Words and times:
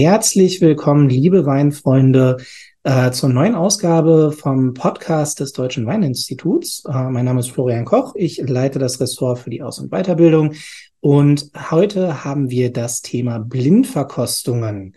Herzlich 0.00 0.60
willkommen, 0.60 1.08
liebe 1.08 1.44
Weinfreunde, 1.44 2.36
äh, 2.84 3.10
zur 3.10 3.30
neuen 3.30 3.56
Ausgabe 3.56 4.30
vom 4.30 4.72
Podcast 4.72 5.40
des 5.40 5.52
Deutschen 5.52 5.86
Weininstituts. 5.86 6.84
Äh, 6.88 7.10
mein 7.10 7.24
Name 7.24 7.40
ist 7.40 7.50
Florian 7.50 7.84
Koch. 7.84 8.14
Ich 8.14 8.36
leite 8.36 8.78
das 8.78 9.00
Ressort 9.00 9.40
für 9.40 9.50
die 9.50 9.60
Aus- 9.60 9.80
und 9.80 9.90
Weiterbildung. 9.90 10.54
Und 11.00 11.50
heute 11.72 12.22
haben 12.22 12.48
wir 12.48 12.72
das 12.72 13.02
Thema 13.02 13.40
Blindverkostungen. 13.40 14.94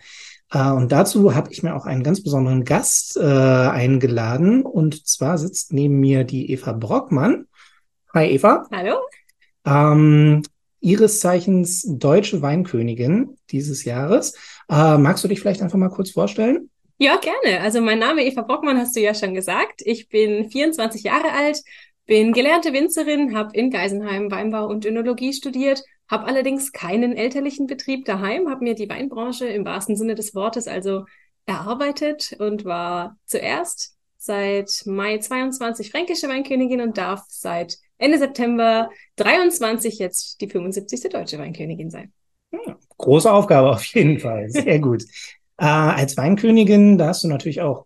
Äh, 0.52 0.70
und 0.70 0.92
dazu 0.92 1.34
habe 1.34 1.50
ich 1.50 1.64
mir 1.64 1.74
auch 1.74 1.84
einen 1.84 2.04
ganz 2.04 2.22
besonderen 2.22 2.62
Gast 2.62 3.16
äh, 3.16 3.24
eingeladen. 3.24 4.62
Und 4.62 5.08
zwar 5.08 5.36
sitzt 5.36 5.72
neben 5.72 5.98
mir 5.98 6.22
die 6.22 6.52
Eva 6.52 6.70
Brockmann. 6.74 7.48
Hi 8.14 8.30
Eva. 8.30 8.68
Hallo. 8.70 8.98
Ähm, 9.66 10.42
ihres 10.82 11.20
Zeichens 11.20 11.86
deutsche 11.88 12.42
Weinkönigin 12.42 13.38
dieses 13.50 13.84
Jahres. 13.84 14.34
Äh, 14.68 14.98
magst 14.98 15.24
du 15.24 15.28
dich 15.28 15.40
vielleicht 15.40 15.62
einfach 15.62 15.78
mal 15.78 15.88
kurz 15.88 16.10
vorstellen? 16.10 16.68
Ja, 16.98 17.16
gerne. 17.16 17.60
Also 17.60 17.80
mein 17.80 17.98
Name 17.98 18.24
Eva 18.24 18.42
Brockmann 18.42 18.78
hast 18.78 18.94
du 18.94 19.00
ja 19.00 19.14
schon 19.14 19.34
gesagt. 19.34 19.80
Ich 19.84 20.08
bin 20.08 20.50
24 20.50 21.04
Jahre 21.04 21.32
alt, 21.32 21.62
bin 22.06 22.32
gelernte 22.32 22.72
Winzerin, 22.72 23.34
habe 23.36 23.56
in 23.56 23.70
Geisenheim 23.70 24.30
Weinbau 24.30 24.66
und 24.66 24.84
Önologie 24.84 25.32
studiert, 25.32 25.82
habe 26.08 26.26
allerdings 26.26 26.72
keinen 26.72 27.16
elterlichen 27.16 27.66
Betrieb 27.66 28.04
daheim, 28.04 28.50
habe 28.50 28.64
mir 28.64 28.74
die 28.74 28.88
Weinbranche 28.88 29.46
im 29.46 29.64
wahrsten 29.64 29.96
Sinne 29.96 30.14
des 30.14 30.34
Wortes 30.34 30.66
also 30.66 31.04
erarbeitet 31.46 32.36
und 32.38 32.64
war 32.64 33.16
zuerst 33.24 33.96
seit 34.16 34.82
Mai 34.84 35.18
22 35.18 35.90
fränkische 35.90 36.28
Weinkönigin 36.28 36.80
und 36.80 36.98
darf 36.98 37.24
seit 37.28 37.78
Ende 38.02 38.18
September 38.18 38.90
23 39.16 39.98
jetzt 39.98 40.40
die 40.40 40.48
75. 40.48 41.08
deutsche 41.10 41.38
Weinkönigin 41.38 41.90
sein. 41.90 42.12
Große 42.98 43.32
Aufgabe 43.32 43.70
auf 43.70 43.84
jeden 43.86 44.18
Fall. 44.18 44.50
Sehr 44.50 44.78
gut. 44.78 45.04
Äh, 45.58 45.66
als 45.66 46.16
Weinkönigin, 46.16 46.96
da 46.98 47.08
hast 47.08 47.22
du 47.22 47.28
natürlich 47.28 47.60
auch 47.60 47.84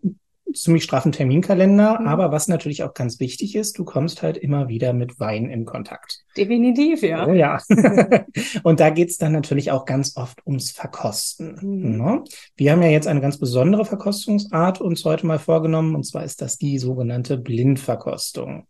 ziemlich 0.54 0.84
straffen 0.84 1.12
Terminkalender, 1.12 2.00
mhm. 2.00 2.06
aber 2.06 2.32
was 2.32 2.48
natürlich 2.48 2.84
auch 2.84 2.94
ganz 2.94 3.20
wichtig 3.20 3.54
ist, 3.56 3.76
du 3.76 3.84
kommst 3.84 4.22
halt 4.22 4.36
immer 4.36 4.68
wieder 4.68 4.92
mit 4.92 5.18
Wein 5.18 5.50
in 5.50 5.64
Kontakt. 5.64 6.24
Definitiv, 6.36 7.02
ja. 7.02 7.26
Oh 7.26 7.32
ja. 7.32 7.60
und 8.62 8.80
da 8.80 8.90
geht's 8.90 9.18
dann 9.18 9.32
natürlich 9.32 9.72
auch 9.72 9.84
ganz 9.84 10.16
oft 10.16 10.46
ums 10.46 10.70
Verkosten. 10.70 11.58
Mhm. 11.60 11.96
Ne? 11.96 12.24
Wir 12.56 12.72
haben 12.72 12.82
ja 12.82 12.88
jetzt 12.88 13.08
eine 13.08 13.20
ganz 13.20 13.38
besondere 13.38 13.84
Verkostungsart 13.84 14.80
uns 14.80 15.04
heute 15.04 15.26
mal 15.26 15.40
vorgenommen, 15.40 15.94
und 15.94 16.04
zwar 16.04 16.24
ist 16.24 16.40
das 16.40 16.56
die 16.56 16.78
sogenannte 16.78 17.36
Blindverkostung. 17.36 18.66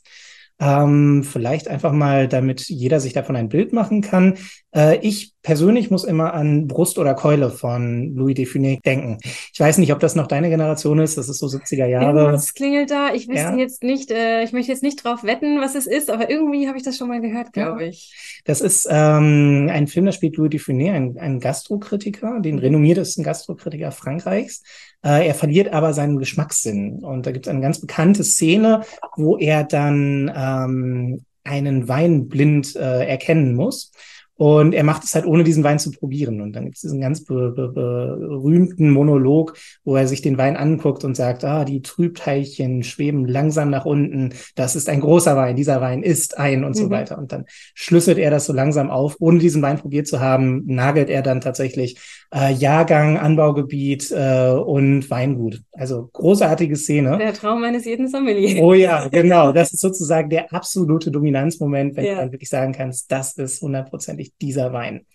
Ähm, 0.59 1.23
vielleicht 1.23 1.69
einfach 1.69 1.93
mal, 1.93 2.29
damit 2.29 2.69
jeder 2.69 2.99
sich 2.99 3.13
davon 3.13 3.37
ein 3.37 3.51
Bild 3.51 3.75
machen 3.75 4.01
kann. 4.01 4.39
Äh, 4.75 4.99
ich 5.01 5.35
persönlich 5.43 5.91
muss 5.91 6.05
immer 6.05 6.33
an 6.33 6.67
Brust 6.67 6.99
oder 6.99 7.13
Keule 7.15 7.51
von 7.51 8.15
Louis 8.15 8.35
Define 8.35 8.79
denken. 8.85 9.19
Ich 9.53 9.61
weiß 9.61 9.77
nicht, 9.79 9.93
ob 9.93 10.01
das 10.01 10.15
noch 10.15 10.27
deine 10.27 10.49
Generation 10.49 10.99
ist. 10.99 11.19
Das 11.19 11.29
ist 11.29 11.39
so 11.39 11.47
70er 11.47 11.87
Jahre. 11.87 12.33
Was 12.33 12.55
klingelt 12.55 12.91
da? 12.91 13.13
Ich 13.13 13.29
wüsste 13.29 13.51
ja. 13.51 13.57
jetzt 13.57 13.83
nicht, 13.83 14.11
äh, 14.11 14.43
ich 14.45 14.53
möchte 14.53 14.73
jetzt 14.73 14.83
nicht 14.83 15.05
drauf 15.05 15.25
wetten, 15.25 15.61
was 15.61 15.75
es 15.75 15.87
ist, 15.87 16.11
aber 16.11 16.31
irgendwie 16.31 16.69
habe 16.69 16.79
ich 16.79 16.85
das 16.85 16.97
schon 16.97 17.09
mal 17.09 17.21
gehört, 17.21 17.53
glaube 17.53 17.83
ja. 17.83 17.89
ich. 17.89 18.41
Das 18.45 18.63
ist 18.63 18.89
ähm, 18.91 19.69
ein 19.71 19.87
Film, 19.89 20.07
da 20.07 20.13
spielt 20.13 20.37
Louis 20.37 20.51
Define, 20.51 20.93
ein, 20.93 21.19
ein 21.19 21.39
Gastrokritiker, 21.39 22.41
den 22.41 22.59
renommiertesten 22.59 23.23
Gastrokritiker 23.23 23.93
Frankreichs. 23.93 24.63
Äh, 25.07 25.29
er 25.29 25.35
verliert 25.35 25.73
aber 25.73 25.95
seinen 25.95 26.19
Geschmackssinn. 26.19 27.05
Und 27.05 27.27
da 27.27 27.31
gibt 27.31 27.47
es 27.47 27.51
eine 27.51 27.61
ganz 27.61 27.81
bekannte 27.81 28.25
Szene, 28.25 28.83
wo 29.15 29.39
er 29.39 29.63
dann 29.63 30.33
ähm, 30.35 31.25
einen 31.45 31.87
Wein 31.87 32.29
blind 32.29 32.75
äh, 32.75 33.07
erkennen 33.07 33.55
muss. 33.55 33.93
Und 34.37 34.75
er 34.75 34.85
macht 34.85 35.03
es 35.05 35.15
halt 35.15 35.25
ohne 35.25 35.45
diesen 35.45 35.65
Wein 35.65 35.79
zu 35.79 35.91
probieren. 35.91 36.43
Und 36.43 36.53
dann 36.53 36.65
gibt 36.65 36.77
es 36.77 36.83
diesen 36.83 37.01
ganz 37.01 37.25
be 37.25 37.53
be 37.53 37.69
berühmten 37.69 38.91
Monolog, 38.91 39.57
wo 39.85 39.97
er 39.97 40.07
sich 40.07 40.21
den 40.21 40.37
Wein 40.37 40.57
anguckt 40.57 41.05
und 41.05 41.17
sagt, 41.17 41.43
ah, 41.45 41.65
die 41.65 41.81
Trübteilchen 41.81 42.83
schweben 42.83 43.27
langsam 43.27 43.71
nach 43.71 43.87
unten. 43.87 44.35
Das 44.55 44.77
ist 44.77 44.91
ein 44.91 45.01
großer 45.01 45.37
Wein. 45.37 45.57
Dieser 45.57 45.81
Wein 45.81 46.03
ist 46.03 46.37
ein 46.37 46.65
und 46.65 46.77
mhm. 46.77 46.81
so 46.81 46.91
weiter. 46.91 47.17
Und 47.17 47.33
dann 47.33 47.47
schlüsselt 47.75 48.19
er 48.19 48.31
das 48.31 48.45
so 48.45 48.53
langsam 48.53 48.91
auf. 48.91 49.17
Ohne 49.21 49.39
diesen 49.39 49.63
Wein 49.63 49.79
probiert 49.79 50.07
zu 50.07 50.21
haben, 50.21 50.65
nagelt 50.67 51.09
er 51.09 51.23
dann 51.23 51.41
tatsächlich 51.41 51.99
äh, 52.35 52.53
Jahrgang, 52.53 53.17
Anbaugebiet 53.17 54.11
äh, 54.11 54.51
und 54.51 55.09
Weingut. 55.11 55.63
Also 55.73 56.11
großartige 56.13 56.77
Szene. 56.77 57.17
Der 57.17 57.33
Traum 57.33 57.65
eines 57.65 57.87
jeden 57.87 58.09
Sommeliers. 58.09 58.61
Oh 58.61 58.75
ja, 58.75 59.09
genau. 59.09 59.53
Das 59.53 59.73
ist 59.73 59.81
sozusagen 59.81 60.29
der 60.29 60.53
absolute 60.53 61.11
Dominanzmoment, 61.11 61.97
wenn 61.97 62.05
ja. 62.05 62.15
du 62.15 62.21
dann 62.21 62.33
wirklich 62.33 62.51
sagen 62.51 62.73
kannst, 62.73 63.11
das 63.11 63.33
ist 63.39 63.63
hundertprozentig 63.63 64.26
wirklich 64.27 64.37
dieser 64.41 64.73
Wein. 64.73 65.07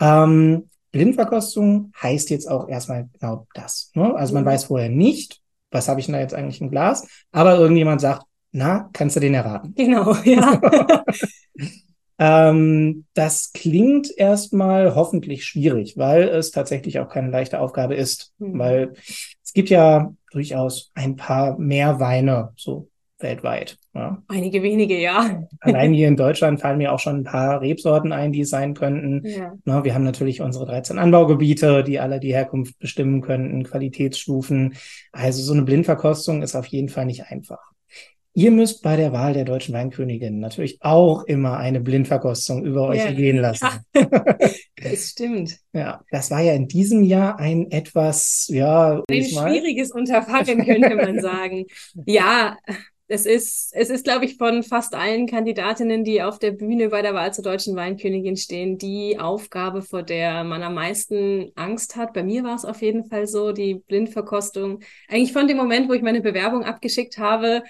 Ähm, 0.00 0.68
Blindverkostung 0.92 1.92
heißt 2.00 2.30
jetzt 2.30 2.48
auch 2.48 2.68
erstmal 2.68 3.08
genau 3.12 3.46
das. 3.54 3.90
Ne? 3.94 4.14
Also 4.14 4.34
man 4.34 4.44
mhm. 4.44 4.48
weiß 4.48 4.64
vorher 4.64 4.88
nicht, 4.88 5.40
was 5.70 5.88
habe 5.88 6.00
ich 6.00 6.06
denn 6.06 6.14
da 6.14 6.20
jetzt 6.20 6.34
eigentlich 6.34 6.60
im 6.60 6.70
Glas, 6.70 7.06
aber 7.32 7.58
irgendjemand 7.58 8.00
sagt, 8.00 8.26
na, 8.52 8.88
kannst 8.92 9.16
du 9.16 9.20
den 9.20 9.34
erraten? 9.34 9.74
Genau, 9.74 10.14
ja. 10.24 10.60
ähm, 12.18 13.04
das 13.14 13.50
klingt 13.52 14.16
erstmal 14.16 14.94
hoffentlich 14.94 15.44
schwierig, 15.44 15.96
weil 15.96 16.28
es 16.28 16.52
tatsächlich 16.52 17.00
auch 17.00 17.08
keine 17.08 17.30
leichte 17.30 17.58
Aufgabe 17.58 17.96
ist, 17.96 18.32
mhm. 18.38 18.58
weil 18.58 18.92
es 19.42 19.52
gibt 19.52 19.70
ja 19.70 20.12
durchaus 20.30 20.92
ein 20.94 21.16
paar 21.16 21.58
mehr 21.58 21.98
Weine, 21.98 22.52
so 22.56 22.88
weltweit. 23.18 23.76
Ja. 23.94 24.22
Einige 24.28 24.62
wenige, 24.62 24.98
ja. 24.98 25.46
Allein 25.60 25.92
hier 25.92 26.08
in 26.08 26.16
Deutschland 26.18 26.60
fallen 26.60 26.78
mir 26.78 26.92
auch 26.92 26.98
schon 26.98 27.18
ein 27.18 27.24
paar 27.24 27.60
Rebsorten 27.60 28.12
ein, 28.12 28.32
die 28.32 28.42
es 28.42 28.50
sein 28.50 28.74
könnten. 28.74 29.26
Ja. 29.26 29.54
Na, 29.64 29.84
wir 29.84 29.94
haben 29.94 30.04
natürlich 30.04 30.40
unsere 30.40 30.66
13 30.66 30.98
Anbaugebiete, 30.98 31.84
die 31.84 32.00
alle 32.00 32.20
die 32.20 32.34
Herkunft 32.34 32.78
bestimmen 32.78 33.20
könnten, 33.20 33.64
Qualitätsstufen. 33.64 34.74
Also 35.12 35.42
so 35.42 35.52
eine 35.52 35.62
Blindverkostung 35.62 36.42
ist 36.42 36.56
auf 36.56 36.66
jeden 36.66 36.88
Fall 36.88 37.06
nicht 37.06 37.24
einfach. 37.26 37.60
Ihr 38.36 38.50
müsst 38.50 38.82
bei 38.82 38.96
der 38.96 39.12
Wahl 39.12 39.32
der 39.32 39.44
deutschen 39.44 39.74
Weinkönigin 39.74 40.40
natürlich 40.40 40.78
auch 40.80 41.22
immer 41.22 41.56
eine 41.56 41.80
Blindverkostung 41.80 42.64
über 42.64 42.88
euch 42.88 43.04
ja. 43.04 43.12
gehen 43.12 43.36
lassen. 43.36 43.68
das 43.94 45.10
stimmt. 45.10 45.56
Ja, 45.72 46.02
das 46.10 46.32
war 46.32 46.40
ja 46.40 46.52
in 46.52 46.66
diesem 46.66 47.04
Jahr 47.04 47.38
ein 47.38 47.70
etwas, 47.70 48.48
ja, 48.48 49.04
ein 49.08 49.24
schwieriges 49.24 49.92
Unterfangen, 49.92 50.64
könnte 50.64 50.96
man 50.96 51.20
sagen. 51.20 51.66
Ja, 52.06 52.56
es 53.06 53.26
ist, 53.26 53.74
es 53.74 53.90
ist, 53.90 54.04
glaube 54.04 54.24
ich, 54.24 54.38
von 54.38 54.62
fast 54.62 54.94
allen 54.94 55.26
Kandidatinnen, 55.26 56.04
die 56.04 56.22
auf 56.22 56.38
der 56.38 56.52
Bühne 56.52 56.88
bei 56.88 57.02
der 57.02 57.12
Wahl 57.12 57.34
zur 57.34 57.44
deutschen 57.44 57.76
Weinkönigin 57.76 58.36
stehen, 58.36 58.78
die 58.78 59.18
Aufgabe, 59.18 59.82
vor 59.82 60.02
der 60.02 60.42
man 60.44 60.62
am 60.62 60.74
meisten 60.74 61.52
Angst 61.54 61.96
hat. 61.96 62.14
Bei 62.14 62.22
mir 62.22 62.44
war 62.44 62.54
es 62.56 62.64
auf 62.64 62.80
jeden 62.80 63.04
Fall 63.04 63.26
so, 63.26 63.52
die 63.52 63.74
Blindverkostung. 63.74 64.80
Eigentlich 65.08 65.34
von 65.34 65.46
dem 65.46 65.58
Moment, 65.58 65.88
wo 65.88 65.92
ich 65.92 66.02
meine 66.02 66.22
Bewerbung 66.22 66.64
abgeschickt 66.64 67.18
habe, 67.18 67.62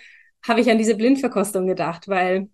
habe 0.46 0.60
ich 0.60 0.70
an 0.70 0.78
diese 0.78 0.94
Blindverkostung 0.94 1.66
gedacht, 1.66 2.06
weil 2.06 2.48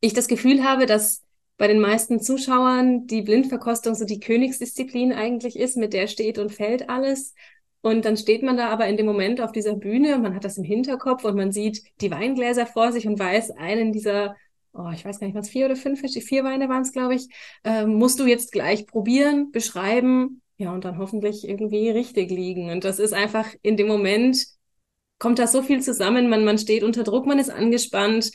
ich 0.00 0.12
das 0.14 0.28
Gefühl 0.28 0.62
habe, 0.64 0.86
dass 0.86 1.24
bei 1.56 1.66
den 1.66 1.80
meisten 1.80 2.20
Zuschauern 2.20 3.06
die 3.06 3.22
Blindverkostung 3.22 3.94
so 3.94 4.04
die 4.04 4.20
Königsdisziplin 4.20 5.12
eigentlich 5.12 5.58
ist, 5.58 5.76
mit 5.76 5.92
der 5.92 6.06
steht 6.06 6.38
und 6.38 6.52
fällt 6.52 6.88
alles. 6.88 7.34
Und 7.86 8.04
dann 8.04 8.16
steht 8.16 8.42
man 8.42 8.56
da 8.56 8.70
aber 8.70 8.88
in 8.88 8.96
dem 8.96 9.06
Moment 9.06 9.40
auf 9.40 9.52
dieser 9.52 9.76
Bühne, 9.76 10.18
man 10.18 10.34
hat 10.34 10.44
das 10.44 10.58
im 10.58 10.64
Hinterkopf 10.64 11.22
und 11.22 11.36
man 11.36 11.52
sieht 11.52 11.84
die 12.00 12.10
Weingläser 12.10 12.66
vor 12.66 12.90
sich 12.90 13.06
und 13.06 13.16
weiß, 13.16 13.52
einen 13.52 13.92
dieser, 13.92 14.34
oh, 14.72 14.90
ich 14.92 15.04
weiß 15.04 15.20
gar 15.20 15.28
nicht, 15.28 15.36
was 15.36 15.48
vier 15.48 15.66
oder 15.66 15.76
fünf, 15.76 16.00
vier 16.00 16.42
Weine 16.42 16.68
waren 16.68 16.82
es, 16.82 16.90
glaube 16.90 17.14
ich, 17.14 17.28
äh, 17.62 17.86
musst 17.86 18.18
du 18.18 18.26
jetzt 18.26 18.50
gleich 18.50 18.88
probieren, 18.88 19.52
beschreiben, 19.52 20.42
ja, 20.56 20.72
und 20.72 20.84
dann 20.84 20.98
hoffentlich 20.98 21.48
irgendwie 21.48 21.88
richtig 21.90 22.28
liegen. 22.28 22.70
Und 22.70 22.82
das 22.82 22.98
ist 22.98 23.12
einfach 23.12 23.46
in 23.62 23.76
dem 23.76 23.86
Moment, 23.86 24.44
kommt 25.20 25.38
da 25.38 25.46
so 25.46 25.62
viel 25.62 25.80
zusammen, 25.80 26.28
man, 26.28 26.44
man 26.44 26.58
steht 26.58 26.82
unter 26.82 27.04
Druck, 27.04 27.24
man 27.24 27.38
ist 27.38 27.50
angespannt. 27.50 28.32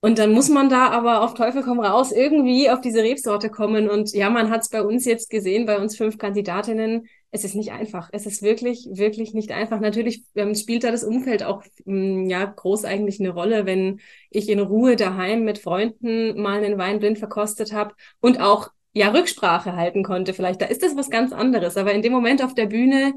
Und 0.00 0.20
dann 0.20 0.30
muss 0.30 0.48
man 0.48 0.68
da 0.68 0.90
aber 0.90 1.22
auf 1.22 1.34
Teufel 1.34 1.64
komm 1.64 1.80
raus 1.80 2.12
irgendwie 2.12 2.70
auf 2.70 2.80
diese 2.80 3.02
Rebsorte 3.02 3.50
kommen. 3.50 3.90
Und 3.90 4.12
ja, 4.12 4.30
man 4.30 4.50
hat 4.50 4.60
es 4.62 4.68
bei 4.68 4.82
uns 4.82 5.04
jetzt 5.04 5.30
gesehen, 5.30 5.66
bei 5.66 5.78
uns 5.78 5.96
fünf 5.96 6.16
Kandidatinnen, 6.16 7.08
es 7.32 7.44
ist 7.44 7.54
nicht 7.54 7.72
einfach. 7.72 8.10
Es 8.12 8.26
ist 8.26 8.42
wirklich, 8.42 8.88
wirklich 8.92 9.34
nicht 9.34 9.52
einfach. 9.52 9.80
Natürlich 9.80 10.24
ähm, 10.34 10.54
spielt 10.54 10.84
da 10.84 10.90
das 10.90 11.02
Umfeld 11.02 11.42
auch 11.42 11.64
ähm, 11.86 12.28
ja 12.28 12.44
groß 12.44 12.84
eigentlich 12.84 13.20
eine 13.20 13.30
Rolle, 13.30 13.66
wenn 13.66 14.00
ich 14.30 14.48
in 14.48 14.60
Ruhe 14.60 14.96
daheim 14.96 15.44
mit 15.44 15.58
Freunden 15.58 16.40
mal 16.40 16.62
einen 16.62 16.78
Wein 16.78 16.98
blind 17.00 17.18
verkostet 17.18 17.72
habe 17.72 17.94
und 18.20 18.40
auch 18.40 18.70
ja 18.92 19.10
Rücksprache 19.10 19.74
halten 19.76 20.02
konnte. 20.04 20.34
Vielleicht 20.34 20.60
da 20.60 20.66
ist 20.66 20.82
das 20.82 20.96
was 20.96 21.10
ganz 21.10 21.32
anderes, 21.32 21.76
aber 21.78 21.92
in 21.94 22.02
dem 22.02 22.12
Moment 22.12 22.42
auf 22.44 22.54
der 22.54 22.66
Bühne 22.66 23.14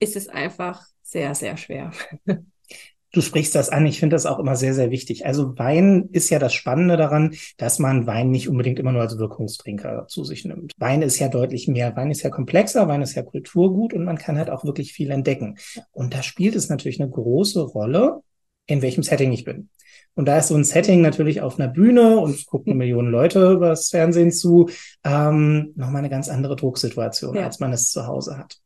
ist 0.00 0.16
es 0.16 0.28
einfach 0.28 0.84
sehr, 1.02 1.34
sehr 1.34 1.56
schwer. 1.56 1.92
Du 3.14 3.20
sprichst 3.20 3.54
das 3.54 3.68
an. 3.70 3.86
Ich 3.86 4.00
finde 4.00 4.14
das 4.14 4.26
auch 4.26 4.40
immer 4.40 4.56
sehr, 4.56 4.74
sehr 4.74 4.90
wichtig. 4.90 5.24
Also 5.24 5.56
Wein 5.56 6.08
ist 6.10 6.30
ja 6.30 6.40
das 6.40 6.52
Spannende 6.52 6.96
daran, 6.96 7.36
dass 7.56 7.78
man 7.78 8.08
Wein 8.08 8.32
nicht 8.32 8.48
unbedingt 8.48 8.80
immer 8.80 8.90
nur 8.90 9.02
als 9.02 9.16
Wirkungstrinker 9.18 10.06
zu 10.08 10.24
sich 10.24 10.44
nimmt. 10.44 10.72
Wein 10.78 11.00
ist 11.00 11.20
ja 11.20 11.28
deutlich 11.28 11.68
mehr. 11.68 11.94
Wein 11.94 12.10
ist 12.10 12.22
ja 12.22 12.30
komplexer. 12.30 12.88
Wein 12.88 13.02
ist 13.02 13.14
ja 13.14 13.22
Kulturgut 13.22 13.94
und 13.94 14.04
man 14.04 14.18
kann 14.18 14.36
halt 14.36 14.50
auch 14.50 14.64
wirklich 14.64 14.92
viel 14.92 15.12
entdecken. 15.12 15.58
Und 15.92 16.12
da 16.12 16.24
spielt 16.24 16.56
es 16.56 16.68
natürlich 16.68 17.00
eine 17.00 17.08
große 17.08 17.62
Rolle, 17.62 18.20
in 18.66 18.82
welchem 18.82 19.04
Setting 19.04 19.32
ich 19.32 19.44
bin. 19.44 19.68
Und 20.16 20.26
da 20.26 20.38
ist 20.38 20.48
so 20.48 20.56
ein 20.56 20.64
Setting 20.64 21.00
natürlich 21.00 21.40
auf 21.40 21.60
einer 21.60 21.68
Bühne 21.68 22.18
und 22.18 22.46
gucken 22.46 22.76
Millionen 22.76 23.12
Leute 23.12 23.52
übers 23.52 23.90
Fernsehen 23.90 24.32
zu, 24.32 24.70
ähm, 25.04 25.72
nochmal 25.76 26.00
eine 26.00 26.10
ganz 26.10 26.28
andere 26.28 26.56
Drucksituation, 26.56 27.36
ja. 27.36 27.44
als 27.44 27.60
man 27.60 27.72
es 27.72 27.90
zu 27.90 28.08
Hause 28.08 28.38
hat. 28.38 28.58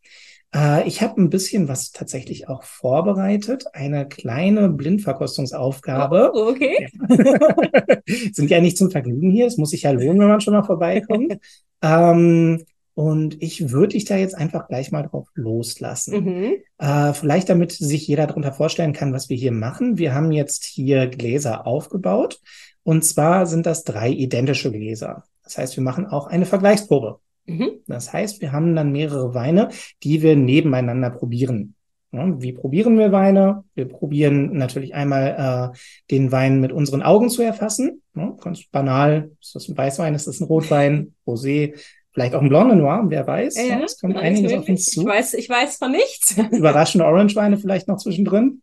Äh, 0.55 0.87
ich 0.89 1.03
habe 1.03 1.21
ein 1.21 1.31
bisschen 1.31 1.69
was 1.69 1.93
tatsächlich 1.93 2.49
auch 2.49 2.62
vorbereitet, 2.62 3.65
eine 3.73 4.09
kleine 4.09 4.69
Blindverkostungsaufgabe. 4.69 6.33
Oh, 6.35 6.49
okay. 6.50 6.89
Sind 8.33 8.50
ja 8.50 8.61
nicht 8.61 8.79
zum 8.79 8.91
Vergnügen 8.91 9.31
hier, 9.31 9.47
es 9.47 9.56
muss 9.56 9.71
sich 9.71 9.83
ja 9.83 9.91
lohnen, 9.91 10.21
wenn 10.21 10.29
man 10.29 10.41
schon 10.41 10.55
mal 10.55 10.62
vorbeikommt. 10.62 11.39
ähm, 11.83 12.65
und 12.95 13.41
ich 13.41 13.71
würde 13.71 13.93
dich 13.93 14.06
da 14.06 14.17
jetzt 14.17 14.35
einfach 14.35 14.67
gleich 14.67 14.91
mal 14.91 15.03
drauf 15.03 15.29
loslassen. 15.35 16.25
Mhm. 16.25 16.53
Äh, 16.79 17.12
vielleicht 17.12 17.49
damit 17.49 17.71
sich 17.71 18.09
jeder 18.09 18.27
darunter 18.27 18.53
vorstellen 18.53 18.93
kann, 18.93 19.12
was 19.12 19.29
wir 19.29 19.37
hier 19.37 19.53
machen. 19.53 19.99
Wir 19.99 20.15
haben 20.15 20.33
jetzt 20.33 20.65
hier 20.65 21.06
Gläser 21.06 21.65
aufgebaut. 21.65 22.41
Und 22.83 23.05
zwar 23.05 23.47
sind 23.47 23.67
das 23.67 23.85
drei 23.85 24.11
identische 24.11 24.73
Gläser. 24.73 25.23
Das 25.44 25.59
heißt, 25.59 25.77
wir 25.77 25.85
machen 25.85 26.06
auch 26.06 26.27
eine 26.27 26.44
Vergleichsprobe. 26.44 27.21
Mhm. 27.49 27.71
Das 27.87 28.12
heißt, 28.12 28.41
wir 28.41 28.53
haben 28.53 28.77
dann 28.77 28.93
mehrere 28.93 29.35
Weine, 29.35 29.71
die 30.03 30.23
wir 30.23 30.37
nebeneinander 30.37 31.11
probieren. 31.11 31.75
Ja, 32.12 32.41
wie 32.41 32.53
probieren 32.53 32.99
wir 32.99 33.12
Weine? 33.12 33.65
Wir 33.75 33.87
probieren 33.87 34.56
natürlich 34.56 34.95
einmal 34.95 35.73
äh, 35.75 35.79
den 36.11 36.33
Wein 36.33 36.61
mit 36.61 36.73
unseren 36.73 37.03
Augen 37.03 37.29
zu 37.29 37.43
erfassen. 37.43 38.03
Ja, 38.15 38.35
ganz 38.41 38.65
banal. 38.71 39.31
Ist 39.41 39.55
das 39.55 39.69
ein 39.69 39.77
Weißwein? 39.77 40.15
Ist 40.15 40.27
das 40.27 40.41
ein 40.41 40.45
Rotwein? 40.45 41.15
Rosé? 41.27 41.75
Vielleicht 42.12 42.35
auch 42.35 42.41
ein 42.41 42.49
Blonde 42.49 42.77
Noir, 42.77 43.05
wer 43.09 43.27
weiß. 43.27 43.56
Ja. 43.56 43.81
Es 43.81 44.01
kommt 44.01 44.17
einiges 44.17 44.53
auf 44.55 44.69
uns 44.69 44.87
zu. 44.87 45.03
Ich 45.03 45.06
weiß, 45.06 45.35
ich 45.35 45.49
weiß 45.49 45.77
von 45.77 45.93
nichts. 45.93 46.37
Überraschende 46.51 47.05
Orange-Weine 47.05 47.59
vielleicht 47.59 47.89
noch 47.89 47.99
zwischendrin. 47.99 48.62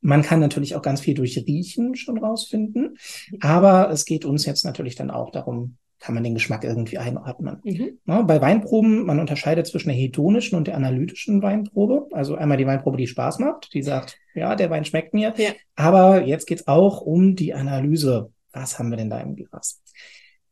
Man 0.00 0.22
kann 0.22 0.38
natürlich 0.38 0.76
auch 0.76 0.82
ganz 0.82 1.00
viel 1.00 1.14
durch 1.14 1.36
Riechen 1.36 1.96
schon 1.96 2.18
rausfinden. 2.18 2.96
Aber 3.40 3.90
es 3.90 4.04
geht 4.04 4.24
uns 4.24 4.46
jetzt 4.46 4.64
natürlich 4.64 4.94
dann 4.94 5.10
auch 5.10 5.30
darum, 5.30 5.76
kann 6.04 6.14
man 6.14 6.22
den 6.22 6.34
Geschmack 6.34 6.64
irgendwie 6.64 6.98
einordnen. 6.98 7.60
Mhm. 7.64 7.98
Ja, 8.04 8.20
bei 8.20 8.38
Weinproben, 8.42 9.06
man 9.06 9.20
unterscheidet 9.20 9.66
zwischen 9.66 9.88
der 9.88 9.96
hedonischen 9.96 10.58
und 10.58 10.66
der 10.66 10.76
analytischen 10.76 11.40
Weinprobe. 11.42 12.08
Also 12.12 12.34
einmal 12.34 12.58
die 12.58 12.66
Weinprobe, 12.66 12.98
die 12.98 13.06
Spaß 13.06 13.38
macht, 13.38 13.72
die 13.72 13.82
sagt, 13.82 14.18
ja, 14.34 14.54
der 14.54 14.68
Wein 14.68 14.84
schmeckt 14.84 15.14
mir. 15.14 15.32
Ja. 15.38 15.52
Aber 15.76 16.22
jetzt 16.22 16.46
geht's 16.46 16.68
auch 16.68 17.00
um 17.00 17.36
die 17.36 17.54
Analyse. 17.54 18.30
Was 18.52 18.78
haben 18.78 18.90
wir 18.90 18.98
denn 18.98 19.08
da 19.08 19.18
im 19.20 19.34
Glas? 19.34 19.80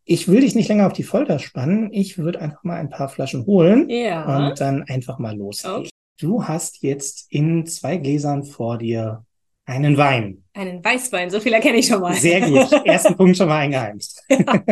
ich 0.04 0.26
will 0.26 0.40
dich 0.40 0.56
nicht 0.56 0.68
länger 0.68 0.86
auf 0.86 0.92
die 0.92 1.04
Folter 1.04 1.38
spannen. 1.38 1.90
Ich 1.92 2.18
würde 2.18 2.40
einfach 2.40 2.64
mal 2.64 2.74
ein 2.74 2.90
paar 2.90 3.08
Flaschen 3.08 3.46
holen 3.46 3.88
ja. 3.88 4.48
und 4.48 4.60
dann 4.60 4.82
einfach 4.82 5.20
mal 5.20 5.36
losgehen. 5.36 5.74
Okay. 5.74 5.90
Du 6.18 6.44
hast 6.44 6.82
jetzt 6.82 7.30
in 7.30 7.66
zwei 7.66 7.98
Gläsern 7.98 8.42
vor 8.42 8.78
dir 8.78 9.24
einen 9.72 9.96
Wein. 9.96 10.44
Einen 10.54 10.84
Weißwein, 10.84 11.30
so 11.30 11.40
viel 11.40 11.54
erkenne 11.54 11.78
ich 11.78 11.86
schon 11.86 12.00
mal. 12.00 12.14
Sehr 12.14 12.40
gut. 12.42 12.70
Ersten 12.84 13.16
Punkt 13.16 13.36
schon 13.36 13.48
mal 13.48 13.58
eingeheimst. 13.58 14.22
Ja. 14.28 14.62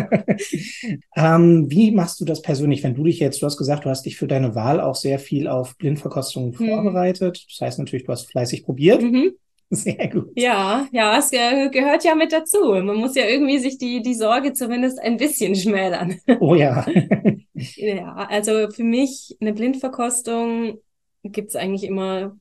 ähm, 1.37 1.67
wie 1.71 1.91
machst 1.91 2.21
du 2.21 2.25
das 2.25 2.43
persönlich, 2.43 2.83
wenn 2.83 2.95
du 2.95 3.05
dich 3.05 3.19
jetzt, 3.19 3.41
du 3.41 3.47
hast 3.47 3.57
gesagt, 3.57 3.87
du 3.87 3.91
hast 3.91 4.05
dich 4.05 4.17
für 4.17 4.27
deine 4.27 4.55
Wahl 4.55 4.81
auch 4.81 4.95
sehr 4.95 5.19
viel 5.19 5.49
auf 5.49 5.77
Blindverkostungen 5.79 6.59
hm. 6.59 6.69
vorbereitet. 6.69 7.47
Das 7.49 7.61
heißt 7.61 7.79
natürlich, 7.79 8.05
du 8.05 8.13
hast 8.13 8.31
fleißig 8.31 8.65
probiert. 8.65 9.03
Mhm. 9.03 9.33
Sehr 9.73 10.09
gut. 10.09 10.33
Ja, 10.35 10.89
ja, 10.91 11.17
es 11.17 11.31
gehört 11.31 12.03
ja 12.03 12.17
mit 12.17 12.33
dazu. 12.33 12.59
Man 12.59 12.97
muss 12.97 13.15
ja 13.15 13.25
irgendwie 13.25 13.59
sich 13.61 13.79
die, 13.79 14.03
die 14.03 14.15
Sorge 14.15 14.53
zumindest 14.53 14.99
ein 14.99 15.17
bisschen 15.17 15.55
schmälern. 15.55 16.17
Oh 16.41 16.57
ja. 16.57 16.85
ja, 17.55 18.15
also 18.29 18.69
für 18.71 18.83
mich 18.83 19.37
eine 19.41 19.53
Blindverkostung 19.53 20.81
gibt's 21.23 21.55
eigentlich 21.55 21.85
immer 21.85 22.37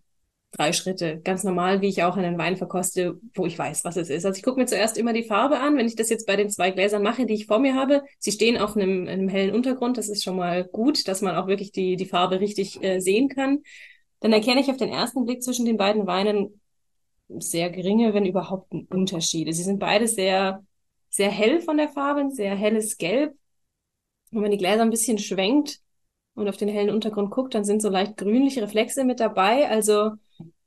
drei 0.51 0.73
Schritte. 0.73 1.21
Ganz 1.23 1.43
normal, 1.43 1.81
wie 1.81 1.87
ich 1.87 2.03
auch 2.03 2.17
einen 2.17 2.37
Wein 2.37 2.57
verkoste, 2.57 3.19
wo 3.35 3.45
ich 3.45 3.57
weiß, 3.57 3.83
was 3.85 3.97
es 3.97 4.09
ist. 4.09 4.25
Also 4.25 4.37
ich 4.37 4.43
gucke 4.43 4.59
mir 4.59 4.65
zuerst 4.65 4.97
immer 4.97 5.13
die 5.13 5.23
Farbe 5.23 5.59
an. 5.59 5.77
Wenn 5.77 5.85
ich 5.85 5.95
das 5.95 6.09
jetzt 6.09 6.25
bei 6.25 6.35
den 6.35 6.49
zwei 6.49 6.71
Gläsern 6.71 7.03
mache, 7.03 7.25
die 7.25 7.35
ich 7.35 7.45
vor 7.45 7.59
mir 7.59 7.75
habe, 7.75 8.03
sie 8.17 8.31
stehen 8.31 8.57
auf 8.57 8.75
einem, 8.75 9.07
einem 9.07 9.29
hellen 9.29 9.53
Untergrund. 9.53 9.97
Das 9.97 10.09
ist 10.09 10.23
schon 10.23 10.37
mal 10.37 10.63
gut, 10.63 11.07
dass 11.07 11.21
man 11.21 11.35
auch 11.35 11.47
wirklich 11.47 11.71
die, 11.71 11.95
die 11.95 12.05
Farbe 12.05 12.39
richtig 12.39 12.83
äh, 12.83 12.99
sehen 12.99 13.29
kann. 13.29 13.59
Dann 14.21 14.33
erkenne 14.33 14.59
ich 14.59 14.69
auf 14.69 14.77
den 14.77 14.89
ersten 14.89 15.25
Blick 15.25 15.43
zwischen 15.43 15.65
den 15.65 15.77
beiden 15.77 16.07
Weinen 16.07 16.59
sehr 17.37 17.69
geringe, 17.69 18.13
wenn 18.13 18.25
überhaupt, 18.25 18.73
Unterschiede. 18.89 19.53
Sie 19.53 19.63
sind 19.63 19.79
beide 19.79 20.07
sehr, 20.07 20.65
sehr 21.09 21.29
hell 21.29 21.61
von 21.61 21.77
der 21.77 21.89
Farbe, 21.89 22.31
sehr 22.31 22.55
helles 22.55 22.97
Gelb. 22.97 23.35
Und 24.31 24.41
wenn 24.41 24.51
die 24.51 24.57
Gläser 24.57 24.81
ein 24.81 24.89
bisschen 24.89 25.19
schwenkt 25.19 25.79
und 26.33 26.49
auf 26.49 26.57
den 26.57 26.69
hellen 26.69 26.89
Untergrund 26.89 27.29
guckt, 27.29 27.53
dann 27.53 27.65
sind 27.65 27.81
so 27.81 27.89
leicht 27.89 28.17
grünliche 28.17 28.63
Reflexe 28.63 29.05
mit 29.05 29.19
dabei. 29.19 29.69
Also 29.69 30.11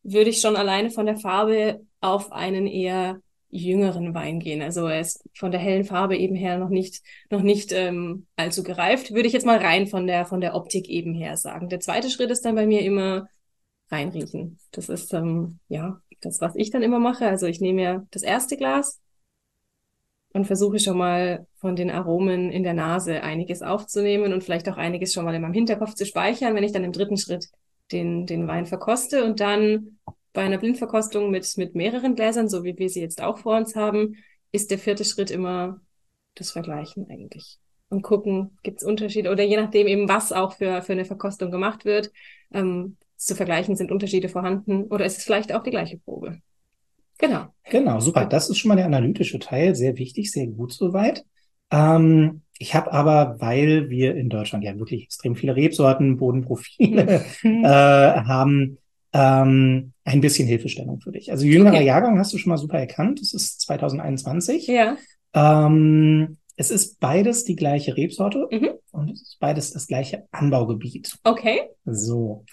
würde 0.02 0.30
ich 0.30 0.40
schon 0.40 0.56
alleine 0.56 0.90
von 0.90 1.06
der 1.06 1.16
Farbe 1.16 1.86
auf 2.00 2.32
einen 2.32 2.66
eher 2.66 3.20
jüngeren 3.52 4.14
Wein 4.14 4.40
gehen. 4.40 4.62
Also 4.62 4.86
er 4.86 5.00
ist 5.00 5.28
von 5.34 5.52
der 5.52 5.60
hellen 5.60 5.84
Farbe 5.84 6.16
eben 6.16 6.34
her 6.34 6.58
noch 6.58 6.70
nicht 6.70 7.02
noch 7.30 7.42
nicht 7.42 7.70
ähm, 7.72 8.26
allzu 8.36 8.62
gereift. 8.62 9.12
Würde 9.12 9.26
ich 9.26 9.34
jetzt 9.34 9.46
mal 9.46 9.58
rein 9.58 9.86
von 9.86 10.06
der 10.06 10.24
von 10.24 10.40
der 10.40 10.54
Optik 10.54 10.88
eben 10.88 11.14
her 11.14 11.36
sagen. 11.36 11.68
Der 11.68 11.80
zweite 11.80 12.10
Schritt 12.10 12.30
ist 12.30 12.44
dann 12.44 12.54
bei 12.54 12.66
mir 12.66 12.80
immer 12.80 13.28
reinriechen. 13.90 14.58
Das 14.70 14.88
ist 14.88 15.12
ähm, 15.12 15.58
ja 15.68 16.00
das, 16.22 16.40
was 16.40 16.56
ich 16.56 16.70
dann 16.70 16.82
immer 16.82 16.98
mache. 16.98 17.26
Also 17.26 17.46
ich 17.46 17.60
nehme 17.60 17.82
mir 17.82 18.06
das 18.10 18.22
erste 18.22 18.56
Glas 18.56 19.00
und 20.32 20.46
versuche 20.46 20.78
schon 20.78 20.96
mal 20.96 21.46
von 21.56 21.76
den 21.76 21.90
Aromen 21.90 22.50
in 22.50 22.62
der 22.62 22.74
Nase 22.74 23.22
einiges 23.22 23.60
aufzunehmen 23.60 24.32
und 24.32 24.42
vielleicht 24.42 24.68
auch 24.68 24.78
einiges 24.78 25.12
schon 25.12 25.26
mal 25.26 25.34
in 25.34 25.42
meinem 25.42 25.52
Hinterkopf 25.52 25.94
zu 25.94 26.06
speichern, 26.06 26.54
wenn 26.54 26.64
ich 26.64 26.72
dann 26.72 26.84
im 26.84 26.92
dritten 26.92 27.18
Schritt 27.18 27.48
den, 27.92 28.26
den 28.26 28.48
Wein 28.48 28.66
verkoste 28.66 29.24
und 29.24 29.40
dann 29.40 29.98
bei 30.32 30.42
einer 30.42 30.58
Blindverkostung 30.58 31.30
mit, 31.30 31.56
mit 31.56 31.74
mehreren 31.74 32.14
Gläsern, 32.14 32.48
so 32.48 32.64
wie 32.64 32.76
wir 32.78 32.88
sie 32.88 33.00
jetzt 33.00 33.22
auch 33.22 33.38
vor 33.38 33.56
uns 33.56 33.76
haben, 33.76 34.16
ist 34.50 34.70
der 34.70 34.78
vierte 34.78 35.04
Schritt 35.04 35.30
immer 35.30 35.80
das 36.34 36.50
Vergleichen 36.50 37.08
eigentlich. 37.10 37.58
Und 37.88 38.02
gucken, 38.02 38.56
gibt 38.62 38.80
es 38.80 38.86
Unterschiede 38.86 39.30
oder 39.30 39.42
je 39.42 39.56
nachdem 39.56 39.86
eben, 39.86 40.08
was 40.08 40.32
auch 40.32 40.54
für, 40.54 40.80
für 40.80 40.92
eine 40.92 41.04
Verkostung 41.04 41.50
gemacht 41.50 41.84
wird, 41.84 42.10
ähm, 42.52 42.96
zu 43.16 43.34
vergleichen, 43.34 43.76
sind 43.76 43.92
Unterschiede 43.92 44.28
vorhanden 44.28 44.84
oder 44.84 45.04
ist 45.04 45.18
es 45.18 45.24
vielleicht 45.24 45.54
auch 45.54 45.62
die 45.62 45.70
gleiche 45.70 45.98
Probe? 45.98 46.40
Genau. 47.18 47.54
Genau, 47.70 48.00
super. 48.00 48.24
Das 48.24 48.50
ist 48.50 48.58
schon 48.58 48.70
mal 48.70 48.76
der 48.76 48.86
analytische 48.86 49.38
Teil, 49.38 49.74
sehr 49.74 49.96
wichtig, 49.96 50.32
sehr 50.32 50.46
gut 50.46 50.72
soweit. 50.72 51.24
Ähm, 51.70 52.41
ich 52.58 52.74
habe 52.74 52.92
aber, 52.92 53.40
weil 53.40 53.90
wir 53.90 54.14
in 54.14 54.28
Deutschland 54.28 54.64
ja 54.64 54.78
wirklich 54.78 55.04
extrem 55.04 55.34
viele 55.36 55.56
Rebsorten, 55.56 56.16
Bodenprofile 56.16 57.24
äh, 57.42 57.64
haben, 57.64 58.78
ähm, 59.12 59.92
ein 60.04 60.20
bisschen 60.20 60.48
Hilfestellung 60.48 61.00
für 61.00 61.12
dich. 61.12 61.30
Also 61.30 61.44
jüngerer 61.44 61.76
okay. 61.76 61.86
Jahrgang 61.86 62.18
hast 62.18 62.32
du 62.32 62.38
schon 62.38 62.50
mal 62.50 62.58
super 62.58 62.78
erkannt. 62.78 63.20
Das 63.20 63.34
ist 63.34 63.60
2021. 63.62 64.66
Ja. 64.66 64.96
Ähm, 65.34 66.38
es 66.56 66.70
ist 66.70 67.00
beides 67.00 67.44
die 67.44 67.56
gleiche 67.56 67.96
Rebsorte 67.96 68.46
mhm. 68.50 68.70
und 68.92 69.10
es 69.10 69.22
ist 69.22 69.40
beides 69.40 69.72
das 69.72 69.86
gleiche 69.86 70.26
Anbaugebiet. 70.30 71.16
Okay. 71.24 71.62
So. 71.84 72.44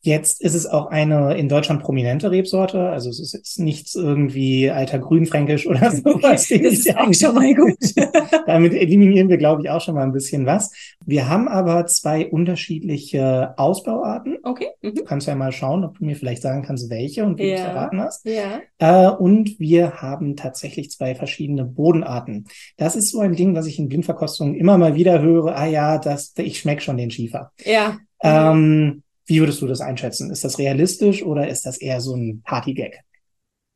Jetzt 0.00 0.40
ist 0.40 0.54
es 0.54 0.66
auch 0.66 0.86
eine 0.86 1.36
in 1.36 1.48
Deutschland 1.48 1.82
prominente 1.82 2.30
Rebsorte. 2.30 2.88
Also 2.90 3.10
es 3.10 3.18
ist 3.18 3.32
jetzt 3.32 3.58
nichts 3.58 3.94
irgendwie 3.96 4.70
alter 4.70 4.98
Grünfränkisch 4.98 5.66
oder 5.66 5.90
sowas. 5.90 6.50
Okay, 6.50 6.62
das 6.62 6.72
ist 6.74 6.96
auch 6.96 7.12
schon 7.12 7.34
mal 7.34 7.54
gut. 7.54 7.76
Damit 8.46 8.74
eliminieren 8.74 9.28
wir, 9.28 9.38
glaube 9.38 9.62
ich, 9.62 9.70
auch 9.70 9.80
schon 9.80 9.94
mal 9.94 10.04
ein 10.04 10.12
bisschen 10.12 10.46
was. 10.46 10.70
Wir 11.04 11.28
haben 11.28 11.48
aber 11.48 11.86
zwei 11.86 12.28
unterschiedliche 12.28 13.54
Ausbauarten. 13.58 14.38
Okay. 14.44 14.68
Mhm. 14.82 14.94
Du 14.94 15.04
kannst 15.04 15.26
ja 15.26 15.34
mal 15.34 15.52
schauen, 15.52 15.84
ob 15.84 15.98
du 15.98 16.04
mir 16.04 16.14
vielleicht 16.14 16.42
sagen 16.42 16.62
kannst, 16.62 16.90
welche 16.90 17.24
und 17.24 17.38
wie 17.38 17.48
ja. 17.48 17.56
du 17.56 17.62
es 17.62 17.68
erraten 17.68 18.00
hast. 18.00 18.26
Ja. 18.26 18.60
Äh, 18.78 19.10
und 19.10 19.58
wir 19.58 20.00
haben 20.00 20.36
tatsächlich 20.36 20.90
zwei 20.90 21.14
verschiedene 21.14 21.64
Bodenarten. 21.64 22.46
Das 22.76 22.94
ist 22.94 23.10
so 23.10 23.20
ein 23.20 23.34
Ding, 23.34 23.54
was 23.56 23.66
ich 23.66 23.78
in 23.78 23.88
Blindverkostungen 23.88 24.54
immer 24.54 24.78
mal 24.78 24.94
wieder 24.94 25.20
höre. 25.20 25.56
Ah 25.56 25.66
ja, 25.66 25.98
das, 25.98 26.34
ich 26.36 26.60
schmecke 26.60 26.82
schon 26.82 26.96
den 26.96 27.10
Schiefer. 27.10 27.52
Ja. 27.64 27.98
Ähm, 28.22 29.02
wie 29.28 29.40
würdest 29.40 29.60
du 29.60 29.66
das 29.66 29.80
einschätzen? 29.80 30.30
Ist 30.30 30.42
das 30.42 30.58
realistisch 30.58 31.22
oder 31.22 31.48
ist 31.48 31.66
das 31.66 31.78
eher 31.78 32.00
so 32.00 32.14
ein 32.14 32.42
Partygag? 32.42 33.04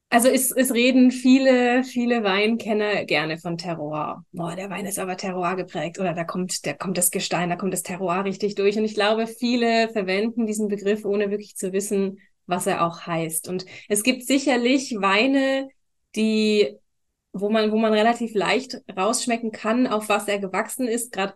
Also 0.08 0.28
es, 0.28 0.50
es 0.50 0.74
reden 0.74 1.10
viele, 1.10 1.84
viele 1.84 2.22
Weinkenner 2.22 3.04
gerne 3.04 3.38
von 3.38 3.56
Terroir. 3.56 4.24
Boah, 4.32 4.56
der 4.56 4.68
Wein 4.68 4.84
ist 4.84 4.98
aber 4.98 5.16
Terroir 5.16 5.56
geprägt 5.56 5.98
oder 5.98 6.12
da 6.12 6.24
kommt, 6.24 6.66
da 6.66 6.72
kommt 6.74 6.98
das 6.98 7.10
Gestein, 7.10 7.48
da 7.48 7.56
kommt 7.56 7.72
das 7.72 7.82
Terroir 7.82 8.24
richtig 8.24 8.54
durch. 8.54 8.76
Und 8.76 8.84
ich 8.84 8.94
glaube, 8.94 9.26
viele 9.26 9.88
verwenden 9.90 10.46
diesen 10.46 10.68
Begriff, 10.68 11.04
ohne 11.04 11.30
wirklich 11.30 11.56
zu 11.56 11.72
wissen, 11.72 12.18
was 12.46 12.66
er 12.66 12.86
auch 12.86 13.06
heißt. 13.06 13.48
Und 13.48 13.64
es 13.88 14.02
gibt 14.02 14.26
sicherlich 14.26 14.94
Weine, 14.98 15.68
die, 16.14 16.76
wo 17.32 17.48
man, 17.48 17.72
wo 17.72 17.78
man 17.78 17.94
relativ 17.94 18.34
leicht 18.34 18.82
rausschmecken 18.94 19.50
kann, 19.50 19.86
auf 19.86 20.10
was 20.10 20.28
er 20.28 20.38
gewachsen 20.38 20.88
ist. 20.88 21.12
Gerade 21.12 21.34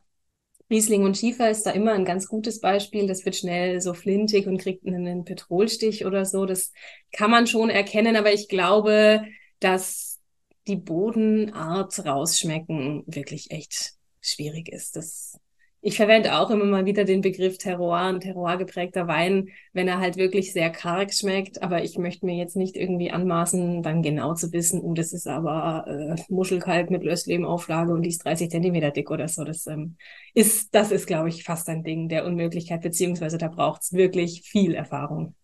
Riesling 0.68 1.04
und 1.04 1.16
Schiefer 1.16 1.49
ist 1.50 1.64
da 1.64 1.70
immer 1.70 1.92
ein 1.92 2.04
ganz 2.04 2.26
gutes 2.26 2.61
Beispiel. 2.61 3.06
Das 3.06 3.25
wird 3.25 3.37
schnell 3.37 3.80
so 3.80 3.94
flintig 3.94 4.46
und 4.46 4.58
kriegt 4.58 4.87
einen 4.87 5.25
Petrolstich 5.25 6.04
oder 6.06 6.25
so. 6.25 6.44
Das 6.44 6.73
kann 7.12 7.30
man 7.30 7.46
schon 7.46 7.70
erkennen, 7.70 8.16
aber 8.16 8.32
ich 8.32 8.49
glaube, 8.49 9.25
dass 9.61 10.20
die 10.66 10.76
Bodenart 10.76 12.04
rausschmecken 12.04 13.04
wirklich 13.06 13.50
echt 13.52 13.94
schwierig 14.20 14.68
ist. 14.68 14.96
Das 14.96 15.38
ich 15.83 15.97
verwende 15.97 16.38
auch 16.38 16.50
immer 16.50 16.64
mal 16.64 16.85
wieder 16.85 17.04
den 17.04 17.21
Begriff 17.21 17.59
Terroir, 17.59 17.99
ein 17.99 18.21
Terroir 18.21 18.56
geprägter 18.56 19.06
Wein, 19.06 19.50
wenn 19.73 19.87
er 19.87 20.00
halt 20.00 20.16
wirklich 20.16 20.52
sehr 20.52 20.71
karg 20.71 21.14
schmeckt. 21.14 21.62
Aber 21.62 21.85
ich 21.85 21.97
möchte 21.97 22.26
mir 22.26 22.37
jetzt 22.37 22.56
nicht 22.56 22.76
irgendwie 22.76 23.11
anmaßen, 23.11 23.83
dann 23.83 24.02
genau 24.02 24.35
zu 24.35 24.52
wissen, 24.52 24.80
oh, 24.80 24.95
das 24.95 25.12
ist 25.12 25.28
aber 25.28 25.85
äh, 25.87 26.21
Muschelkalk 26.28 26.90
mit 26.90 27.04
Lösslehmauflage 27.04 27.92
und 27.92 28.02
die 28.02 28.11
ist 28.11 28.25
30 28.25 28.50
Zentimeter 28.50 28.90
dick 28.90 29.11
oder 29.11 29.28
so. 29.28 29.45
Das 29.45 29.66
ähm, 29.66 29.97
ist, 30.35 30.75
das 30.75 30.90
ist, 30.90 31.06
glaube 31.06 31.28
ich, 31.28 31.45
fast 31.45 31.68
ein 31.68 31.85
Ding 31.85 32.09
der 32.09 32.25
Unmöglichkeit, 32.25 32.83
beziehungsweise 32.83 33.38
da 33.38 33.49
braucht 33.49 33.83
es 33.83 33.92
wirklich 33.92 34.42
viel 34.42 34.75
Erfahrung. 34.75 35.35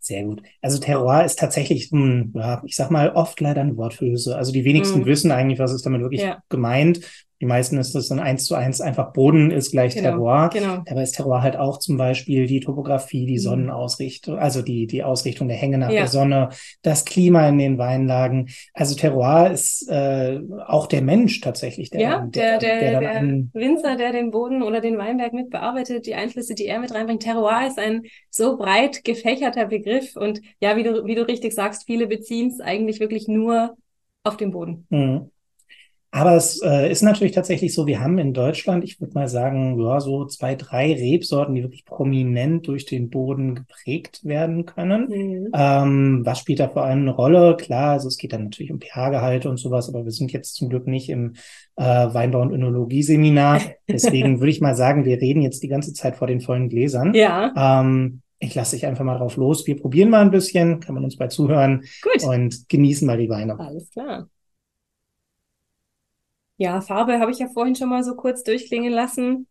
Sehr 0.00 0.24
gut. 0.24 0.42
Also 0.62 0.78
Terroir 0.78 1.24
ist 1.24 1.38
tatsächlich, 1.38 1.90
ja, 1.90 2.62
ich 2.64 2.76
sag 2.76 2.90
mal, 2.90 3.10
oft 3.10 3.40
leider 3.40 3.60
ein 3.60 3.76
Worthülse. 3.76 4.36
Also 4.36 4.52
die 4.52 4.64
wenigsten 4.64 5.00
mm. 5.00 5.06
wissen 5.06 5.30
eigentlich, 5.30 5.58
was 5.58 5.72
ist 5.72 5.84
damit 5.84 6.00
wirklich 6.00 6.22
ja. 6.22 6.42
gemeint. 6.48 7.00
Die 7.40 7.46
meisten 7.46 7.78
ist 7.78 7.94
das 7.94 8.08
dann 8.08 8.18
eins 8.18 8.46
zu 8.46 8.56
eins 8.56 8.80
einfach 8.80 9.12
Boden 9.12 9.52
ist 9.52 9.70
gleich 9.70 9.94
genau, 9.94 10.10
Terroir. 10.10 10.50
Genau. 10.52 10.82
Dabei 10.84 11.02
ist 11.02 11.12
Terroir 11.12 11.42
halt 11.42 11.56
auch 11.56 11.78
zum 11.78 11.96
Beispiel 11.96 12.46
die 12.46 12.58
Topografie, 12.58 13.26
die 13.26 13.34
mhm. 13.34 13.38
Sonnenausrichtung, 13.42 14.38
also 14.38 14.60
die, 14.60 14.88
die 14.88 15.04
Ausrichtung 15.04 15.46
der 15.46 15.56
Hänge 15.56 15.78
nach 15.78 15.90
ja. 15.90 16.00
der 16.00 16.08
Sonne, 16.08 16.48
das 16.82 17.04
Klima 17.04 17.48
in 17.48 17.58
den 17.58 17.78
Weinlagen. 17.78 18.48
Also 18.74 18.96
Terroir 18.96 19.52
ist 19.52 19.88
äh, 19.88 20.40
auch 20.66 20.88
der 20.88 21.02
Mensch 21.02 21.40
tatsächlich, 21.40 21.90
der, 21.90 22.00
ja, 22.00 22.26
der, 22.26 22.58
der, 22.58 22.58
der, 22.58 22.90
der, 22.90 23.00
der 23.00 23.10
einen, 23.12 23.50
Winzer, 23.54 23.96
der 23.96 24.10
den 24.10 24.32
Boden 24.32 24.62
oder 24.64 24.80
den 24.80 24.98
Weinberg 24.98 25.32
mit 25.32 25.50
bearbeitet, 25.50 26.06
die 26.06 26.14
Einflüsse, 26.14 26.56
die 26.56 26.66
er 26.66 26.80
mit 26.80 26.92
reinbringt. 26.92 27.22
Terroir 27.22 27.68
ist 27.68 27.78
ein 27.78 28.02
so 28.30 28.56
breit 28.56 29.04
gefächerter 29.04 29.66
Begriff 29.66 30.16
und 30.16 30.40
ja, 30.60 30.76
wie 30.76 30.82
du, 30.82 31.04
wie 31.04 31.14
du 31.14 31.26
richtig 31.26 31.54
sagst, 31.54 31.84
viele 31.86 32.08
beziehen 32.08 32.48
es 32.48 32.60
eigentlich 32.60 32.98
wirklich 32.98 33.28
nur 33.28 33.76
auf 34.24 34.36
den 34.36 34.50
Boden. 34.50 34.86
Mhm. 34.90 35.30
Aber 36.18 36.34
es 36.34 36.60
äh, 36.62 36.90
ist 36.90 37.02
natürlich 37.02 37.32
tatsächlich 37.32 37.72
so, 37.72 37.86
wir 37.86 38.00
haben 38.00 38.18
in 38.18 38.34
Deutschland, 38.34 38.82
ich 38.82 39.00
würde 39.00 39.14
mal 39.14 39.28
sagen, 39.28 39.80
ja, 39.80 40.00
so 40.00 40.24
zwei, 40.24 40.56
drei 40.56 40.92
Rebsorten, 40.92 41.54
die 41.54 41.62
wirklich 41.62 41.84
prominent 41.84 42.66
durch 42.66 42.86
den 42.86 43.08
Boden 43.08 43.54
geprägt 43.54 44.24
werden 44.24 44.66
können. 44.66 45.08
Mhm. 45.08 45.48
Ähm, 45.54 46.20
was 46.24 46.40
spielt 46.40 46.58
da 46.58 46.68
vor 46.68 46.84
allem 46.84 47.02
eine 47.02 47.12
Rolle? 47.12 47.56
Klar, 47.56 47.92
also 47.92 48.08
es 48.08 48.18
geht 48.18 48.32
dann 48.32 48.42
natürlich 48.42 48.72
um 48.72 48.80
pH-Gehalte 48.80 49.48
und 49.48 49.58
sowas, 49.58 49.88
aber 49.88 50.04
wir 50.04 50.10
sind 50.10 50.32
jetzt 50.32 50.56
zum 50.56 50.68
Glück 50.68 50.88
nicht 50.88 51.08
im 51.08 51.34
äh, 51.76 51.84
Weinbau- 51.84 52.42
und 52.42 52.52
Önologie-Seminar. 52.52 53.60
Deswegen 53.88 54.40
würde 54.40 54.50
ich 54.50 54.60
mal 54.60 54.74
sagen, 54.74 55.04
wir 55.04 55.20
reden 55.20 55.42
jetzt 55.42 55.62
die 55.62 55.68
ganze 55.68 55.92
Zeit 55.92 56.16
vor 56.16 56.26
den 56.26 56.40
vollen 56.40 56.68
Gläsern. 56.68 57.14
Ja. 57.14 57.80
Ähm, 57.80 58.22
ich 58.40 58.56
lasse 58.56 58.74
dich 58.74 58.86
einfach 58.86 59.04
mal 59.04 59.18
drauf 59.18 59.36
los. 59.36 59.68
Wir 59.68 59.76
probieren 59.76 60.10
mal 60.10 60.22
ein 60.22 60.32
bisschen, 60.32 60.80
kann 60.80 60.96
man 60.96 61.04
uns 61.04 61.16
bei 61.16 61.28
zuhören 61.28 61.84
Gut. 62.02 62.24
und 62.24 62.68
genießen 62.68 63.06
mal 63.06 63.18
die 63.18 63.28
Weine. 63.28 63.56
Alles 63.58 63.88
klar. 63.90 64.28
Ja, 66.58 66.80
Farbe 66.80 67.20
habe 67.20 67.30
ich 67.30 67.38
ja 67.38 67.48
vorhin 67.48 67.76
schon 67.76 67.88
mal 67.88 68.02
so 68.02 68.14
kurz 68.16 68.42
durchklingen 68.42 68.92
lassen. 68.92 69.46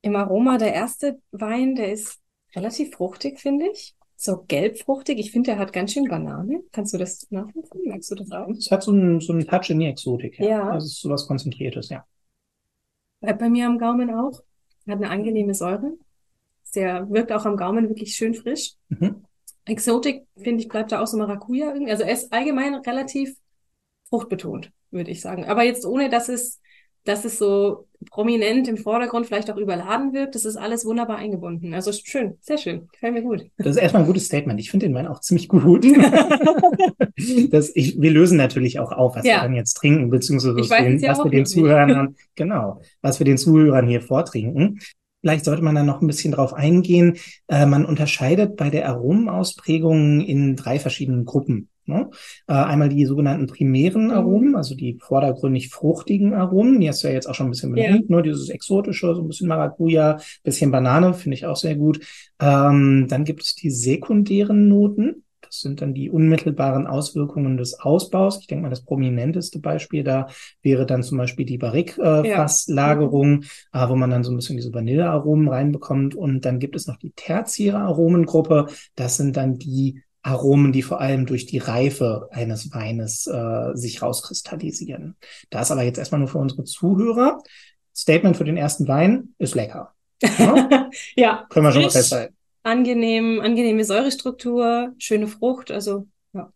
Im 0.00 0.16
Aroma 0.16 0.56
der 0.56 0.72
erste 0.72 1.20
Wein, 1.30 1.74
der 1.74 1.92
ist 1.92 2.18
relativ 2.54 2.96
fruchtig, 2.96 3.38
finde 3.40 3.66
ich. 3.70 3.94
So 4.16 4.44
gelbfruchtig. 4.48 5.18
Ich 5.18 5.30
finde, 5.30 5.50
der 5.50 5.58
hat 5.58 5.74
ganz 5.74 5.92
schön 5.92 6.08
Banane. 6.08 6.62
Kannst 6.72 6.94
du 6.94 6.98
das 6.98 7.26
nachvollziehen? 7.30 7.82
Merkst 7.84 8.10
du 8.10 8.14
das 8.14 8.30
auch? 8.30 8.48
Es 8.48 8.70
hat 8.70 8.82
so 8.82 8.90
einen, 8.90 9.20
so 9.20 9.34
einen 9.34 9.46
Touch 9.46 9.68
in 9.68 9.80
die 9.80 9.86
Exotik. 9.86 10.38
Ja. 10.38 10.46
ja. 10.46 10.76
Ist 10.76 10.98
so 10.98 11.10
was 11.10 11.26
Konzentriertes, 11.26 11.90
ja. 11.90 12.06
Bleibt 13.20 13.38
bei 13.38 13.50
mir 13.50 13.66
am 13.66 13.78
Gaumen 13.78 14.10
auch. 14.10 14.40
Hat 14.88 14.96
eine 14.96 15.10
angenehme 15.10 15.54
Säure. 15.54 15.92
Der 16.74 17.10
wirkt 17.10 17.32
auch 17.32 17.44
am 17.44 17.58
Gaumen 17.58 17.88
wirklich 17.88 18.14
schön 18.14 18.32
frisch. 18.32 18.72
Mhm. 18.88 19.24
Exotik, 19.66 20.26
finde 20.36 20.62
ich, 20.62 20.68
bleibt 20.68 20.92
da 20.92 21.02
auch 21.02 21.06
so 21.06 21.18
Maracuja 21.18 21.72
irgendwie. 21.72 21.92
Also 21.92 22.04
er 22.04 22.12
ist 22.12 22.32
allgemein 22.32 22.76
relativ 22.76 23.36
fruchtbetont 24.08 24.70
würde 24.90 25.10
ich 25.10 25.20
sagen. 25.20 25.44
Aber 25.44 25.62
jetzt 25.62 25.84
ohne, 25.84 26.08
dass 26.08 26.28
es, 26.28 26.60
dass 27.04 27.24
es 27.24 27.38
so 27.38 27.86
prominent 28.10 28.68
im 28.68 28.76
Vordergrund 28.76 29.26
vielleicht 29.26 29.50
auch 29.50 29.56
überladen 29.56 30.12
wird. 30.12 30.34
Das 30.34 30.44
ist 30.44 30.56
alles 30.56 30.84
wunderbar 30.84 31.16
eingebunden. 31.16 31.72
Also 31.74 31.92
schön, 31.92 32.36
sehr 32.40 32.58
schön. 32.58 32.88
Gefällt 32.92 33.14
mir 33.14 33.22
gut. 33.22 33.46
Das 33.58 33.76
ist 33.76 33.82
erstmal 33.82 34.02
ein 34.02 34.06
gutes 34.06 34.26
Statement. 34.26 34.60
Ich 34.60 34.70
finde 34.70 34.86
den 34.86 34.94
Wein 34.94 35.06
auch 35.06 35.20
ziemlich 35.20 35.48
gut. 35.48 35.84
das, 37.50 37.74
ich, 37.74 38.00
wir 38.00 38.10
lösen 38.10 38.36
natürlich 38.36 38.78
auch 38.78 38.92
auf, 38.92 39.16
was 39.16 39.24
ja. 39.24 39.36
wir 39.36 39.42
dann 39.42 39.54
jetzt 39.54 39.74
trinken, 39.74 40.10
beziehungsweise 40.10 40.56
was, 40.56 40.68
den, 40.68 41.02
was 41.02 41.24
wir 41.24 41.30
den 41.30 41.46
Zuhörern, 41.46 42.16
genau, 42.34 42.80
was 43.02 43.20
wir 43.20 43.24
den 43.24 43.38
Zuhörern 43.38 43.88
hier 43.88 44.00
vortrinken. 44.00 44.80
Vielleicht 45.20 45.44
sollte 45.44 45.62
man 45.62 45.74
da 45.74 45.82
noch 45.82 46.02
ein 46.02 46.06
bisschen 46.06 46.32
drauf 46.32 46.52
eingehen. 46.52 47.16
Äh, 47.48 47.66
man 47.66 47.84
unterscheidet 47.84 48.56
bei 48.56 48.70
der 48.70 48.88
Aromenausprägung 48.88 50.20
in 50.20 50.54
drei 50.54 50.78
verschiedenen 50.78 51.24
Gruppen. 51.24 51.68
Ne? 51.86 52.10
Äh, 52.48 52.54
einmal 52.54 52.88
die 52.88 53.06
sogenannten 53.06 53.46
primären 53.46 54.06
mhm. 54.06 54.10
Aromen, 54.10 54.56
also 54.56 54.74
die 54.74 54.98
vordergründig 55.00 55.70
fruchtigen 55.70 56.34
Aromen, 56.34 56.80
die 56.80 56.88
hast 56.88 57.04
du 57.04 57.08
ja 57.08 57.14
jetzt 57.14 57.28
auch 57.28 57.34
schon 57.34 57.46
ein 57.46 57.50
bisschen 57.50 57.72
benannt, 57.72 58.06
ja. 58.08 58.16
ne? 58.16 58.22
dieses 58.22 58.48
exotische, 58.48 59.14
so 59.14 59.22
ein 59.22 59.28
bisschen 59.28 59.48
Maracuja, 59.48 60.18
bisschen 60.42 60.70
Banane, 60.70 61.14
finde 61.14 61.36
ich 61.36 61.46
auch 61.46 61.56
sehr 61.56 61.76
gut. 61.76 62.00
Ähm, 62.40 63.06
dann 63.08 63.24
gibt 63.24 63.42
es 63.42 63.54
die 63.54 63.70
sekundären 63.70 64.68
Noten. 64.68 65.22
Das 65.40 65.60
sind 65.60 65.80
dann 65.80 65.94
die 65.94 66.10
unmittelbaren 66.10 66.86
Auswirkungen 66.86 67.56
des 67.56 67.78
Ausbaus. 67.78 68.40
Ich 68.40 68.46
denke 68.46 68.62
mal, 68.62 68.70
das 68.70 68.84
prominenteste 68.84 69.60
Beispiel 69.60 70.02
da 70.02 70.26
wäre 70.62 70.86
dann 70.86 71.02
zum 71.02 71.18
Beispiel 71.18 71.46
die 71.46 71.58
Barrique-Fasslagerung, 71.58 73.42
äh, 73.42 73.46
ja. 73.74 73.84
äh, 73.84 73.88
wo 73.88 73.96
man 73.96 74.10
dann 74.10 74.24
so 74.24 74.32
ein 74.32 74.36
bisschen 74.36 74.56
diese 74.56 74.74
Vanillearomen 74.74 75.48
reinbekommt. 75.48 76.14
Und 76.14 76.44
dann 76.44 76.58
gibt 76.58 76.76
es 76.76 76.86
noch 76.86 76.96
die 76.96 77.12
tertiäre 77.12 77.78
Aromengruppe. 77.78 78.66
Das 78.96 79.16
sind 79.16 79.36
dann 79.36 79.58
die 79.58 80.02
Aromen, 80.26 80.72
die 80.72 80.82
vor 80.82 81.00
allem 81.00 81.24
durch 81.24 81.46
die 81.46 81.58
Reife 81.58 82.28
eines 82.32 82.72
Weines 82.74 83.28
äh, 83.28 83.70
sich 83.74 84.02
rauskristallisieren. 84.02 85.16
Da 85.50 85.62
ist 85.62 85.70
aber 85.70 85.84
jetzt 85.84 85.98
erstmal 85.98 86.18
nur 86.18 86.28
für 86.28 86.38
unsere 86.38 86.64
Zuhörer. 86.64 87.42
Statement 87.94 88.36
für 88.36 88.44
den 88.44 88.56
ersten 88.56 88.88
Wein 88.88 89.34
ist 89.38 89.54
lecker. 89.54 89.94
Ja, 90.20 90.90
ja 91.16 91.46
können 91.48 91.66
wir 91.66 91.72
schon 91.72 91.82
mal 91.82 91.90
festhalten. 91.90 92.34
Angenehm, 92.64 93.40
angenehme 93.40 93.84
Säurestruktur, 93.84 94.92
schöne 94.98 95.28
Frucht, 95.28 95.70
also 95.70 96.08
ja, 96.32 96.50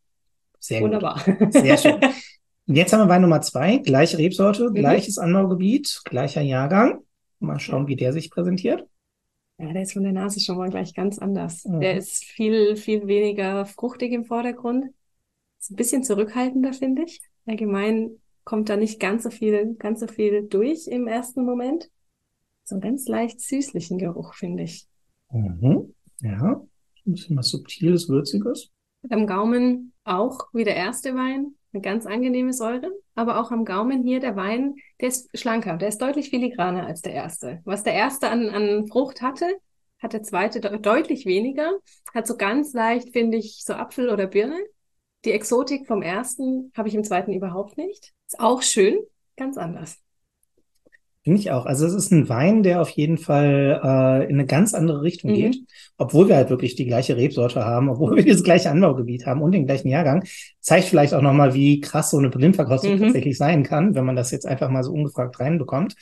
sehr 0.58 0.80
wunderbar. 0.80 1.22
Gut. 1.24 1.52
Sehr 1.52 1.78
schön. 1.78 2.00
Jetzt 2.66 2.92
haben 2.92 3.00
wir 3.00 3.08
Wein 3.08 3.22
Nummer 3.22 3.40
zwei, 3.40 3.78
gleiche 3.78 4.18
Rebsorte, 4.18 4.70
mhm. 4.70 4.74
gleiches 4.74 5.18
Anbaugebiet, 5.18 6.02
gleicher 6.04 6.42
Jahrgang. 6.42 7.04
Mal 7.38 7.60
schauen, 7.60 7.86
wie 7.86 7.96
der 7.96 8.12
sich 8.12 8.30
präsentiert. 8.30 8.84
Ja, 9.60 9.72
der 9.74 9.82
ist 9.82 9.92
von 9.92 10.02
der 10.02 10.12
Nase 10.12 10.40
schon 10.40 10.56
mal 10.56 10.70
gleich 10.70 10.94
ganz 10.94 11.18
anders. 11.18 11.64
Mhm. 11.66 11.80
Der 11.80 11.96
ist 11.96 12.24
viel, 12.24 12.76
viel 12.76 13.06
weniger 13.06 13.66
fruchtig 13.66 14.12
im 14.12 14.24
Vordergrund. 14.24 14.86
Ist 15.60 15.72
ein 15.72 15.76
bisschen 15.76 16.02
zurückhaltender, 16.02 16.72
finde 16.72 17.02
ich. 17.02 17.20
Allgemein 17.46 18.10
kommt 18.44 18.70
da 18.70 18.76
nicht 18.76 19.00
ganz 19.00 19.24
so 19.24 19.30
viel, 19.30 19.74
ganz 19.74 20.00
so 20.00 20.06
viel 20.06 20.46
durch 20.48 20.86
im 20.86 21.06
ersten 21.06 21.44
Moment. 21.44 21.90
So 22.64 22.76
einen 22.76 22.82
ganz 22.82 23.06
leicht 23.06 23.40
süßlichen 23.40 23.98
Geruch, 23.98 24.34
finde 24.34 24.62
ich. 24.62 24.86
Mhm. 25.30 25.94
Ja, 26.20 26.66
ein 27.06 27.12
bisschen 27.12 27.36
was 27.36 27.50
Subtiles, 27.50 28.08
Würziges. 28.08 28.70
Am 29.10 29.26
Gaumen 29.26 29.92
auch 30.04 30.48
wie 30.54 30.64
der 30.64 30.76
erste 30.76 31.14
Wein 31.14 31.54
eine 31.72 31.82
ganz 31.82 32.06
angenehme 32.06 32.52
Säure, 32.52 32.90
aber 33.14 33.40
auch 33.40 33.50
am 33.50 33.64
Gaumen 33.64 34.02
hier 34.02 34.20
der 34.20 34.36
Wein, 34.36 34.76
der 35.00 35.08
ist 35.08 35.28
schlanker, 35.38 35.76
der 35.76 35.88
ist 35.88 36.02
deutlich 36.02 36.30
filigraner 36.30 36.86
als 36.86 37.02
der 37.02 37.12
erste. 37.12 37.60
Was 37.64 37.82
der 37.82 37.94
erste 37.94 38.28
an, 38.28 38.48
an 38.48 38.86
Frucht 38.88 39.22
hatte, 39.22 39.46
hat 40.00 40.12
der 40.12 40.22
zweite 40.22 40.60
de 40.60 40.78
deutlich 40.78 41.26
weniger, 41.26 41.72
hat 42.14 42.26
so 42.26 42.36
ganz 42.36 42.72
leicht, 42.72 43.10
finde 43.10 43.36
ich, 43.36 43.62
so 43.64 43.74
Apfel 43.74 44.08
oder 44.10 44.26
Birne. 44.26 44.58
Die 45.24 45.32
Exotik 45.32 45.86
vom 45.86 46.02
ersten 46.02 46.72
habe 46.76 46.88
ich 46.88 46.94
im 46.94 47.04
zweiten 47.04 47.32
überhaupt 47.32 47.76
nicht. 47.76 48.12
Ist 48.26 48.40
auch 48.40 48.62
schön, 48.62 48.98
ganz 49.36 49.58
anders. 49.58 49.98
Finde 51.22 51.38
ich 51.38 51.50
auch. 51.50 51.66
Also 51.66 51.86
es 51.86 51.92
ist 51.92 52.12
ein 52.12 52.30
Wein, 52.30 52.62
der 52.62 52.80
auf 52.80 52.88
jeden 52.90 53.18
Fall 53.18 53.78
äh, 53.84 54.24
in 54.24 54.36
eine 54.36 54.46
ganz 54.46 54.72
andere 54.72 55.02
Richtung 55.02 55.32
mhm. 55.32 55.34
geht, 55.34 55.58
obwohl 55.98 56.28
wir 56.28 56.36
halt 56.36 56.48
wirklich 56.48 56.76
die 56.76 56.86
gleiche 56.86 57.14
Rebsorte 57.14 57.62
haben, 57.66 57.90
obwohl 57.90 58.16
wir 58.24 58.32
das 58.32 58.42
gleiche 58.42 58.70
Anbaugebiet 58.70 59.26
haben 59.26 59.42
und 59.42 59.52
den 59.52 59.66
gleichen 59.66 59.88
Jahrgang. 59.88 60.24
Zeigt 60.60 60.86
vielleicht 60.86 61.12
auch 61.12 61.20
nochmal, 61.20 61.52
wie 61.52 61.80
krass 61.80 62.10
so 62.10 62.16
eine 62.16 62.30
Blindverkostung 62.30 62.94
mhm. 62.94 63.00
tatsächlich 63.00 63.36
sein 63.36 63.64
kann, 63.64 63.94
wenn 63.94 64.06
man 64.06 64.16
das 64.16 64.30
jetzt 64.30 64.46
einfach 64.46 64.70
mal 64.70 64.82
so 64.82 64.92
ungefragt 64.92 65.38
reinbekommt. 65.40 65.94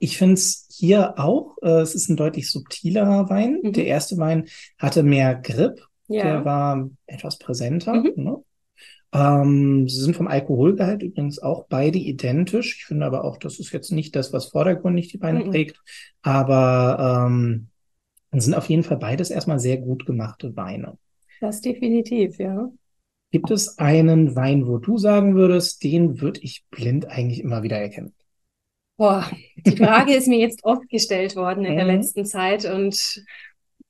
Ich 0.00 0.18
finde 0.18 0.34
es 0.34 0.66
hier 0.72 1.20
auch, 1.20 1.56
äh, 1.62 1.80
es 1.80 1.94
ist 1.94 2.08
ein 2.08 2.16
deutlich 2.16 2.50
subtilerer 2.50 3.30
Wein. 3.30 3.60
Mhm. 3.62 3.72
Der 3.74 3.86
erste 3.86 4.18
Wein 4.18 4.46
hatte 4.76 5.04
mehr 5.04 5.36
Grip, 5.36 5.86
ja. 6.08 6.24
der 6.24 6.44
war 6.44 6.90
etwas 7.06 7.38
präsenter. 7.38 7.94
Mhm. 7.94 8.12
Ne? 8.16 8.36
Ähm, 9.14 9.88
sie 9.88 10.00
sind 10.00 10.16
vom 10.16 10.26
Alkoholgehalt 10.26 11.04
übrigens 11.04 11.38
auch 11.38 11.66
beide 11.68 11.98
identisch. 11.98 12.78
Ich 12.78 12.86
finde 12.86 13.06
aber 13.06 13.24
auch, 13.24 13.36
das 13.36 13.60
ist 13.60 13.72
jetzt 13.72 13.92
nicht 13.92 14.16
das, 14.16 14.32
was 14.32 14.46
vordergründig 14.46 15.08
die 15.08 15.18
Beine 15.18 15.44
mhm. 15.44 15.50
prägt. 15.50 15.80
Aber 16.22 17.28
ähm, 17.28 17.68
sind 18.32 18.54
auf 18.54 18.68
jeden 18.68 18.82
Fall 18.82 18.96
beides 18.96 19.30
erstmal 19.30 19.60
sehr 19.60 19.76
gut 19.76 20.04
gemachte 20.04 20.56
Weine. 20.56 20.98
Das 21.40 21.60
definitiv, 21.60 22.38
ja. 22.38 22.70
Gibt 23.30 23.50
es 23.52 23.78
einen 23.78 24.34
Wein, 24.34 24.66
wo 24.66 24.78
du 24.78 24.98
sagen 24.98 25.36
würdest, 25.36 25.84
den 25.84 26.20
würde 26.20 26.40
ich 26.42 26.64
blind 26.70 27.06
eigentlich 27.06 27.40
immer 27.40 27.62
wieder 27.62 27.78
erkennen? 27.78 28.14
Boah, 28.96 29.28
die 29.56 29.76
Frage 29.76 30.14
ist 30.14 30.26
mir 30.26 30.38
jetzt 30.38 30.64
oft 30.64 30.88
gestellt 30.88 31.36
worden 31.36 31.64
in 31.64 31.72
mhm. 31.72 31.76
der 31.76 31.86
letzten 31.86 32.24
Zeit 32.24 32.64
und 32.64 33.24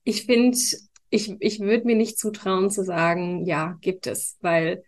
ich 0.03 0.25
finde, 0.25 0.57
ich, 1.09 1.35
ich 1.39 1.59
würde 1.59 1.85
mir 1.85 1.95
nicht 1.95 2.19
zutrauen 2.19 2.69
zu 2.69 2.83
sagen, 2.83 3.45
ja, 3.45 3.77
gibt 3.81 4.05
es, 4.07 4.37
weil 4.41 4.83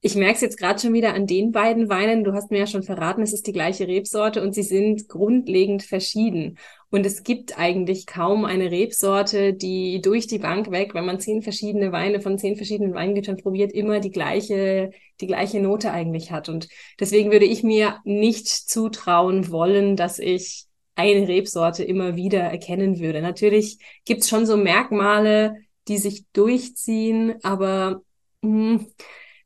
ich 0.00 0.14
merke 0.14 0.34
es 0.34 0.40
jetzt 0.42 0.58
gerade 0.58 0.78
schon 0.78 0.92
wieder 0.92 1.14
an 1.14 1.26
den 1.26 1.50
beiden 1.50 1.88
Weinen. 1.88 2.22
Du 2.22 2.32
hast 2.32 2.50
mir 2.52 2.58
ja 2.58 2.66
schon 2.68 2.84
verraten, 2.84 3.22
es 3.22 3.32
ist 3.32 3.48
die 3.48 3.52
gleiche 3.52 3.88
Rebsorte 3.88 4.42
und 4.42 4.54
sie 4.54 4.62
sind 4.62 5.08
grundlegend 5.08 5.82
verschieden. 5.82 6.58
Und 6.90 7.04
es 7.04 7.24
gibt 7.24 7.58
eigentlich 7.58 8.06
kaum 8.06 8.44
eine 8.44 8.70
Rebsorte, 8.70 9.54
die 9.54 10.00
durch 10.00 10.28
die 10.28 10.38
Bank 10.38 10.70
weg, 10.70 10.94
wenn 10.94 11.04
man 11.04 11.18
zehn 11.18 11.42
verschiedene 11.42 11.90
Weine 11.90 12.20
von 12.20 12.38
zehn 12.38 12.56
verschiedenen 12.56 12.94
Weingütern 12.94 13.38
probiert, 13.38 13.72
immer 13.72 13.98
die 13.98 14.12
gleiche, 14.12 14.92
die 15.20 15.26
gleiche 15.26 15.60
Note 15.60 15.90
eigentlich 15.90 16.30
hat. 16.30 16.48
Und 16.48 16.68
deswegen 17.00 17.32
würde 17.32 17.46
ich 17.46 17.64
mir 17.64 17.98
nicht 18.04 18.46
zutrauen 18.46 19.50
wollen, 19.50 19.96
dass 19.96 20.20
ich 20.20 20.66
eine 20.94 21.26
Rebsorte 21.26 21.82
immer 21.82 22.14
wieder 22.14 22.40
erkennen 22.40 23.00
würde. 23.00 23.20
Natürlich 23.20 23.78
gibt's 24.04 24.28
schon 24.28 24.46
so 24.46 24.56
Merkmale, 24.56 25.56
die 25.88 25.98
sich 25.98 26.24
durchziehen, 26.32 27.34
aber 27.42 28.02
mh, 28.42 28.78
hm, 28.78 28.86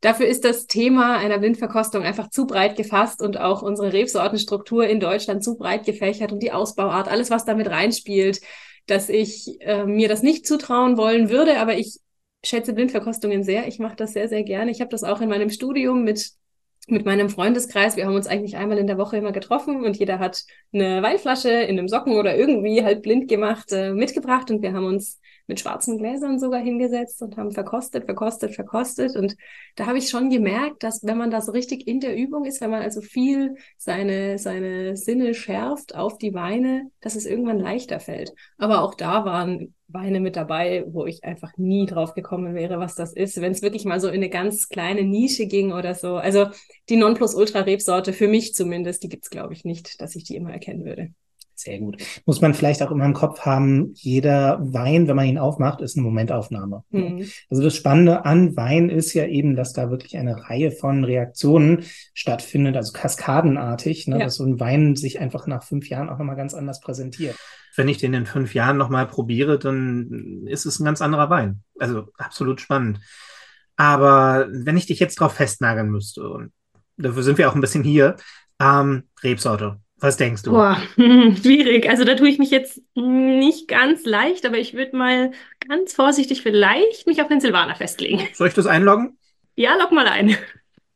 Dafür 0.03 0.27
ist 0.27 0.45
das 0.45 0.67
Thema 0.67 1.17
einer 1.17 1.39
Blindverkostung 1.39 2.03
einfach 2.03 2.29
zu 2.29 2.47
breit 2.47 2.77
gefasst 2.77 3.23
und 3.23 3.39
auch 3.39 3.63
unsere 3.63 3.93
Rebsortenstruktur 3.93 4.85
in 4.85 4.99
Deutschland 4.99 5.45
zu 5.45 5.57
breit 5.57 5.87
gefächert 5.87 6.33
und 6.33 6.43
die 6.43 6.51
Ausbauart, 6.51 7.09
alles, 7.09 7.31
was 7.31 7.45
damit 7.45 7.71
reinspielt, 7.71 8.41
dass 8.87 9.09
ich 9.09 9.61
äh, 9.61 9.85
mir 9.85 10.09
das 10.09 10.25
nicht 10.25 10.45
zutrauen 10.45 10.97
wollen 10.97 11.31
würde, 11.31 11.61
aber 11.61 11.79
ich 11.79 12.01
schätze 12.45 12.73
Blindverkostungen 12.73 13.45
sehr. 13.45 13.69
Ich 13.69 13.79
mache 13.79 13.95
das 13.95 14.13
sehr, 14.13 14.29
sehr 14.29 14.43
gerne. 14.43 14.73
Ich 14.73 14.81
habe 14.81 14.91
das 14.91 15.05
auch 15.05 15.21
in 15.21 15.29
meinem 15.29 15.51
Studium 15.51 16.03
mit 16.03 16.33
mit 16.89 17.07
meinem 17.07 17.31
Freundeskreis. 17.31 17.97
Wir 17.97 18.07
haben 18.07 18.17
uns 18.17 18.27
eigentlich 18.27 18.57
einmal 18.57 18.79
in 18.79 18.89
der 18.89 18.99
Woche 18.99 19.17
immer 19.17 19.31
getroffen 19.31 19.85
und 19.85 19.97
jeder 19.97 20.19
hat 20.19 20.43
eine 20.73 21.01
Weinflasche 21.01 21.49
in 21.49 21.79
einem 21.79 21.87
Socken 21.87 22.15
oder 22.15 22.37
irgendwie 22.37 22.83
halt 22.83 23.03
blind 23.03 23.29
gemacht 23.29 23.71
äh, 23.71 23.93
mitgebracht 23.93 24.51
und 24.51 24.63
wir 24.63 24.73
haben 24.73 24.87
uns 24.87 25.21
mit 25.53 25.61
schwarzen 25.61 25.99
Gläsern 25.99 26.39
sogar 26.39 26.63
hingesetzt 26.63 27.21
und 27.21 27.37
haben 27.37 27.53
verkostet, 27.53 28.07
verkostet, 28.07 28.55
verkostet. 28.55 29.17
Und 29.17 29.37
da 29.77 29.85
habe 29.85 29.99
ich 29.99 30.09
schon 30.09 30.31
gemerkt, 30.31 30.83
dass 30.83 31.05
wenn 31.05 31.19
man 31.19 31.31
da 31.31 31.43
so 31.43 31.53
richtig 31.53 31.87
in 31.87 32.01
der 32.01 32.17
Übung 32.17 32.47
ist, 32.47 32.63
wenn 32.63 32.71
man 32.71 32.81
also 32.81 33.03
viel 33.03 33.57
seine, 33.77 34.39
seine 34.39 34.97
Sinne 34.97 35.35
schärft 35.35 35.95
auf 35.95 36.17
die 36.17 36.33
Weine, 36.33 36.91
dass 37.03 37.17
es 37.17 37.27
irgendwann 37.27 37.59
leichter 37.59 38.01
fällt. 38.01 38.33
Aber 38.57 38.81
auch 38.81 38.95
da 38.95 39.27
waren 39.27 39.75
Weine 39.89 40.21
mit 40.21 40.37
dabei, 40.37 40.85
wo 40.87 41.05
ich 41.05 41.23
einfach 41.23 41.53
nie 41.59 41.85
drauf 41.85 42.15
gekommen 42.15 42.55
wäre, 42.55 42.79
was 42.79 42.95
das 42.95 43.13
ist, 43.13 43.39
wenn 43.43 43.53
es 43.53 43.61
wirklich 43.61 43.85
mal 43.85 44.01
so 44.01 44.09
in 44.09 44.15
eine 44.15 44.31
ganz 44.31 44.71
kleine 44.71 45.03
Nische 45.03 45.47
ging 45.47 45.71
oder 45.73 45.95
so. 45.95 46.17
Also 46.17 46.47
die 46.89 46.97
Nonplusultra-Rebsorte, 46.97 48.15
für 48.15 48.29
mich 48.29 48.55
zumindest, 48.55 49.03
die 49.03 49.11
gibt's 49.11 49.29
glaube 49.29 49.53
ich, 49.53 49.67
nicht, 49.67 50.01
dass 50.01 50.17
ich 50.17 50.25
die 50.25 50.37
immer 50.37 50.51
erkennen 50.51 50.87
würde. 50.87 51.13
Sehr 51.63 51.79
gut. 51.79 52.03
Muss 52.27 52.41
man 52.41 52.55
vielleicht 52.55 52.83
auch 52.83 52.91
immer 52.91 53.05
im 53.05 53.13
Kopf 53.13 53.43
haben, 53.43 53.93
jeder 53.95 54.59
Wein, 54.61 55.07
wenn 55.07 55.15
man 55.15 55.27
ihn 55.27 55.39
aufmacht, 55.39 55.81
ist 55.81 55.97
eine 55.97 56.05
Momentaufnahme. 56.05 56.83
Mhm. 56.91 57.25
Also 57.51 57.63
das 57.63 57.77
Spannende 57.77 58.25
an 58.25 58.57
Wein 58.57 58.89
ist 58.89 59.15
ja 59.15 59.27
eben, 59.27 59.55
dass 59.55 59.73
da 59.73 59.89
wirklich 59.89 60.17
eine 60.17 60.49
Reihe 60.49 60.73
von 60.73 61.05
Reaktionen 61.05 61.85
stattfindet, 62.15 62.77
also 62.77 62.93
kaskadenartig, 62.93 64.09
ne, 64.09 64.19
ja. 64.19 64.25
dass 64.25 64.35
so 64.35 64.45
ein 64.45 64.59
Wein 64.59 64.97
sich 64.97 65.21
einfach 65.21 65.47
nach 65.47 65.63
fünf 65.63 65.89
Jahren 65.89 66.09
auch 66.09 66.19
nochmal 66.19 66.35
ganz 66.35 66.53
anders 66.53 66.81
präsentiert. 66.81 67.37
Wenn 67.77 67.89
ich 67.89 67.99
den 67.99 68.13
in 68.13 68.27
fünf 68.27 68.55
Jahren 68.55 68.77
nochmal 68.77 69.07
probiere, 69.07 69.59
dann 69.59 70.45
ist 70.47 70.67
es 70.67 70.81
ein 70.81 70.85
ganz 70.85 71.01
anderer 71.01 71.31
Wein. 71.31 71.63
Also 71.79 72.09
absolut 72.19 72.61
spannend. 72.61 72.99
Aber 73.77 74.49
wenn 74.51 74.77
ich 74.77 74.87
dich 74.87 74.99
jetzt 74.99 75.21
drauf 75.21 75.35
festnageln 75.35 75.91
müsste, 75.91 76.29
und 76.29 76.53
dafür 76.97 77.23
sind 77.23 77.39
wir 77.39 77.49
auch 77.49 77.55
ein 77.55 77.61
bisschen 77.61 77.85
hier, 77.85 78.17
ähm, 78.61 79.05
Rebsorte. 79.23 79.81
Was 80.03 80.17
denkst 80.17 80.43
du? 80.43 80.51
Boah, 80.51 80.83
schwierig. 80.97 81.89
Also 81.89 82.03
da 82.03 82.17
tue 82.17 82.29
ich 82.29 82.39
mich 82.41 82.51
jetzt 82.51 82.83
nicht 82.97 83.69
ganz 83.69 84.05
leicht, 84.05 84.45
aber 84.45 84.59
ich 84.59 84.75
würde 84.75 84.97
mal 84.97 85.31
ganz 85.69 85.95
vorsichtig 85.95 86.43
vielleicht 86.43 87.07
mich 87.07 87.23
auf 87.23 87.29
den 87.29 87.41
Silvaner 87.41 87.77
festlegen. 87.77 88.21
Soll 88.35 88.49
ich 88.49 88.55
das 88.55 88.67
einloggen? 88.67 89.17
Ja, 89.55 89.77
log 89.77 89.93
mal 89.93 90.09
ein. 90.09 90.37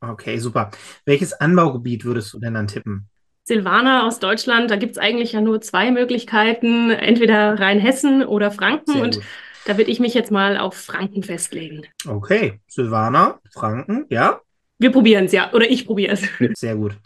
Okay, 0.00 0.38
super. 0.38 0.72
Welches 1.04 1.32
Anbaugebiet 1.32 2.04
würdest 2.04 2.34
du 2.34 2.40
denn 2.40 2.54
dann 2.54 2.66
tippen? 2.66 3.08
Silvaner 3.44 4.04
aus 4.04 4.18
Deutschland, 4.18 4.72
da 4.72 4.76
gibt 4.76 4.92
es 4.92 4.98
eigentlich 4.98 5.32
ja 5.32 5.40
nur 5.40 5.60
zwei 5.60 5.92
Möglichkeiten, 5.92 6.90
entweder 6.90 7.60
Rheinhessen 7.60 8.24
oder 8.24 8.50
Franken. 8.50 8.94
Sehr 8.94 9.02
und 9.02 9.14
gut. 9.16 9.24
da 9.66 9.78
würde 9.78 9.90
ich 9.92 10.00
mich 10.00 10.14
jetzt 10.14 10.32
mal 10.32 10.58
auf 10.58 10.74
Franken 10.74 11.22
festlegen. 11.22 11.82
Okay, 12.08 12.58
Silvaner, 12.66 13.38
Franken, 13.52 14.06
ja? 14.10 14.40
Wir 14.78 14.90
probieren 14.90 15.26
es, 15.26 15.32
ja. 15.32 15.52
Oder 15.52 15.70
ich 15.70 15.86
probiere 15.86 16.14
es. 16.14 16.28
Sehr 16.58 16.74
gut. 16.74 16.96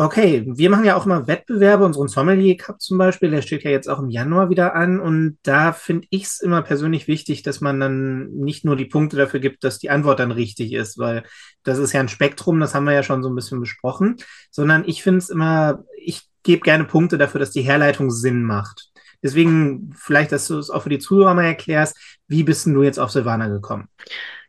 Okay, 0.00 0.44
wir 0.46 0.70
machen 0.70 0.84
ja 0.84 0.94
auch 0.94 1.06
immer 1.06 1.26
Wettbewerbe, 1.26 1.84
unseren 1.84 2.06
Sommelier 2.06 2.56
Cup 2.56 2.80
zum 2.80 2.98
Beispiel, 2.98 3.32
der 3.32 3.42
steht 3.42 3.64
ja 3.64 3.72
jetzt 3.72 3.88
auch 3.88 3.98
im 3.98 4.08
Januar 4.08 4.48
wieder 4.48 4.76
an 4.76 5.00
und 5.00 5.38
da 5.42 5.72
finde 5.72 6.06
ich 6.10 6.22
es 6.22 6.40
immer 6.40 6.62
persönlich 6.62 7.08
wichtig, 7.08 7.42
dass 7.42 7.60
man 7.60 7.80
dann 7.80 8.30
nicht 8.30 8.64
nur 8.64 8.76
die 8.76 8.84
Punkte 8.84 9.16
dafür 9.16 9.40
gibt, 9.40 9.64
dass 9.64 9.80
die 9.80 9.90
Antwort 9.90 10.20
dann 10.20 10.30
richtig 10.30 10.72
ist, 10.72 10.98
weil 10.98 11.24
das 11.64 11.78
ist 11.78 11.94
ja 11.94 11.98
ein 11.98 12.08
Spektrum, 12.08 12.60
das 12.60 12.76
haben 12.76 12.84
wir 12.84 12.92
ja 12.92 13.02
schon 13.02 13.24
so 13.24 13.28
ein 13.28 13.34
bisschen 13.34 13.58
besprochen, 13.58 14.14
sondern 14.52 14.84
ich 14.86 15.02
finde 15.02 15.18
es 15.18 15.30
immer, 15.30 15.82
ich 15.96 16.22
gebe 16.44 16.60
gerne 16.60 16.84
Punkte 16.84 17.18
dafür, 17.18 17.40
dass 17.40 17.50
die 17.50 17.62
Herleitung 17.62 18.12
Sinn 18.12 18.44
macht. 18.44 18.92
Deswegen 19.20 19.92
vielleicht, 19.98 20.30
dass 20.30 20.46
du 20.46 20.58
es 20.58 20.70
auch 20.70 20.84
für 20.84 20.90
die 20.90 21.00
Zuhörer 21.00 21.34
mal 21.34 21.42
erklärst, 21.42 21.98
wie 22.28 22.44
bist 22.44 22.66
denn 22.66 22.74
du 22.74 22.84
jetzt 22.84 23.00
auf 23.00 23.10
Silvana 23.10 23.48
gekommen? 23.48 23.88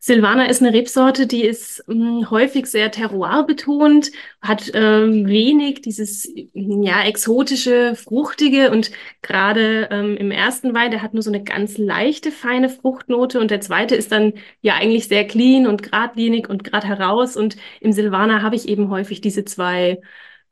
Silvaner 0.02 0.50
ist 0.50 0.62
eine 0.62 0.74
Rebsorte, 0.74 1.28
die 1.28 1.44
ist 1.44 1.84
mh, 1.88 1.94
hm, 1.94 2.32
häufig 2.32 2.68
sehr 2.68 2.90
terroirbetont, 2.90 4.12
hat 4.42 4.72
ähm, 4.74 5.28
wenig 5.28 5.82
dieses 5.82 6.32
ja 6.54 7.04
exotische, 7.04 7.96
fruchtige 7.96 8.72
und 8.72 8.92
gerade 9.22 9.90
ähm, 9.92 10.16
im 10.16 10.32
ersten 10.32 10.74
Wein, 10.74 10.92
der 10.92 11.02
hat 11.02 11.14
nur 11.14 11.22
so 11.22 11.30
eine 11.30 11.44
ganz 11.44 11.78
leichte, 11.78 12.32
feine 12.32 12.70
Fruchtnote 12.70 13.42
und 13.42 13.52
der 13.52 13.60
zweite 13.60 13.96
ist 13.96 14.12
dann 14.14 14.34
ja 14.62 14.76
eigentlich 14.76 15.10
sehr 15.10 15.28
clean 15.28 15.68
und 15.68 15.84
geradlinig 15.84 16.50
und 16.50 16.64
grad 16.64 16.86
heraus 16.86 17.36
und 17.36 17.58
im 17.82 17.92
Silvaner 17.92 18.42
habe 18.42 18.56
ich 18.56 18.70
eben 18.70 18.90
häufig 18.90 19.20
diese 19.20 19.44
zwei 19.44 20.00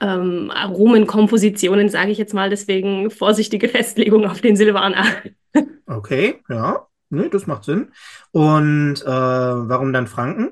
ähm, 0.01 0.51
Aromenkompositionen, 0.53 1.89
sage 1.89 2.11
ich 2.11 2.17
jetzt 2.17 2.33
mal, 2.33 2.49
deswegen 2.49 3.09
vorsichtige 3.11 3.69
Festlegung 3.69 4.25
auf 4.25 4.41
den 4.41 4.55
Silvaner. 4.55 5.05
Okay, 5.87 6.41
ja. 6.49 6.86
Nee, 7.09 7.29
das 7.29 7.47
macht 7.47 7.63
Sinn. 7.63 7.91
Und 8.31 9.01
äh, 9.01 9.07
warum 9.07 9.93
dann 9.93 10.07
Franken? 10.07 10.51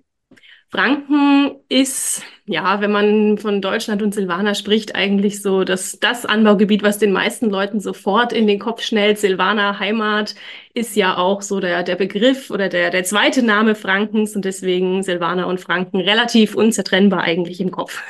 Franken 0.75 1.55
ist, 1.69 2.23
ja, 2.45 2.81
wenn 2.81 2.91
man 2.91 3.37
von 3.37 3.61
Deutschland 3.61 4.01
und 4.01 4.13
Silvaner 4.13 4.55
spricht, 4.55 4.93
eigentlich 4.93 5.41
so 5.41 5.63
das, 5.63 5.99
das 6.01 6.25
Anbaugebiet, 6.25 6.83
was 6.83 6.97
den 6.97 7.13
meisten 7.13 7.49
Leuten 7.49 7.79
sofort 7.79 8.33
in 8.33 8.45
den 8.45 8.59
Kopf 8.59 8.81
schnellt. 8.81 9.17
Silvaner 9.17 9.79
Heimat 9.79 10.35
ist 10.73 10.97
ja 10.97 11.17
auch 11.17 11.41
so 11.41 11.61
der, 11.61 11.83
der 11.83 11.95
Begriff 11.95 12.49
oder 12.51 12.67
der, 12.67 12.89
der 12.89 13.05
zweite 13.05 13.41
Name 13.41 13.75
Frankens 13.75 14.35
und 14.35 14.43
deswegen 14.43 15.01
Silvaner 15.03 15.47
und 15.47 15.61
Franken 15.61 16.01
relativ 16.01 16.55
unzertrennbar 16.55 17.21
eigentlich 17.21 17.61
im 17.61 17.71
Kopf. 17.71 18.01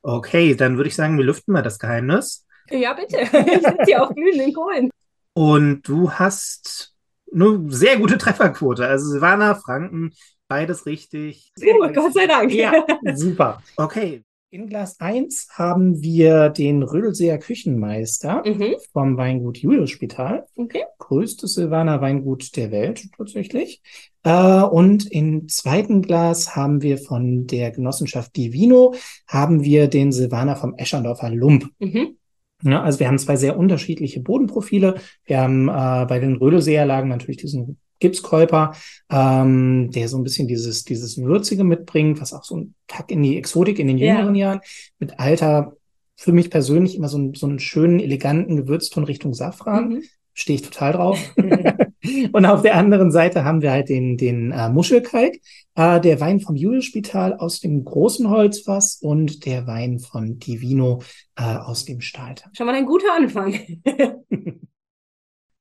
Okay, 0.00 0.54
dann 0.54 0.76
würde 0.78 0.88
ich 0.88 0.96
sagen, 0.96 1.18
wir 1.18 1.24
lüften 1.24 1.52
mal 1.52 1.62
das 1.62 1.78
Geheimnis. 1.78 2.46
Ja, 2.70 2.94
bitte. 2.94 3.18
Ich 3.22 3.62
sitze 3.62 3.84
hier 3.84 4.02
auf 4.02 4.14
glühenden 4.14 4.54
Kohlen. 4.54 4.90
Und 5.34 5.82
du 5.82 6.10
hast 6.12 6.93
eine 7.34 7.64
sehr 7.68 7.98
gute 7.98 8.18
Trefferquote. 8.18 8.86
Also 8.86 9.10
Silvana, 9.10 9.54
Franken, 9.54 10.12
beides 10.48 10.86
richtig. 10.86 11.52
Oh, 11.60 11.88
Gott 11.92 12.14
sei 12.14 12.26
Dank. 12.26 12.52
Ja, 12.52 12.72
super. 13.14 13.62
Okay. 13.76 14.22
In 14.50 14.68
Glas 14.68 15.00
1 15.00 15.48
haben 15.54 16.00
wir 16.00 16.48
den 16.48 16.84
Rödelseer 16.84 17.38
Küchenmeister 17.38 18.44
mhm. 18.46 18.76
vom 18.92 19.16
Weingut 19.16 19.58
Julius 19.58 19.90
Spital. 19.90 20.46
Okay. 20.54 20.84
Größtes 20.98 21.54
Silvaner 21.54 22.00
Weingut 22.00 22.56
der 22.56 22.70
Welt 22.70 23.08
tatsächlich. 23.16 23.82
Äh, 24.22 24.62
und 24.62 25.10
im 25.10 25.48
zweiten 25.48 26.02
Glas 26.02 26.54
haben 26.54 26.82
wir 26.82 26.98
von 26.98 27.48
der 27.48 27.72
Genossenschaft 27.72 28.36
Divino 28.36 28.94
haben 29.26 29.64
wir 29.64 29.88
den 29.88 30.12
Silvaner 30.12 30.54
vom 30.54 30.74
Escherdorfer 30.76 31.30
Lump. 31.30 31.68
Mhm. 31.80 32.16
Ja, 32.64 32.82
also 32.82 32.98
wir 32.98 33.08
haben 33.08 33.18
zwei 33.18 33.36
sehr 33.36 33.58
unterschiedliche 33.58 34.20
Bodenprofile. 34.20 34.96
Wir 35.24 35.40
haben 35.40 35.68
äh, 35.68 36.06
bei 36.06 36.18
den 36.18 36.36
Rödelseerlagen 36.36 37.10
natürlich 37.10 37.36
diesen 37.36 37.78
Gipskäuper, 38.00 38.72
ähm, 39.10 39.90
der 39.90 40.08
so 40.08 40.16
ein 40.16 40.24
bisschen 40.24 40.48
dieses, 40.48 40.84
dieses 40.84 41.18
Würzige 41.18 41.62
mitbringt, 41.62 42.20
was 42.20 42.32
auch 42.32 42.44
so 42.44 42.56
ein 42.56 42.74
Tack 42.86 43.10
in 43.10 43.22
die 43.22 43.36
Exotik 43.36 43.78
in 43.78 43.86
den 43.86 43.98
jüngeren 43.98 44.34
ja. 44.34 44.46
Jahren 44.46 44.60
mit 44.98 45.18
Alter 45.18 45.76
für 46.16 46.32
mich 46.32 46.50
persönlich 46.50 46.96
immer 46.96 47.08
so, 47.08 47.18
ein, 47.18 47.34
so 47.34 47.46
einen 47.46 47.58
schönen, 47.58 48.00
eleganten 48.00 48.56
Gewürzton 48.56 49.04
Richtung 49.04 49.34
Safran. 49.34 49.88
Mhm. 49.88 50.02
Stehe 50.32 50.56
ich 50.56 50.62
total 50.62 50.92
drauf. 50.92 51.18
Und 52.32 52.46
auf 52.46 52.62
der 52.62 52.76
anderen 52.76 53.10
Seite 53.10 53.44
haben 53.44 53.62
wir 53.62 53.70
halt 53.70 53.88
den, 53.88 54.16
den 54.16 54.52
äh, 54.52 54.68
Muschelkalk, 54.68 55.36
äh, 55.74 56.00
der 56.00 56.20
Wein 56.20 56.40
vom 56.40 56.56
Julius-Spital 56.56 57.34
aus 57.34 57.60
dem 57.60 57.84
großen 57.84 58.28
Holzfass 58.28 58.98
und 59.00 59.46
der 59.46 59.66
Wein 59.66 59.98
von 59.98 60.38
Divino 60.38 61.02
äh, 61.36 61.42
aus 61.42 61.84
dem 61.84 62.00
Stahltank. 62.00 62.56
Schon 62.56 62.66
mal 62.66 62.74
ein 62.74 62.86
guter 62.86 63.14
Anfang. 63.14 63.58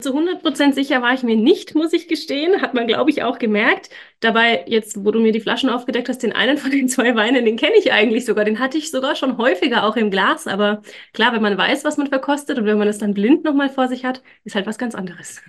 Zu 0.03 0.10
100% 0.10 0.73
sicher 0.73 1.01
war 1.01 1.13
ich 1.13 1.23
mir 1.23 1.38
nicht, 1.38 1.75
muss 1.75 1.93
ich 1.93 2.10
gestehen. 2.10 2.62
Hat 2.62 2.73
man, 2.73 2.88
glaube 2.88 3.10
ich, 3.10 3.23
auch 3.23 3.39
gemerkt. 3.39 3.89
Dabei, 4.19 4.65
jetzt, 4.67 5.06
wo 5.06 5.12
du 5.12 5.21
mir 5.21 5.32
die 5.32 5.39
Flaschen 5.39 5.69
aufgedeckt 5.69 6.10
hast, 6.10 6.23
den 6.23 6.34
einen 6.34 6.58
von 6.58 6.71
den 6.71 6.89
zwei 6.89 7.15
Weinen, 7.15 7.45
den 7.45 7.56
kenne 7.56 7.75
ich 7.77 7.93
eigentlich 7.93 8.25
sogar. 8.25 8.43
Den 8.43 8.60
hatte 8.60 8.77
ich 8.77 8.91
sogar 8.91 9.15
schon 9.15 9.38
häufiger 9.38 9.86
auch 9.86 9.95
im 9.95 10.12
Glas. 10.12 10.45
Aber 10.45 10.82
klar, 11.13 11.32
wenn 11.32 11.41
man 11.41 11.58
weiß, 11.58 11.86
was 11.86 11.95
man 11.95 12.08
verkostet 12.08 12.58
und 12.58 12.65
wenn 12.65 12.77
man 12.77 12.89
es 12.89 12.97
dann 12.97 13.13
blind 13.13 13.45
nochmal 13.45 13.69
vor 13.69 13.88
sich 13.88 14.03
hat, 14.03 14.21
ist 14.43 14.56
halt 14.56 14.65
was 14.65 14.77
ganz 14.77 14.93
anderes. 14.93 15.41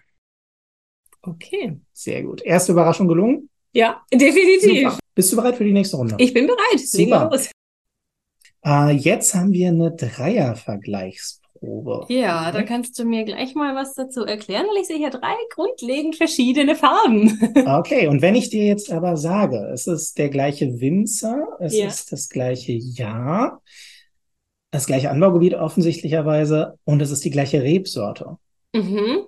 Okay, 1.27 1.81
sehr 1.93 2.23
gut. 2.23 2.43
Erste 2.43 2.73
Überraschung 2.73 3.09
gelungen? 3.09 3.49
Ja, 3.73 4.03
definitiv. 4.13 4.91
Super. 4.91 4.99
Bist 5.15 5.33
du 5.33 5.37
bereit 5.37 5.57
für 5.57 5.65
die 5.65 5.73
nächste 5.73 5.97
Runde? 5.97 6.17
Ich 6.19 6.35
bin 6.35 6.47
bereit. 6.47 6.59
Wir 6.75 6.79
Super. 6.79 7.31
los. 7.33 7.51
Äh, 8.65 8.93
jetzt 8.93 9.35
haben 9.35 9.53
wir 9.53 9.69
eine 9.69 9.93
Dreier-Vergleichsprobe. 9.95 12.07
Ja, 12.09 12.51
da 12.53 12.63
kannst 12.63 12.99
du 12.99 13.05
mir 13.05 13.25
gleich 13.25 13.55
mal 13.55 13.75
was 13.75 13.95
dazu 13.95 14.25
erklären, 14.25 14.67
weil 14.67 14.81
ich 14.83 14.87
sehe 14.89 14.97
hier 14.99 15.11
drei 15.11 15.35
grundlegend 15.55 16.17
verschiedene 16.17 16.75
Farben. 16.77 17.39
Okay, 17.67 18.07
und 18.09 18.21
wenn 18.23 18.35
ich 18.35 18.51
dir 18.51 18.65
jetzt 18.65 18.91
aber 18.93 19.17
sage, 19.17 19.59
es 19.73 19.87
ist 19.87 20.19
der 20.19 20.29
gleiche 20.29 20.81
Winzer, 20.81 21.47
es 21.61 21.75
Ja. 21.77 21.87
ist 21.87 22.13
das 22.13 22.29
gleiche 22.29 22.73
Jahr, 22.73 23.63
das 24.71 24.87
gleiche 24.87 25.11
Anbaugebiet 25.11 25.55
offensichtlicherweise 25.55 26.79
und 26.85 27.01
es 27.03 27.11
ist 27.11 27.25
die 27.25 27.31
gleiche 27.31 27.63
Rebsorte. 27.63 28.37
Mhm. 28.75 29.25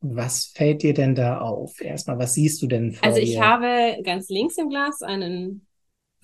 Was 0.00 0.46
fällt 0.46 0.82
dir 0.82 0.92
denn 0.92 1.14
da 1.14 1.38
auf? 1.38 1.80
Erstmal, 1.80 2.18
was 2.18 2.34
siehst 2.34 2.60
du 2.62 2.66
denn 2.66 2.92
vor 2.92 3.00
Also 3.00 3.20
ich 3.20 3.38
dir? 3.38 3.40
habe 3.40 4.00
ganz 4.02 4.28
links 4.28 4.56
im 4.58 4.68
Glas 4.70 5.02
einen 5.02 5.66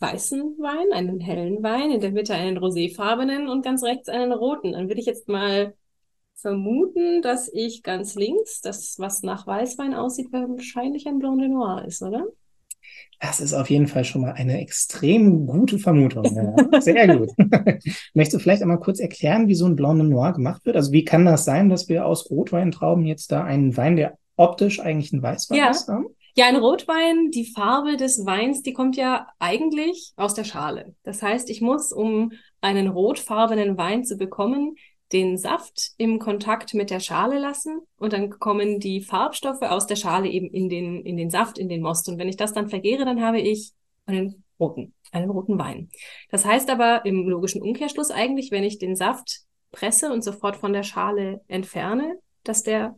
weißen 0.01 0.59
Wein, 0.59 0.93
einen 0.93 1.21
hellen 1.21 1.63
Wein, 1.63 1.91
in 1.93 2.01
der 2.01 2.13
Mitte 2.13 2.35
einen 2.35 2.59
roséfarbenen 2.59 3.49
und 3.49 3.63
ganz 3.65 3.83
rechts 3.85 4.09
einen 4.09 4.33
roten. 4.33 4.73
Dann 4.73 4.89
würde 4.89 5.01
ich 5.01 5.07
jetzt 5.07 5.29
mal 5.29 5.75
vermuten, 6.37 7.23
dass 7.23 7.49
ich 7.53 7.83
ganz 7.85 8.15
links, 8.17 8.61
das, 8.63 8.99
was 8.99 9.23
nach 9.23 9.47
Weißwein 9.47 9.95
aussieht, 9.95 10.33
wahrscheinlich 10.33 11.07
ein 11.09 11.19
Blanc 11.21 11.41
de 11.41 11.49
Noir 11.49 11.85
ist, 11.87 12.03
oder? 12.03 12.27
Das 13.21 13.41
ist 13.41 13.55
auf 13.55 13.71
jeden 13.71 13.87
Fall 13.87 14.05
schon 14.05 14.23
mal 14.23 14.33
eine 14.33 14.61
extrem 14.61 15.47
gute 15.47 15.79
Vermutung. 15.79 16.25
Ja, 16.35 16.81
sehr 16.81 17.17
gut. 17.17 17.31
Möchtest 18.15 18.35
du 18.35 18.39
vielleicht 18.39 18.63
einmal 18.63 18.81
kurz 18.81 19.01
erklären, 19.01 19.49
wie 19.49 19.55
so 19.55 19.67
ein 19.67 19.77
Blanc 19.77 19.99
de 19.99 20.09
Noir 20.09 20.33
gemacht 20.33 20.67
wird? 20.67 20.77
Also 20.77 20.93
wie 20.93 21.05
kann 21.05 21.25
das 21.25 21.45
sein, 21.45 21.69
dass 21.69 21.89
wir 21.89 22.07
aus 22.07 22.31
Rotweintrauben 22.31 23.07
jetzt 23.07 23.33
da 23.33 23.43
einen 23.45 23.77
Wein, 23.77 23.97
der 23.97 24.19
optisch 24.37 24.81
eigentlich 24.81 25.13
ein 25.13 25.23
Weißwein 25.23 25.59
Ja. 25.59 25.71
ist, 25.71 25.89
haben? 25.89 26.07
Ja, 26.37 26.47
ein 26.49 26.57
Rotwein, 26.57 27.31
die 27.31 27.47
Farbe 27.47 27.97
des 27.97 28.27
Weins, 28.27 28.63
die 28.63 28.73
kommt 28.73 28.97
ja 28.97 29.29
eigentlich 29.39 30.13
aus 30.17 30.35
der 30.35 30.43
Schale. 30.43 30.97
Das 31.05 31.23
heißt, 31.23 31.49
ich 31.49 31.61
muss, 31.61 31.93
um 31.93 32.33
einen 32.61 32.89
rotfarbenen 32.89 33.79
Wein 33.79 34.05
zu 34.05 34.17
bekommen, 34.17 34.75
den 35.13 35.37
Saft 35.37 35.93
im 35.97 36.19
Kontakt 36.19 36.75
mit 36.75 36.91
der 36.91 37.01
Schale 37.01 37.39
lassen 37.39 37.81
und 37.97 38.13
dann 38.13 38.31
kommen 38.31 38.81
die 38.81 39.01
Farbstoffe 39.01 39.63
aus 39.63 39.87
der 39.87 39.97
Schale 39.97 40.29
eben 40.29 40.49
in 40.49 40.69
den, 40.69 41.05
in 41.05 41.17
den 41.17 41.31
Saft, 41.31 41.59
in 41.59 41.69
den 41.69 41.83
Most. 41.83 42.09
Und 42.09 42.19
wenn 42.19 42.29
ich 42.29 42.37
das 42.37 42.53
dann 42.53 42.69
vergehre, 42.69 43.05
dann 43.05 43.23
habe 43.23 43.41
ich 43.41 43.73
einen 44.07 44.45
roten, 44.59 44.95
einen 45.13 45.31
roten 45.31 45.59
Wein. 45.59 45.91
Das 46.31 46.45
heißt 46.45 46.71
aber 46.71 47.05
im 47.05 47.29
logischen 47.29 47.63
Umkehrschluss 47.63 48.11
eigentlich, 48.11 48.51
wenn 48.51 48.65
ich 48.65 48.79
den 48.79 48.97
Saft 48.97 49.43
presse 49.73 50.13
und 50.13 50.25
sofort 50.25 50.57
von 50.57 50.73
der 50.73 50.83
Schale 50.83 51.41
entferne, 51.49 52.19
dass 52.43 52.63
der 52.63 52.97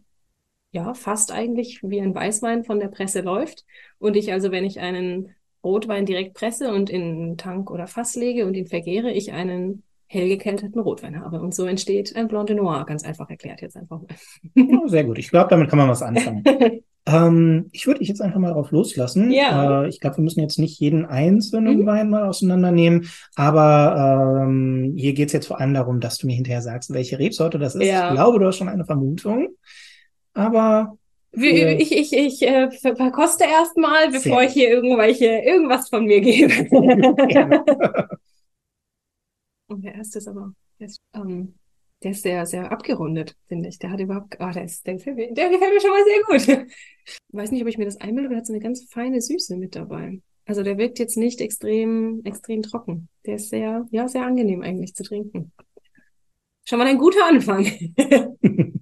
ja, 0.72 0.94
fast 0.94 1.32
eigentlich 1.32 1.80
wie 1.82 2.00
ein 2.00 2.14
Weißwein 2.14 2.64
von 2.64 2.78
der 2.78 2.88
Presse 2.88 3.22
läuft. 3.22 3.64
Und 3.98 4.16
ich 4.16 4.32
also, 4.32 4.50
wenn 4.50 4.64
ich 4.64 4.80
einen 4.80 5.34
Rotwein 5.64 6.06
direkt 6.06 6.34
presse 6.34 6.72
und 6.72 6.90
in 6.90 7.02
einen 7.02 7.36
Tank 7.38 7.70
oder 7.70 7.86
Fass 7.86 8.14
lege 8.14 8.46
und 8.46 8.54
ihn 8.54 8.66
vergehre, 8.66 9.10
ich 9.10 9.32
einen 9.32 9.82
hell 10.08 10.28
gekelterten 10.28 10.80
Rotwein 10.80 11.20
habe. 11.20 11.40
Und 11.40 11.54
so 11.54 11.66
entsteht 11.66 12.14
ein 12.16 12.28
Blanc 12.28 12.46
de 12.46 12.56
Noir, 12.56 12.84
ganz 12.86 13.04
einfach 13.04 13.28
erklärt 13.30 13.60
jetzt 13.60 13.76
einfach 13.76 14.00
mal. 14.00 14.78
Oh, 14.82 14.86
sehr 14.88 15.04
gut. 15.04 15.18
Ich 15.18 15.30
glaube, 15.30 15.50
damit 15.50 15.68
kann 15.68 15.78
man 15.78 15.88
was 15.88 16.02
anfangen. 16.02 16.44
Ähm, 17.08 17.66
ich 17.70 17.86
würde 17.86 18.00
dich 18.00 18.08
jetzt 18.08 18.20
einfach 18.20 18.40
mal 18.40 18.52
drauf 18.52 18.72
loslassen. 18.72 19.30
Ja. 19.30 19.84
Äh, 19.84 19.88
ich 19.88 20.00
glaube, 20.00 20.16
wir 20.16 20.24
müssen 20.24 20.40
jetzt 20.40 20.58
nicht 20.58 20.80
jeden 20.80 21.06
einzelnen 21.06 21.78
Mhm. 21.82 21.86
Wein 21.86 22.10
mal 22.10 22.24
auseinandernehmen, 22.24 23.08
aber 23.36 24.42
ähm, 24.44 24.92
hier 24.96 25.12
geht 25.12 25.28
es 25.28 25.32
jetzt 25.32 25.46
vor 25.46 25.60
allem 25.60 25.72
darum, 25.72 26.00
dass 26.00 26.18
du 26.18 26.26
mir 26.26 26.34
hinterher 26.34 26.62
sagst, 26.62 26.92
welche 26.92 27.20
Rebsorte 27.20 27.60
das 27.60 27.76
ist. 27.76 27.86
Ja. 27.86 28.08
Ich 28.08 28.14
glaube, 28.16 28.40
du 28.40 28.46
hast 28.46 28.56
schon 28.56 28.68
eine 28.68 28.84
Vermutung, 28.84 29.50
aber 30.34 30.98
Wie, 31.30 31.56
Ja. 31.56 31.68
ich 31.78 31.92
ich, 31.96 32.12
ich 32.12 32.42
äh, 32.42 32.72
ver- 32.72 32.96
verkoste 32.96 33.44
erstmal, 33.44 34.10
bevor 34.10 34.40
Sehr 34.40 34.48
ich 34.48 34.52
hier 34.54 34.70
irgendwelche, 34.70 35.26
irgendwas 35.26 35.88
von 35.88 36.06
mir 36.06 36.20
gebe. 36.20 36.52
Und 39.68 39.84
der 39.84 39.94
erste 39.94 40.18
ist 40.18 40.28
aber, 40.28 40.54
der 40.78 40.86
ist, 40.86 41.00
ähm, 41.14 41.54
der 42.02 42.10
ist 42.12 42.22
sehr, 42.22 42.46
sehr 42.46 42.70
abgerundet, 42.70 43.36
finde 43.46 43.68
ich. 43.68 43.78
Der 43.78 43.90
hat 43.90 44.00
überhaupt, 44.00 44.40
ah, 44.40 44.52
der 44.52 44.64
ist, 44.64 44.86
der 44.86 44.94
gefällt 44.94 45.16
mir, 45.16 45.32
der 45.32 45.48
gefällt 45.48 45.74
mir 45.74 45.80
schon 45.80 45.90
mal 45.90 46.04
sehr 46.04 46.56
gut. 46.64 46.70
Weiß 47.32 47.50
nicht, 47.50 47.62
ob 47.62 47.68
ich 47.68 47.78
mir 47.78 47.84
das 47.84 48.00
einbilde, 48.00 48.26
aber 48.26 48.34
der 48.34 48.38
hat 48.38 48.46
so 48.46 48.52
eine 48.52 48.62
ganz 48.62 48.84
feine 48.90 49.20
Süße 49.20 49.56
mit 49.56 49.74
dabei. 49.74 50.20
Also 50.44 50.62
der 50.62 50.78
wirkt 50.78 50.98
jetzt 50.98 51.16
nicht 51.16 51.40
extrem, 51.40 52.20
extrem 52.24 52.62
trocken. 52.62 53.08
Der 53.24 53.36
ist 53.36 53.48
sehr, 53.48 53.86
ja, 53.90 54.06
sehr 54.06 54.24
angenehm 54.24 54.62
eigentlich 54.62 54.94
zu 54.94 55.02
trinken. 55.02 55.52
Schon 56.64 56.78
mal 56.78 56.86
ein 56.86 56.98
guter 56.98 57.26
Anfang. 57.26 57.64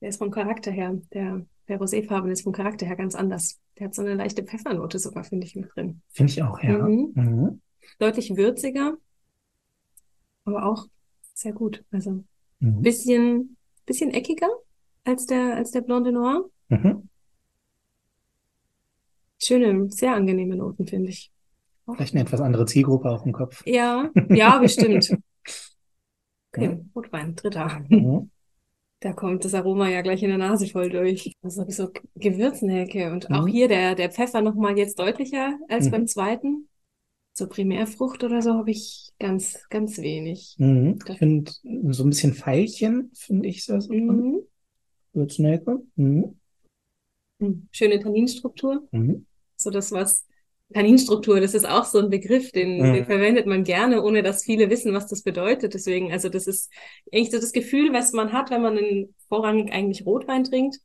Der 0.00 0.10
ist 0.10 0.18
vom 0.18 0.30
Charakter 0.30 0.70
her, 0.70 1.00
der, 1.12 1.46
der 1.68 1.80
Roséfarben 1.80 2.30
ist 2.30 2.42
vom 2.42 2.52
Charakter 2.52 2.86
her 2.86 2.96
ganz 2.96 3.14
anders. 3.14 3.58
Der 3.78 3.86
hat 3.86 3.94
so 3.94 4.02
eine 4.02 4.14
leichte 4.14 4.44
Pfeffernote 4.44 4.98
sogar, 4.98 5.24
finde 5.24 5.46
ich, 5.46 5.56
mit 5.56 5.74
drin. 5.74 6.02
Finde 6.10 6.32
ich 6.32 6.42
auch, 6.42 6.62
ja. 6.62 6.78
Mhm. 6.78 7.12
Mhm. 7.14 7.60
Deutlich 7.98 8.36
würziger, 8.36 8.96
aber 10.46 10.64
auch 10.64 10.86
sehr 11.34 11.52
gut. 11.52 11.84
Also 11.90 12.24
Mhm. 12.60 12.80
bisschen, 12.82 13.56
bisschen 13.84 14.10
eckiger 14.12 14.48
als 15.04 15.26
der, 15.26 15.56
als 15.56 15.70
der 15.72 15.82
Blanc 15.82 16.04
de 16.04 16.12
Noir. 16.14 16.44
Mhm. 16.68 17.08
Schöne, 19.38 19.90
sehr 19.90 20.14
angenehme 20.14 20.56
Noten, 20.56 20.86
finde 20.86 21.10
ich. 21.10 21.30
Vielleicht 21.94 22.14
eine 22.14 22.22
etwas 22.24 22.40
andere 22.40 22.64
Zielgruppe 22.66 23.10
auch 23.10 23.24
im 23.26 23.32
Kopf. 23.32 23.62
Ja, 23.66 24.10
ja, 24.30 24.58
bestimmt. 24.58 25.10
Ja. 26.58 26.70
Okay, 26.70 26.80
Rotwein, 26.94 27.34
dritter. 27.36 27.84
Mhm. 27.90 28.30
Da 29.00 29.12
kommt 29.12 29.44
das 29.44 29.52
Aroma 29.52 29.90
ja 29.90 30.00
gleich 30.00 30.22
in 30.22 30.30
der 30.30 30.38
Nase 30.38 30.66
voll 30.68 30.88
durch. 30.88 31.34
Also 31.42 31.66
so 31.68 31.90
Gewürznelke 32.14 33.12
und 33.12 33.30
auch 33.30 33.42
Mhm. 33.42 33.46
hier 33.48 33.68
der, 33.68 33.94
der 33.94 34.10
Pfeffer 34.10 34.40
nochmal 34.40 34.78
jetzt 34.78 34.98
deutlicher 34.98 35.58
als 35.68 35.86
Mhm. 35.86 35.90
beim 35.90 36.06
zweiten. 36.06 36.68
So 37.38 37.46
Primärfrucht 37.46 38.24
oder 38.24 38.40
so 38.40 38.54
habe 38.54 38.70
ich 38.70 39.12
ganz, 39.18 39.58
ganz 39.68 39.98
wenig. 39.98 40.54
Mhm. 40.56 40.98
Ich 41.06 41.18
finde 41.18 41.52
so 41.90 42.04
ein 42.04 42.08
bisschen 42.08 42.32
Veilchen, 42.32 43.10
finde 43.14 43.46
ich 43.46 43.66
so. 43.66 43.74
Mhm. 43.74 44.40
Würznelke. 45.12 45.82
Mhm. 45.96 46.40
Mhm. 47.38 47.68
Schöne 47.72 48.00
Tanninstruktur. 48.00 48.88
Mhm. 48.90 49.26
So 49.56 49.68
das, 49.68 49.92
was 49.92 50.24
Tanninstruktur, 50.72 51.38
das 51.38 51.52
ist 51.52 51.68
auch 51.68 51.84
so 51.84 51.98
ein 51.98 52.08
Begriff, 52.08 52.52
den, 52.52 52.78
Mhm. 52.78 52.94
den 52.94 53.04
verwendet 53.04 53.46
man 53.46 53.64
gerne, 53.64 54.02
ohne 54.02 54.22
dass 54.22 54.42
viele 54.42 54.70
wissen, 54.70 54.94
was 54.94 55.06
das 55.06 55.22
bedeutet. 55.22 55.74
Deswegen, 55.74 56.12
also 56.12 56.30
das 56.30 56.46
ist 56.46 56.72
eigentlich 57.12 57.32
so 57.32 57.38
das 57.38 57.52
Gefühl, 57.52 57.92
was 57.92 58.12
man 58.12 58.32
hat, 58.32 58.50
wenn 58.50 58.62
man 58.62 58.78
einen 58.78 59.14
vorrangig 59.28 59.74
eigentlich 59.74 60.06
Rotwein 60.06 60.44
trinkt, 60.44 60.78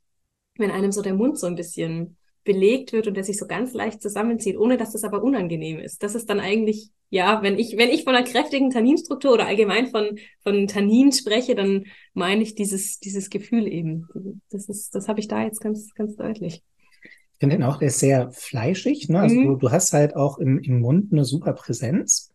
wenn 0.58 0.70
einem 0.70 0.92
so 0.92 1.00
der 1.00 1.14
Mund 1.14 1.38
so 1.38 1.46
ein 1.46 1.56
bisschen 1.56 2.18
belegt 2.44 2.92
wird 2.92 3.06
und 3.06 3.14
der 3.14 3.24
sich 3.24 3.38
so 3.38 3.46
ganz 3.46 3.72
leicht 3.72 4.02
zusammenzieht, 4.02 4.56
ohne 4.58 4.76
dass 4.76 4.92
das 4.92 5.04
aber 5.04 5.22
unangenehm 5.22 5.78
ist. 5.78 6.02
Das 6.02 6.14
ist 6.14 6.28
dann 6.28 6.40
eigentlich, 6.40 6.90
ja, 7.10 7.42
wenn 7.42 7.58
ich, 7.58 7.76
wenn 7.76 7.88
ich 7.90 8.04
von 8.04 8.14
einer 8.14 8.24
kräftigen 8.26 8.70
Tanninstruktur 8.70 9.32
oder 9.32 9.46
allgemein 9.46 9.86
von, 9.88 10.18
von 10.42 10.66
Tannin 10.66 11.12
spreche, 11.12 11.54
dann 11.54 11.84
meine 12.14 12.42
ich 12.42 12.54
dieses, 12.54 12.98
dieses 12.98 13.30
Gefühl 13.30 13.66
eben. 13.68 14.08
Das 14.50 14.68
ist, 14.68 14.94
das 14.94 15.08
habe 15.08 15.20
ich 15.20 15.28
da 15.28 15.42
jetzt 15.44 15.60
ganz, 15.60 15.92
ganz 15.94 16.16
deutlich. 16.16 16.62
Ich 17.04 17.38
finde 17.38 17.56
den 17.56 17.64
auch, 17.64 17.78
der 17.78 17.88
ist 17.88 17.98
sehr 17.98 18.30
fleischig. 18.32 19.08
Ne? 19.08 19.20
Also 19.20 19.34
Mhm. 19.36 19.44
du, 19.48 19.56
du 19.56 19.70
hast 19.70 19.92
halt 19.92 20.14
auch 20.16 20.38
im, 20.38 20.58
im 20.60 20.80
Mund 20.80 21.12
eine 21.12 21.24
super 21.24 21.52
Präsenz. 21.52 22.32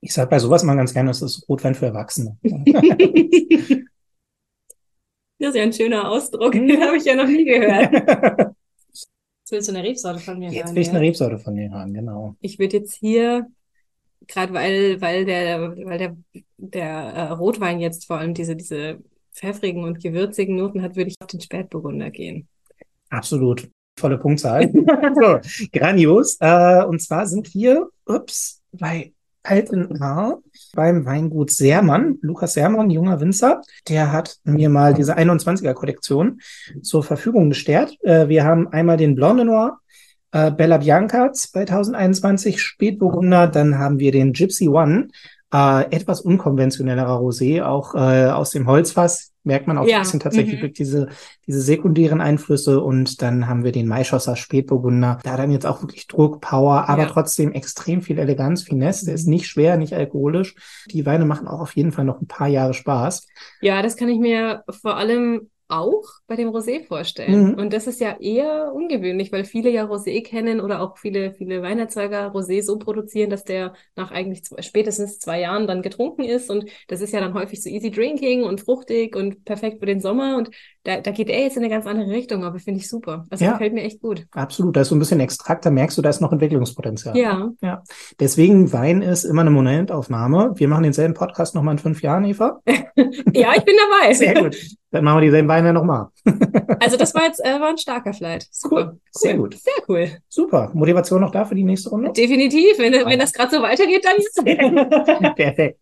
Ich 0.00 0.12
sage 0.12 0.30
bei 0.30 0.38
sowas 0.38 0.62
mal 0.62 0.76
ganz 0.76 0.92
gerne, 0.92 1.10
das 1.10 1.22
ist 1.22 1.48
Rotwein 1.48 1.74
für 1.74 1.86
Erwachsene. 1.86 2.36
Das 5.40 5.50
ist 5.50 5.56
ja 5.56 5.62
ein 5.62 5.72
schöner 5.72 6.10
Ausdruck, 6.10 6.54
Mhm. 6.54 6.66
den 6.68 6.82
habe 6.82 6.96
ich 6.96 7.04
ja 7.04 7.14
noch 7.14 7.26
nie 7.28 7.44
gehört. 7.44 8.54
Jetzt 9.48 9.52
willst 9.52 9.68
du 9.70 9.72
eine 9.72 9.88
Rebsorte 9.88 10.18
von 10.18 10.38
mir 10.38 10.50
Jetzt 10.50 10.66
hören, 10.66 10.74
will 10.74 10.82
ich 10.82 10.88
ja? 10.88 10.92
eine 10.92 11.02
Rebsorte 11.02 11.38
von 11.38 11.56
dir 11.56 11.70
hören, 11.70 11.94
genau. 11.94 12.36
Ich 12.42 12.58
würde 12.58 12.76
jetzt 12.76 12.94
hier, 12.94 13.46
gerade 14.26 14.52
weil, 14.52 15.00
weil 15.00 15.24
der, 15.24 15.74
weil 15.86 15.96
der, 15.96 16.16
der 16.58 16.90
äh, 16.90 17.32
Rotwein 17.32 17.80
jetzt 17.80 18.04
vor 18.06 18.18
allem 18.18 18.34
diese, 18.34 18.56
diese 18.56 18.98
pfeffrigen 19.32 19.84
und 19.84 20.02
gewürzigen 20.02 20.56
Noten 20.56 20.82
hat, 20.82 20.96
würde 20.96 21.08
ich 21.08 21.16
auf 21.22 21.28
den 21.28 21.40
Spätburgunder 21.40 22.10
gehen. 22.10 22.46
Absolut. 23.08 23.70
Volle 23.98 24.18
Punktzahl. 24.18 24.70
so, 25.14 25.38
grandios. 25.72 26.36
Äh, 26.40 26.84
und 26.84 27.00
zwar 27.00 27.26
sind 27.26 27.54
wir, 27.54 27.88
ups, 28.04 28.60
bei 28.72 29.14
Alten 29.42 30.00
Haar 30.00 30.38
beim 30.74 31.06
Weingut 31.06 31.50
Sermann. 31.50 32.18
Lukas 32.20 32.54
Sermann, 32.54 32.90
junger 32.90 33.20
Winzer, 33.20 33.62
der 33.88 34.12
hat 34.12 34.36
mir 34.44 34.68
mal 34.68 34.94
diese 34.94 35.16
21er 35.16 35.74
Kollektion 35.74 36.40
zur 36.82 37.02
Verfügung 37.02 37.50
gestellt. 37.50 37.96
Äh, 38.02 38.28
wir 38.28 38.44
haben 38.44 38.68
einmal 38.68 38.96
den 38.96 39.14
Blanc 39.14 39.36
de 39.36 39.44
Noir, 39.46 39.78
äh, 40.32 40.50
Bella 40.50 40.78
Bianca 40.78 41.32
2021 41.32 42.60
Spätburgunder, 42.60 43.46
dann 43.46 43.78
haben 43.78 43.98
wir 43.98 44.12
den 44.12 44.32
Gypsy 44.32 44.68
One, 44.68 45.08
äh, 45.52 45.84
etwas 45.94 46.20
unkonventionellerer 46.20 47.18
Rosé, 47.18 47.62
auch 47.64 47.94
äh, 47.94 48.26
aus 48.30 48.50
dem 48.50 48.66
Holzfass. 48.66 49.32
Merkt 49.44 49.66
man 49.66 49.78
auch 49.78 49.86
Ja, 49.86 49.96
ein 49.96 50.02
bisschen 50.02 50.20
tatsächlich 50.20 50.60
mhm. 50.62 50.72
diese, 50.74 51.08
diese 51.46 51.62
sekundären 51.62 52.20
Einflüsse. 52.20 52.82
Und 52.82 53.22
dann 53.22 53.48
haben 53.48 53.64
wir 53.64 53.72
den 53.72 53.86
Maischosser 53.88 54.36
Spätburgunder. 54.36 55.18
Da 55.24 55.38
dann 55.38 55.50
jetzt 55.50 55.64
auch 55.64 55.80
wirklich 55.80 56.06
Druck, 56.06 56.42
Power, 56.42 56.88
aber 56.90 57.04
Ja. 57.04 57.08
trotzdem 57.08 57.52
extrem 57.52 58.02
viel 58.02 58.18
Eleganz, 58.18 58.62
Finesse. 58.62 59.06
Der 59.06 59.12
Mhm. 59.12 59.18
ist 59.18 59.26
nicht 59.26 59.46
schwer, 59.46 59.78
nicht 59.78 59.94
alkoholisch. 59.94 60.54
Die 60.90 61.06
Weine 61.06 61.24
machen 61.24 61.48
auch 61.48 61.60
auf 61.60 61.76
jeden 61.76 61.92
Fall 61.92 62.04
noch 62.04 62.20
ein 62.20 62.26
paar 62.26 62.48
Jahre 62.48 62.74
Spaß. 62.74 63.26
Ja, 63.62 63.80
das 63.80 63.96
kann 63.96 64.10
ich 64.10 64.18
mir 64.18 64.64
vor 64.82 64.96
allem 64.96 65.48
auch 65.68 66.04
bei 66.26 66.36
dem 66.36 66.48
Rosé 66.48 66.84
vorstellen. 66.84 67.50
Mhm. 67.50 67.54
Und 67.54 67.72
das 67.72 67.86
ist 67.86 68.00
ja 68.00 68.16
eher 68.18 68.72
ungewöhnlich, 68.74 69.30
weil 69.32 69.44
viele 69.44 69.70
ja 69.70 69.84
Rosé 69.84 70.22
kennen 70.24 70.60
oder 70.60 70.80
auch 70.80 70.96
viele, 70.96 71.32
viele 71.32 71.62
Weinerzeuger 71.62 72.32
Rosé 72.32 72.62
so 72.62 72.78
produzieren, 72.78 73.28
dass 73.28 73.44
der 73.44 73.74
nach 73.94 74.10
eigentlich 74.10 74.44
zwei, 74.44 74.62
spätestens 74.62 75.18
zwei 75.18 75.40
Jahren 75.40 75.66
dann 75.66 75.82
getrunken 75.82 76.24
ist. 76.24 76.50
Und 76.50 76.64
das 76.88 77.02
ist 77.02 77.12
ja 77.12 77.20
dann 77.20 77.34
häufig 77.34 77.62
so 77.62 77.68
easy 77.68 77.90
drinking 77.90 78.44
und 78.44 78.62
fruchtig 78.62 79.14
und 79.14 79.44
perfekt 79.44 79.80
für 79.80 79.86
den 79.86 80.00
Sommer. 80.00 80.36
Und 80.38 80.50
da, 80.84 81.00
da 81.02 81.10
geht 81.10 81.28
er 81.28 81.42
jetzt 81.42 81.56
in 81.56 81.62
eine 81.62 81.72
ganz 81.72 81.86
andere 81.86 82.10
Richtung, 82.10 82.44
aber 82.44 82.58
finde 82.58 82.80
ich 82.80 82.88
super. 82.88 83.26
Also 83.28 83.44
ja, 83.44 83.52
gefällt 83.52 83.74
mir 83.74 83.82
echt 83.82 84.00
gut. 84.00 84.26
Absolut. 84.32 84.74
Da 84.74 84.80
ist 84.80 84.88
so 84.88 84.94
ein 84.94 84.98
bisschen 84.98 85.20
Extrakt, 85.20 85.66
da 85.66 85.70
merkst 85.70 85.98
du, 85.98 86.02
da 86.02 86.08
ist 86.08 86.20
noch 86.20 86.32
Entwicklungspotenzial. 86.32 87.16
Ja. 87.16 87.50
Ja. 87.60 87.82
Deswegen 88.18 88.72
Wein 88.72 89.02
ist 89.02 89.24
immer 89.24 89.42
eine 89.42 89.50
Momentaufnahme. 89.50 90.52
Wir 90.54 90.68
machen 90.68 90.84
denselben 90.84 91.12
Podcast 91.12 91.54
nochmal 91.54 91.74
in 91.74 91.78
fünf 91.78 92.00
Jahren, 92.00 92.24
Eva. 92.24 92.60
ja, 92.66 93.52
ich 93.54 93.64
bin 93.64 93.76
dabei. 93.76 94.14
Sehr 94.14 94.34
gut. 94.34 94.56
Dann 94.90 95.04
machen 95.04 95.18
wir 95.18 95.26
dieselben 95.26 95.48
Weine 95.48 95.72
nochmal. 95.72 96.08
also 96.80 96.96
das 96.96 97.14
war 97.14 97.24
jetzt 97.24 97.44
äh, 97.44 97.60
war 97.60 97.68
ein 97.68 97.78
starker 97.78 98.14
Flight. 98.14 98.46
Super. 98.50 98.76
Cool. 98.76 98.84
cool. 98.86 99.00
Sehr 99.10 99.36
gut. 99.36 99.54
Sehr 99.54 99.82
cool. 99.88 100.10
Super. 100.28 100.70
Motivation 100.72 101.20
noch 101.20 101.30
da 101.30 101.44
für 101.44 101.54
die 101.54 101.64
nächste 101.64 101.90
Runde? 101.90 102.12
Definitiv. 102.12 102.78
Wenn, 102.78 102.92
wenn 102.92 103.18
das 103.18 103.32
gerade 103.32 103.54
so 103.54 103.62
weitergeht, 103.62 104.04
dann 104.04 105.34
Perfekt. 105.34 105.80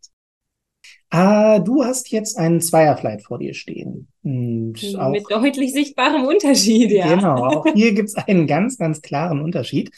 Ah, 1.11 1.61
du 1.61 1.85
hast 1.85 2.11
jetzt 2.11 2.37
einen 2.37 2.61
Zweierflight 2.61 3.23
vor 3.23 3.38
dir 3.38 3.55
stehen. 3.55 4.09
Und 4.25 4.75
auch, 4.99 5.11
Mit 5.11 5.31
deutlich 5.31 5.73
sichtbarem 5.73 6.25
Unterschied, 6.25 6.90
ja. 6.90 7.14
Genau, 7.14 7.45
auch 7.45 7.66
hier 7.75 7.92
gibt 7.92 8.09
es 8.09 8.16
einen 8.16 8.49
ganz, 8.49 8.77
ganz 8.77 9.03
klaren 9.03 9.40
Unterschied. 9.40 9.92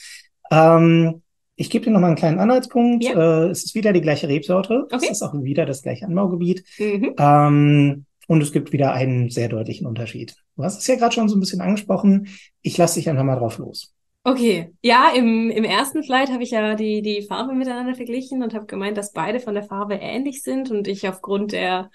Ähm, 0.50 1.22
ich 1.56 1.70
gebe 1.70 1.86
dir 1.86 1.90
noch 1.90 2.00
mal 2.00 2.08
einen 2.08 2.16
kleinen 2.16 2.38
Anhaltspunkt. 2.38 3.04
Ja. 3.04 3.46
Äh, 3.46 3.48
es 3.48 3.64
ist 3.64 3.74
wieder 3.74 3.92
die 3.92 4.02
gleiche 4.02 4.28
Rebsorte. 4.28 4.84
Okay. 4.84 4.98
Es 5.02 5.10
ist 5.10 5.22
auch 5.22 5.34
wieder 5.34 5.64
das 5.64 5.82
gleiche 5.82 6.04
Anbaugebiet. 6.04 6.62
Mhm. 6.78 7.14
Ähm, 7.18 8.06
und 8.28 8.42
es 8.42 8.52
gibt 8.52 8.72
wieder 8.72 8.92
einen 8.92 9.30
sehr 9.30 9.48
deutlichen 9.48 9.86
Unterschied. 9.86 10.36
Du 10.54 10.62
hast 10.62 10.78
es 10.78 10.86
ja 10.86 10.96
gerade 10.96 11.14
schon 11.14 11.28
so 11.28 11.36
ein 11.36 11.40
bisschen 11.40 11.62
angesprochen. 11.62 12.28
Ich 12.62 12.76
lasse 12.76 13.00
dich 13.00 13.08
einfach 13.08 13.24
mal 13.24 13.36
drauf 13.36 13.58
los. 13.58 13.94
Okay, 14.22 14.70
ja, 14.82 15.10
im, 15.16 15.50
im 15.50 15.64
ersten 15.64 16.02
Flight 16.02 16.30
habe 16.30 16.42
ich 16.42 16.50
ja 16.50 16.74
die, 16.74 17.00
die 17.00 17.22
Farbe 17.22 17.54
miteinander 17.54 17.94
verglichen 17.94 18.42
und 18.42 18.52
habe 18.52 18.66
gemeint, 18.66 18.98
dass 18.98 19.14
beide 19.14 19.40
von 19.40 19.54
der 19.54 19.62
Farbe 19.62 19.94
ähnlich 19.94 20.42
sind 20.42 20.70
und 20.70 20.86
ich 20.86 21.08
aufgrund 21.08 21.52
der 21.52 21.90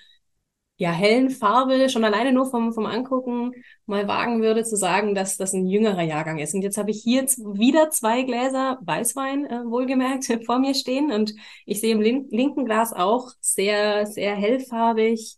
ja, 0.78 0.92
hellen 0.92 1.30
Farbe 1.30 1.88
schon 1.90 2.04
alleine 2.04 2.32
nur 2.34 2.50
vom, 2.50 2.74
vom 2.74 2.88
Angucken 2.88 3.52
mal 3.86 4.08
wagen 4.08 4.42
würde 4.42 4.64
zu 4.64 4.76
sagen, 4.76 5.14
dass 5.14 5.38
das 5.38 5.54
ein 5.54 5.68
jüngerer 5.68 6.02
Jahrgang 6.02 6.40
ist. 6.40 6.56
Und 6.56 6.64
jetzt 6.64 6.80
habe 6.80 6.90
ich 6.90 7.04
hier 7.04 7.24
wieder 7.26 7.92
zwei 7.92 8.24
Gläser 8.24 8.80
Weißwein 8.82 9.46
äh, 9.46 9.66
wohlgemerkt 9.66 10.26
vor 10.48 10.58
mir 10.58 10.74
stehen 10.74 11.12
und 11.12 11.36
ich 11.68 11.80
sehe 11.80 11.94
im 11.94 12.02
lin 12.02 12.28
linken 12.32 12.66
Glas 12.66 12.92
auch 12.92 13.30
sehr, 13.40 14.08
sehr 14.08 14.36
hellfarbig, 14.36 15.38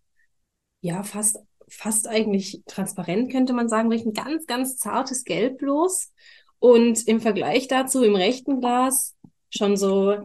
ja, 0.86 1.02
fast, 1.02 1.40
fast 1.68 2.08
eigentlich 2.08 2.62
transparent 2.68 3.32
könnte 3.32 3.54
man 3.54 3.68
sagen, 3.68 3.92
riecht 3.92 4.06
ein 4.06 4.14
ganz, 4.14 4.46
ganz 4.46 4.78
zartes 4.78 5.24
Gelb 5.24 5.58
bloß. 5.58 6.14
Und 6.60 7.08
im 7.08 7.22
Vergleich 7.22 7.68
dazu 7.68 8.04
im 8.04 8.16
rechten 8.16 8.60
Glas 8.62 9.16
schon 9.50 9.78
so 9.78 10.16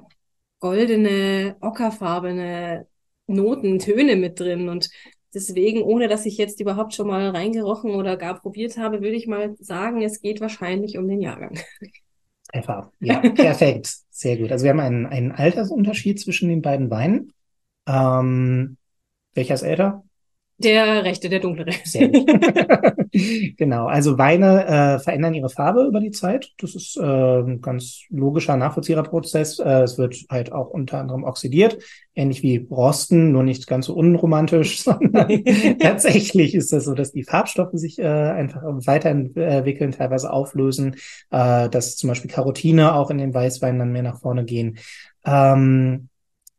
goldene, 0.58 1.56
ockerfarbene 1.62 2.86
Noten, 3.26 3.78
Töne 3.78 4.16
mit 4.16 4.38
drin. 4.38 4.68
Und 4.68 4.90
deswegen, 5.32 5.82
ohne 5.82 6.08
dass 6.08 6.26
ich 6.26 6.36
jetzt 6.36 6.60
überhaupt 6.60 6.92
schon 6.94 7.06
mal 7.06 7.30
reingerochen 7.30 7.92
oder 7.92 8.18
gar 8.18 8.38
probiert 8.38 8.76
habe, 8.76 9.00
würde 9.00 9.16
ich 9.16 9.26
mal 9.26 9.56
sagen, 9.60 10.02
es 10.02 10.20
geht 10.20 10.42
wahrscheinlich 10.42 10.98
um 10.98 11.08
den 11.08 11.22
Jahrgang. 11.22 11.58
Einfach. 12.52 12.90
Ja, 13.00 13.20
perfekt. 13.20 13.94
Sehr 14.10 14.36
gut. 14.36 14.52
Also 14.52 14.64
wir 14.64 14.72
haben 14.72 14.80
einen, 14.80 15.06
einen 15.06 15.32
Altersunterschied 15.32 16.20
zwischen 16.20 16.50
den 16.50 16.60
beiden 16.60 16.90
Weinen. 16.90 17.32
Ähm, 17.86 18.76
welcher 19.32 19.54
ist 19.54 19.62
älter? 19.62 20.04
Der 20.62 21.04
rechte, 21.04 21.28
der 21.28 21.40
dunklere. 21.40 21.70
Genau, 23.12 23.86
also 23.86 24.18
Weine 24.18 24.66
äh, 24.66 24.98
verändern 25.00 25.34
ihre 25.34 25.48
Farbe 25.48 25.84
über 25.84 25.98
die 25.98 26.12
Zeit. 26.12 26.52
Das 26.58 26.76
ist 26.76 26.96
äh, 26.96 27.02
ein 27.02 27.60
ganz 27.60 28.02
logischer, 28.08 28.56
nachvollziehbarer 28.56 29.08
Prozess. 29.08 29.58
Äh, 29.58 29.82
es 29.82 29.98
wird 29.98 30.16
halt 30.30 30.52
auch 30.52 30.68
unter 30.68 30.98
anderem 30.98 31.24
oxidiert, 31.24 31.78
ähnlich 32.14 32.44
wie 32.44 32.68
Rosten, 32.70 33.32
nur 33.32 33.42
nicht 33.42 33.66
ganz 33.66 33.86
so 33.86 33.94
unromantisch, 33.94 34.82
sondern 34.84 35.42
tatsächlich 35.80 36.54
ist 36.54 36.72
es 36.72 36.84
so, 36.84 36.94
dass 36.94 37.10
die 37.10 37.24
Farbstoffe 37.24 37.72
sich 37.72 37.98
äh, 37.98 38.06
einfach 38.06 38.62
weiterentwickeln, 38.62 39.90
teilweise 39.90 40.32
auflösen, 40.32 40.94
äh, 41.30 41.68
dass 41.68 41.96
zum 41.96 42.08
Beispiel 42.08 42.30
Karotine 42.30 42.94
auch 42.94 43.10
in 43.10 43.18
den 43.18 43.34
Weißweinen 43.34 43.80
dann 43.80 43.92
mehr 43.92 44.04
nach 44.04 44.20
vorne 44.20 44.44
gehen. 44.44 44.78
Ähm, 45.24 46.08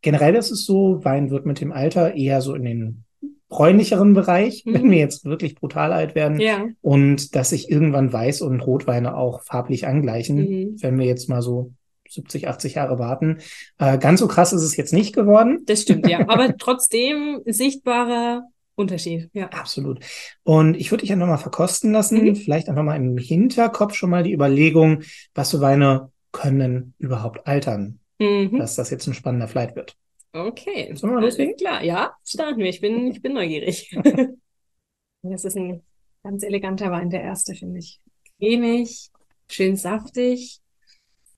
generell 0.01 0.35
ist 0.35 0.51
es 0.51 0.65
so, 0.65 1.03
Wein 1.05 1.29
wird 1.31 1.45
mit 1.45 1.61
dem 1.61 1.71
Alter 1.71 2.13
eher 2.13 2.41
so 2.41 2.55
in 2.55 2.65
den 2.65 3.05
bräunlicheren 3.51 4.13
Bereich, 4.13 4.63
mhm. 4.65 4.73
wenn 4.73 4.89
wir 4.89 4.97
jetzt 4.97 5.25
wirklich 5.25 5.53
brutal 5.53 5.93
alt 5.93 6.15
werden. 6.15 6.39
Ja. 6.39 6.65
Und 6.81 7.35
dass 7.35 7.51
sich 7.51 7.69
irgendwann 7.69 8.11
Weiß- 8.11 8.41
und 8.41 8.61
Rotweine 8.61 9.15
auch 9.15 9.43
farblich 9.43 9.85
angleichen, 9.85 10.37
mhm. 10.37 10.75
wenn 10.81 10.97
wir 10.97 11.05
jetzt 11.05 11.29
mal 11.29 11.43
so 11.43 11.73
70, 12.09 12.47
80 12.47 12.75
Jahre 12.75 12.97
warten. 12.97 13.37
Äh, 13.77 13.97
ganz 13.99 14.19
so 14.19 14.27
krass 14.27 14.53
ist 14.53 14.63
es 14.63 14.75
jetzt 14.75 14.93
nicht 14.93 15.13
geworden. 15.13 15.59
Das 15.65 15.83
stimmt, 15.83 16.07
ja. 16.07 16.27
Aber 16.27 16.55
trotzdem 16.57 17.41
sichtbarer 17.45 18.43
Unterschied, 18.75 19.29
ja. 19.33 19.47
Absolut. 19.49 19.99
Und 20.43 20.75
ich 20.75 20.91
würde 20.91 21.03
dich 21.03 21.11
einfach 21.11 21.27
mal 21.27 21.37
verkosten 21.37 21.91
lassen, 21.91 22.23
mhm. 22.23 22.35
vielleicht 22.35 22.69
einfach 22.69 22.83
mal 22.83 22.95
im 22.95 23.17
Hinterkopf 23.17 23.95
schon 23.95 24.09
mal 24.09 24.23
die 24.23 24.33
Überlegung, 24.33 25.03
was 25.35 25.51
für 25.51 25.61
Weine 25.61 26.09
können 26.31 26.93
überhaupt 26.97 27.47
altern, 27.47 27.99
mhm. 28.17 28.57
dass 28.57 28.75
das 28.75 28.89
jetzt 28.89 29.07
ein 29.07 29.13
spannender 29.13 29.49
Flight 29.49 29.75
wird. 29.75 29.97
Okay. 30.33 30.95
Sollen 30.95 31.13
wir 31.13 31.21
loslegen? 31.21 31.55
Klar, 31.57 31.83
ja, 31.83 32.15
starten 32.25 32.59
wir. 32.59 32.69
Ich 32.69 32.81
bin, 32.81 33.07
ich 33.11 33.21
bin 33.21 33.33
neugierig. 33.33 33.89
das 35.23 35.45
ist 35.45 35.57
ein 35.57 35.83
ganz 36.23 36.43
eleganter 36.43 36.91
Wein, 36.91 37.09
der 37.09 37.21
erste, 37.21 37.53
finde 37.53 37.79
ich. 37.79 37.99
Cremig, 38.39 39.11
schön 39.49 39.75
saftig, 39.75 40.61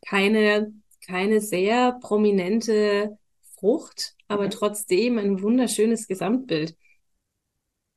keine, 0.06 0.74
keine 1.06 1.42
sehr 1.42 1.98
prominente 2.02 3.18
Frucht, 3.60 4.16
aber 4.28 4.50
trotzdem 4.50 5.18
ein 5.18 5.42
wunderschönes 5.42 6.08
Gesamtbild. 6.08 6.78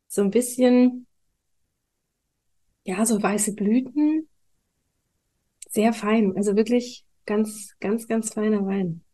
So 0.08 0.22
ein 0.22 0.30
bisschen, 0.30 1.06
ja, 2.84 3.04
so 3.04 3.22
weiße 3.22 3.54
Blüten, 3.54 4.28
sehr 5.68 5.92
fein, 5.92 6.36
also 6.36 6.56
wirklich 6.56 7.04
ganz, 7.26 7.76
ganz, 7.80 8.06
ganz 8.08 8.32
feiner 8.32 8.64
Wein. 8.64 9.05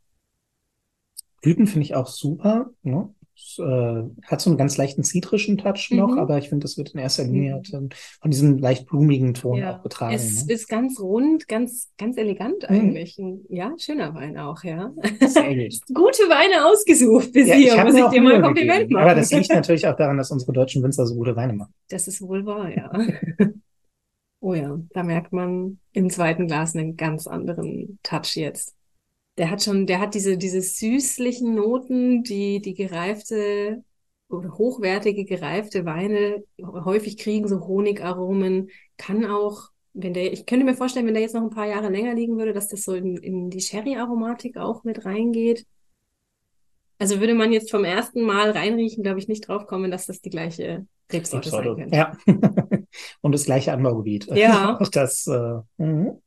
Blüten 1.43 1.67
finde 1.67 1.85
ich 1.85 1.95
auch 1.95 2.07
super. 2.07 2.71
Ne? 2.83 3.13
Es, 3.35 3.59
äh, 3.59 4.03
hat 4.27 4.41
so 4.41 4.51
einen 4.51 4.59
ganz 4.59 4.77
leichten 4.77 5.03
zitrischen 5.03 5.59
Touch 5.59 5.91
noch, 5.91 6.13
mhm. 6.13 6.19
aber 6.19 6.39
ich 6.39 6.49
finde, 6.49 6.65
das 6.65 6.79
wird 6.79 6.91
in 6.91 7.01
erster 7.01 7.25
Linie 7.25 7.61
mhm. 7.73 7.91
von 8.21 8.31
diesem 8.31 8.59
leicht 8.59 8.87
blumigen 8.87 9.35
Ton 9.35 9.59
ja. 9.59 9.77
auch 9.77 9.83
getragen. 9.83 10.15
Es 10.15 10.47
ne? 10.47 10.53
ist 10.53 10.69
ganz 10.69 11.01
rund, 11.01 11.49
ganz, 11.49 11.91
ganz 11.99 12.17
elegant 12.17 12.69
mhm. 12.69 12.77
eigentlich. 12.77 13.19
Mhm. 13.19 13.41
Ja, 13.49 13.75
schöner 13.79 14.15
Wein 14.15 14.39
auch, 14.39 14.63
ja. 14.63 14.93
Gute 14.97 16.23
Weine 16.29 16.67
ausgesucht 16.67 17.33
bis 17.33 17.49
ja, 17.49 17.55
hier, 17.55 17.75
ich 17.75 17.85
muss 17.85 17.95
ich 17.95 18.05
dir 18.05 18.23
mal 18.23 18.35
ein 18.35 18.43
Kompliment 18.43 18.79
gegeben. 18.81 18.95
machen. 18.95 19.05
Aber 19.05 19.15
das 19.17 19.33
liegt 19.33 19.49
natürlich 19.53 19.87
auch 19.89 19.97
daran, 19.97 20.19
dass 20.19 20.31
unsere 20.31 20.53
deutschen 20.53 20.83
Winzer 20.83 21.07
so 21.07 21.15
gute 21.17 21.35
Weine 21.35 21.55
machen. 21.55 21.75
Das 21.89 22.07
ist 22.07 22.23
wohl 22.23 22.47
wahr, 22.47 22.71
ja. 22.71 22.93
oh 24.41 24.55
ja, 24.55 24.79
da 24.93 25.03
merkt 25.03 25.33
man 25.33 25.79
im 25.93 26.11
zweiten 26.11 26.47
Glas 26.47 26.77
einen 26.77 26.97
ganz 26.97 27.27
anderen 27.27 27.99
Touch 28.03 28.37
jetzt 28.37 28.77
der 29.39 29.51
hat 29.51 29.63
schon, 29.63 29.87
der 29.87 30.01
hat 30.01 30.15
diese, 30.15 30.37
diese 30.37 30.61
süßlichen 30.61 31.55
Noten, 31.55 32.23
die 32.23 32.61
die 32.61 32.75
gereifte 32.75 33.83
oder 34.29 34.57
hochwertige 34.57 35.25
gereifte 35.25 35.85
Weine 35.85 36.43
häufig 36.61 37.19
kriegen, 37.19 37.49
so 37.49 37.67
Honigaromen, 37.67 38.71
kann 38.97 39.25
auch, 39.27 39.71
wenn 39.95 40.15
der, 40.15 40.33
ich 40.33 40.47
könnte 40.47 40.65
mir 40.65 40.75
vorstellen, 40.75 41.07
wenn 41.07 41.15
der 41.15 41.23
jetzt 41.23 41.35
noch 41.35 41.43
ein 41.43 41.51
paar 41.51 41.67
Jahre 41.67 41.91
länger 41.91 42.15
liegen 42.15 42.39
würde, 42.39 42.53
dass 42.53 42.69
das 42.69 42.83
so 42.83 42.95
in, 42.95 43.17
in 43.19 43.51
die 43.51 43.61
Sherry-Aromatik 43.61 44.57
auch 44.57 44.85
mit 44.85 45.05
reingeht. 45.05 45.67
Also 46.99 47.21
würde 47.21 47.35
man 47.35 47.53
jetzt 47.53 47.71
vom 47.71 47.85
ersten 47.85 48.23
Mal 48.23 48.51
reinriechen, 48.51 49.03
glaube 49.03 49.19
ich, 49.19 49.29
nicht 49.29 49.49
drauf 49.49 49.67
kommen, 49.67 49.91
dass 49.91 50.07
das 50.07 50.21
die 50.21 50.31
gleiche 50.31 50.87
Rebsorte 51.13 51.51
sein 51.51 51.75
könnte. 51.75 51.97
Ja. 51.97 52.17
Und 53.21 53.33
das 53.33 53.45
gleiche 53.45 53.73
Anbaugebiet. 53.73 54.27
Ja. 54.35 54.79
das, 54.93 55.27
äh, 55.27 55.61
mhm. 55.79 56.23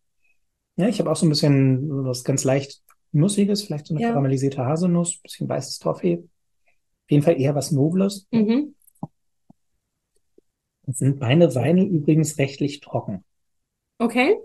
ja, 0.75 0.87
ich 0.87 0.99
habe 0.99 1.09
auch 1.09 1.15
so 1.15 1.25
ein 1.25 1.29
bisschen 1.29 2.05
was 2.05 2.23
ganz 2.23 2.43
leicht 2.43 2.84
Nussiges, 3.15 3.63
vielleicht 3.63 3.87
so 3.87 3.95
eine 3.95 4.03
ja. 4.03 4.09
karamellisierte 4.09 4.65
Haselnuss, 4.65 5.17
bisschen 5.17 5.47
weißes 5.47 5.79
Toffee. 5.79 6.19
Auf 6.23 7.11
jeden 7.11 7.23
Fall 7.23 7.39
eher 7.39 7.55
was 7.55 7.71
Nobles. 7.71 8.27
Mhm. 8.31 8.75
Sind 10.87 11.19
meine 11.19 11.55
Weine 11.55 11.83
übrigens 11.83 12.37
rechtlich 12.37 12.79
trocken. 12.79 13.23
Okay. 13.97 14.37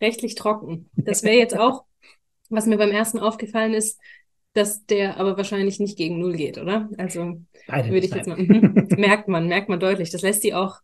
Rechtlich 0.00 0.34
trocken. 0.34 0.90
Das 0.94 1.22
wäre 1.22 1.36
jetzt 1.36 1.58
auch, 1.58 1.84
was 2.50 2.66
mir 2.66 2.76
beim 2.76 2.90
ersten 2.90 3.18
aufgefallen 3.18 3.74
ist, 3.74 3.98
dass 4.52 4.86
der 4.86 5.16
aber 5.16 5.36
wahrscheinlich 5.36 5.80
nicht 5.80 5.96
gegen 5.96 6.20
Null 6.20 6.36
geht, 6.36 6.58
oder? 6.58 6.88
Also 6.98 7.40
Beide 7.66 7.90
würde 7.90 8.06
ich 8.06 8.14
jetzt 8.14 8.28
mal. 8.28 8.36
Mhm. 8.36 8.88
merkt 8.96 9.26
man, 9.26 9.48
merkt 9.48 9.68
man 9.68 9.80
deutlich. 9.80 10.10
Das 10.10 10.22
lässt 10.22 10.44
die 10.44 10.54
auch, 10.54 10.80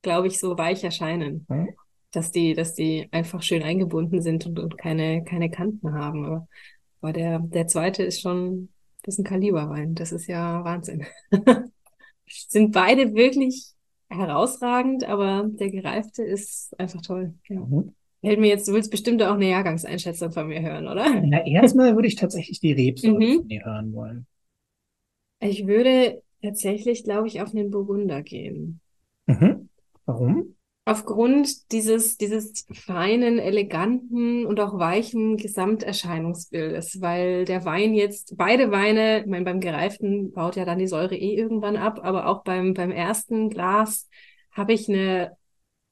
glaube 0.00 0.26
ich, 0.26 0.40
so 0.40 0.58
weich 0.58 0.82
erscheinen. 0.82 1.46
Mhm 1.48 1.74
dass 2.12 2.30
die, 2.30 2.54
dass 2.54 2.74
die 2.74 3.08
einfach 3.10 3.42
schön 3.42 3.62
eingebunden 3.62 4.22
sind 4.22 4.46
und, 4.46 4.58
und 4.58 4.78
keine, 4.78 5.24
keine 5.24 5.50
Kanten 5.50 5.94
haben. 5.94 6.24
Aber, 6.24 6.48
aber 7.00 7.12
der, 7.12 7.38
der 7.40 7.66
zweite 7.66 8.02
ist 8.02 8.20
schon, 8.20 8.68
das 9.02 9.14
ist 9.14 9.20
ein 9.20 9.24
Kaliberwein. 9.24 9.94
Das 9.94 10.12
ist 10.12 10.26
ja 10.26 10.62
Wahnsinn. 10.64 11.04
sind 12.26 12.72
beide 12.72 13.14
wirklich 13.14 13.72
herausragend, 14.08 15.04
aber 15.04 15.48
der 15.48 15.70
gereifte 15.70 16.22
ist 16.22 16.78
einfach 16.78 17.00
toll. 17.02 17.34
Ja. 17.48 17.60
Mhm. 17.60 17.94
Hält 18.22 18.38
mir 18.38 18.48
jetzt, 18.48 18.68
du 18.68 18.72
willst 18.72 18.90
bestimmt 18.90 19.20
auch 19.22 19.34
eine 19.34 19.50
Jahrgangseinschätzung 19.50 20.30
von 20.30 20.46
mir 20.46 20.62
hören, 20.62 20.86
oder? 20.86 21.24
Ja, 21.24 21.44
erstmal 21.44 21.96
würde 21.96 22.06
ich 22.06 22.14
tatsächlich 22.14 22.60
die 22.60 22.72
Rebsorte 22.72 23.18
mhm. 23.18 23.36
von 23.38 23.48
dir 23.48 23.64
hören 23.64 23.92
wollen. 23.94 24.26
Ich 25.40 25.66
würde 25.66 26.22
tatsächlich, 26.40 27.02
glaube 27.02 27.26
ich, 27.26 27.42
auf 27.42 27.52
einen 27.52 27.70
Burgunder 27.70 28.22
gehen. 28.22 28.80
Mhm. 29.26 29.68
Warum? 30.06 30.54
Aufgrund 30.84 31.70
dieses, 31.70 32.16
dieses 32.16 32.66
feinen, 32.72 33.38
eleganten 33.38 34.44
und 34.46 34.58
auch 34.58 34.78
weichen 34.78 35.36
Gesamterscheinungsbildes, 35.36 37.00
weil 37.00 37.44
der 37.44 37.64
Wein 37.64 37.94
jetzt, 37.94 38.36
beide 38.36 38.72
Weine, 38.72 39.20
ich 39.20 39.26
meine, 39.26 39.44
beim 39.44 39.60
Gereiften 39.60 40.32
baut 40.32 40.56
ja 40.56 40.64
dann 40.64 40.80
die 40.80 40.88
Säure 40.88 41.14
eh 41.14 41.36
irgendwann 41.36 41.76
ab, 41.76 42.00
aber 42.02 42.26
auch 42.26 42.42
beim, 42.42 42.74
beim 42.74 42.90
ersten 42.90 43.48
Glas 43.48 44.08
habe 44.50 44.72
ich 44.72 44.88
eine 44.88 45.36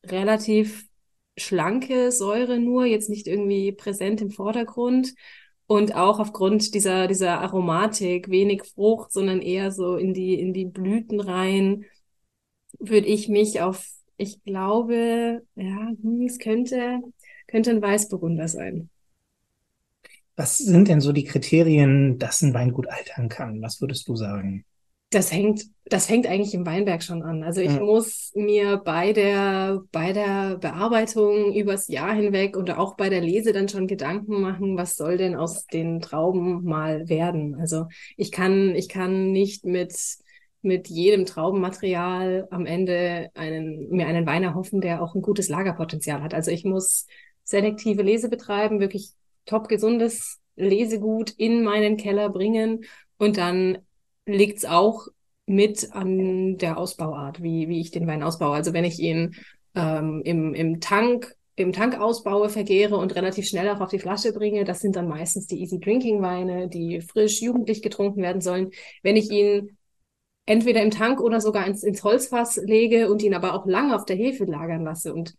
relativ 0.05 0.89
schlanke 1.37 2.11
Säure 2.11 2.59
nur, 2.59 2.85
jetzt 2.85 3.09
nicht 3.09 3.29
irgendwie 3.29 3.71
präsent 3.71 4.21
im 4.21 4.31
Vordergrund. 4.31 5.15
Und 5.67 5.95
auch 5.95 6.19
aufgrund 6.19 6.75
dieser, 6.75 7.07
dieser 7.07 7.41
Aromatik, 7.41 8.29
wenig 8.29 8.65
Frucht, 8.65 9.13
sondern 9.13 9.41
eher 9.41 9.71
so 9.71 9.97
in 9.97 10.15
die, 10.15 10.35
in 10.35 10.53
die 10.53 10.65
Blüten 10.65 11.21
rein, 11.21 11.85
würde 12.81 13.07
ich 13.07 13.29
mich 13.29 13.61
auf 13.63 13.87
ich 14.21 14.43
glaube, 14.45 15.43
ja, 15.57 15.89
hm, 16.03 16.27
es 16.27 16.39
könnte, 16.39 17.01
könnte 17.47 17.71
ein 17.71 17.83
Weißburgunder 17.83 18.49
sein. 18.49 18.91
Was 20.37 20.59
sind 20.59 20.89
denn 20.89 21.01
so 21.01 21.13
die 21.13 21.25
Kriterien, 21.25 22.19
dass 22.19 22.43
ein 22.43 22.55
Wein 22.55 22.73
gut 22.73 22.89
altern 22.89 23.29
kann? 23.29 23.63
Was 23.63 23.81
würdest 23.81 24.09
du 24.09 24.17
sagen? 24.17 24.65
Das 25.11 25.33
hängt, 25.33 25.65
das 25.87 26.07
fängt 26.07 26.27
eigentlich 26.27 26.55
im 26.55 26.67
Weinberg 26.67 27.03
schon 27.03 27.23
an. 27.23 27.43
Also 27.43 27.61
ich 27.61 27.73
ja. 27.73 27.81
muss 27.81 28.31
mir 28.35 28.77
bei 28.77 29.13
der, 29.13 29.83
bei 29.91 30.13
der 30.13 30.57
Bearbeitung 30.59 31.53
übers 31.53 31.89
Jahr 31.89 32.15
hinweg 32.15 32.57
oder 32.57 32.79
auch 32.79 32.97
bei 32.97 33.09
der 33.09 33.21
Lese 33.21 33.53
dann 33.53 33.69
schon 33.69 33.89
Gedanken 33.89 34.41
machen, 34.41 34.77
was 34.77 34.97
soll 34.97 35.17
denn 35.17 35.35
aus 35.35 35.67
den 35.67 36.01
Trauben 36.01 36.63
mal 36.63 37.09
werden? 37.09 37.57
Also 37.57 37.87
ich 38.17 38.31
kann, 38.31 38.75
ich 38.77 38.89
kann 38.89 39.33
nicht 39.33 39.65
mit 39.65 39.93
mit 40.63 40.89
jedem 40.89 41.27
Traubenmaterial 41.27 42.47
am 42.51 42.67
Ende 42.67 43.31
einen, 43.35 43.89
mir 43.89 44.07
einen 44.07 44.27
Wein 44.27 44.43
erhoffen, 44.43 44.81
der 44.81 45.03
auch 45.03 45.15
ein 45.15 45.23
gutes 45.23 45.49
Lagerpotenzial 45.49 46.23
hat. 46.23 46.35
Also 46.35 46.51
ich 46.51 46.65
muss 46.65 47.07
selektive 47.45 48.03
Lese 48.03 48.29
betreiben, 48.29 48.81
wirklich 48.81 49.11
top 49.47 49.69
gesundes 49.69 50.39
Lesegut 50.57 51.31
in 51.31 51.63
meinen 51.63 51.97
Keller 51.97 52.29
bringen 52.29 52.85
und 53.17 53.37
dann 53.37 53.79
liegt's 54.27 54.65
auch 54.65 55.07
mit 55.47 55.93
an 55.93 56.59
der 56.59 56.79
Ausbauart, 56.79 57.43
wie, 57.43 57.69
wie 57.69 57.81
ich 57.81 57.91
den 57.91 58.07
Wein 58.07 58.23
ausbaue. 58.23 58.55
Also 58.55 58.73
wenn 58.73 58.85
ich 58.85 59.01
ihn 59.01 59.35
ähm, 59.75 60.23
im, 60.25 60.55
im 60.55 60.81
Tank 60.81 61.35
im 61.57 61.73
Tank 61.73 62.01
ausbaue, 62.01 62.49
vergehre 62.49 62.97
und 62.97 63.15
relativ 63.15 63.47
schnell 63.47 63.69
auch 63.69 63.81
auf 63.81 63.91
die 63.91 63.99
Flasche 63.99 64.33
bringe. 64.33 64.65
Das 64.65 64.81
sind 64.81 64.97
dann 64.97 65.09
meistens 65.09 65.47
die 65.47 65.61
Easy 65.61 65.79
Drinking 65.79 66.23
Weine, 66.23 66.69
die 66.69 67.01
frisch 67.03 67.43
jugendlich 67.43 67.83
getrunken 67.83 68.23
werden 68.23 68.41
sollen. 68.41 68.71
Wenn 69.03 69.17
ich 69.17 69.31
ihn 69.31 69.77
entweder 70.47 70.83
im 70.83 70.91
Tank 70.91 71.21
oder 71.21 71.41
sogar 71.41 71.67
ins, 71.67 71.83
ins 71.83 72.03
Holzfass 72.03 72.57
lege 72.57 73.11
und 73.11 73.23
ihn 73.23 73.35
aber 73.35 73.55
auch 73.55 73.67
lange 73.67 73.95
auf 73.95 74.05
der 74.05 74.17
Hefe 74.17 74.45
lagern 74.45 74.85
lasse 74.85 75.15
und 75.15 75.37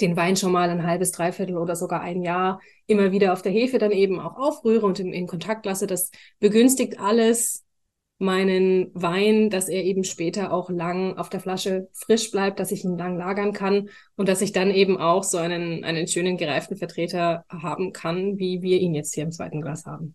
den 0.00 0.16
Wein 0.16 0.36
schon 0.36 0.52
mal 0.52 0.70
ein 0.70 0.86
halbes, 0.86 1.12
dreiviertel 1.12 1.56
oder 1.56 1.76
sogar 1.76 2.00
ein 2.00 2.22
Jahr 2.22 2.60
immer 2.86 3.12
wieder 3.12 3.32
auf 3.32 3.42
der 3.42 3.52
Hefe 3.52 3.78
dann 3.78 3.90
eben 3.90 4.20
auch 4.20 4.36
aufrühre 4.36 4.86
und 4.86 4.98
in, 5.00 5.12
in 5.12 5.26
Kontakt 5.26 5.66
lasse. 5.66 5.86
Das 5.86 6.10
begünstigt 6.38 6.98
alles 7.00 7.64
meinen 8.18 8.90
Wein, 8.94 9.48
dass 9.48 9.68
er 9.68 9.82
eben 9.82 10.04
später 10.04 10.52
auch 10.52 10.68
lang 10.68 11.16
auf 11.16 11.30
der 11.30 11.40
Flasche 11.40 11.88
frisch 11.92 12.30
bleibt, 12.30 12.60
dass 12.60 12.70
ich 12.70 12.84
ihn 12.84 12.98
lang 12.98 13.16
lagern 13.16 13.52
kann 13.52 13.88
und 14.14 14.28
dass 14.28 14.42
ich 14.42 14.52
dann 14.52 14.70
eben 14.70 14.98
auch 14.98 15.24
so 15.24 15.38
einen, 15.38 15.84
einen 15.84 16.06
schönen 16.06 16.36
gereiften 16.36 16.76
Vertreter 16.76 17.44
haben 17.48 17.92
kann, 17.92 18.38
wie 18.38 18.60
wir 18.60 18.78
ihn 18.78 18.94
jetzt 18.94 19.14
hier 19.14 19.24
im 19.24 19.32
zweiten 19.32 19.62
Glas 19.62 19.86
haben. 19.86 20.14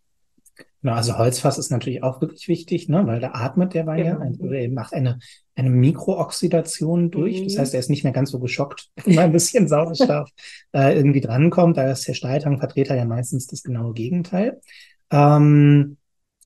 Genau, 0.86 0.98
also 0.98 1.18
Holzfass 1.18 1.58
ist 1.58 1.72
natürlich 1.72 2.04
auch 2.04 2.22
wirklich 2.22 2.48
wichtig, 2.48 2.90
ne, 2.90 3.08
weil 3.08 3.20
da 3.20 3.32
atmet 3.34 3.74
der 3.74 3.88
Wein 3.88 4.06
ja, 4.06 4.20
also 4.20 4.46
er 4.46 4.70
macht 4.70 4.94
eine, 4.94 5.18
eine 5.56 5.72
Mikrooxidation 5.72 7.10
durch. 7.10 7.42
Mhm. 7.42 7.46
Das 7.46 7.58
heißt, 7.58 7.74
er 7.74 7.80
ist 7.80 7.90
nicht 7.90 8.04
mehr 8.04 8.14
ganz 8.14 8.30
so 8.30 8.38
geschockt, 8.38 8.92
wenn 9.04 9.18
ein 9.18 9.32
bisschen 9.32 9.68
Sauerstoff 9.68 10.30
äh, 10.74 10.96
irgendwie 10.96 11.22
drankommt. 11.22 11.78
Da 11.78 11.90
ist 11.90 12.08
der 12.08 12.14
Steiltangvertreter 12.14 12.96
ja 12.96 13.04
meistens 13.04 13.48
das 13.48 13.64
genaue 13.64 13.94
Gegenteil. 13.94 14.62
Ähm, 15.10 15.98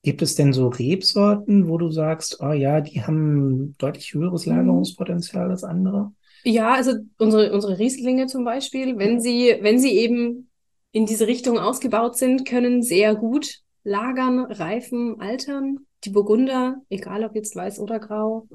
gibt 0.02 0.22
es 0.22 0.36
denn 0.36 0.54
so 0.54 0.68
Rebsorten, 0.68 1.68
wo 1.68 1.76
du 1.76 1.90
sagst, 1.90 2.38
oh 2.40 2.52
ja, 2.52 2.80
die 2.80 3.02
haben 3.02 3.74
deutlich 3.76 4.14
höheres 4.14 4.46
mhm. 4.46 4.56
Lagerungspotenzial 4.56 5.50
als 5.50 5.64
andere? 5.64 6.12
Ja, 6.44 6.76
also 6.76 6.94
unsere, 7.18 7.52
unsere 7.52 7.78
Rieslinge 7.78 8.26
zum 8.26 8.46
Beispiel, 8.46 8.96
wenn 8.96 9.20
sie, 9.20 9.58
wenn 9.60 9.78
sie 9.78 9.98
eben 9.98 10.48
in 10.92 11.04
diese 11.04 11.26
Richtung 11.26 11.58
ausgebaut 11.58 12.16
sind, 12.16 12.48
können 12.48 12.82
sehr 12.82 13.14
gut 13.14 13.60
lagern, 13.82 14.40
reifen, 14.40 15.20
altern. 15.20 15.86
Die 16.04 16.10
Burgunder, 16.10 16.82
egal 16.88 17.24
ob 17.24 17.34
jetzt 17.34 17.54
weiß 17.56 17.78
oder 17.80 17.98
grau, 17.98 18.48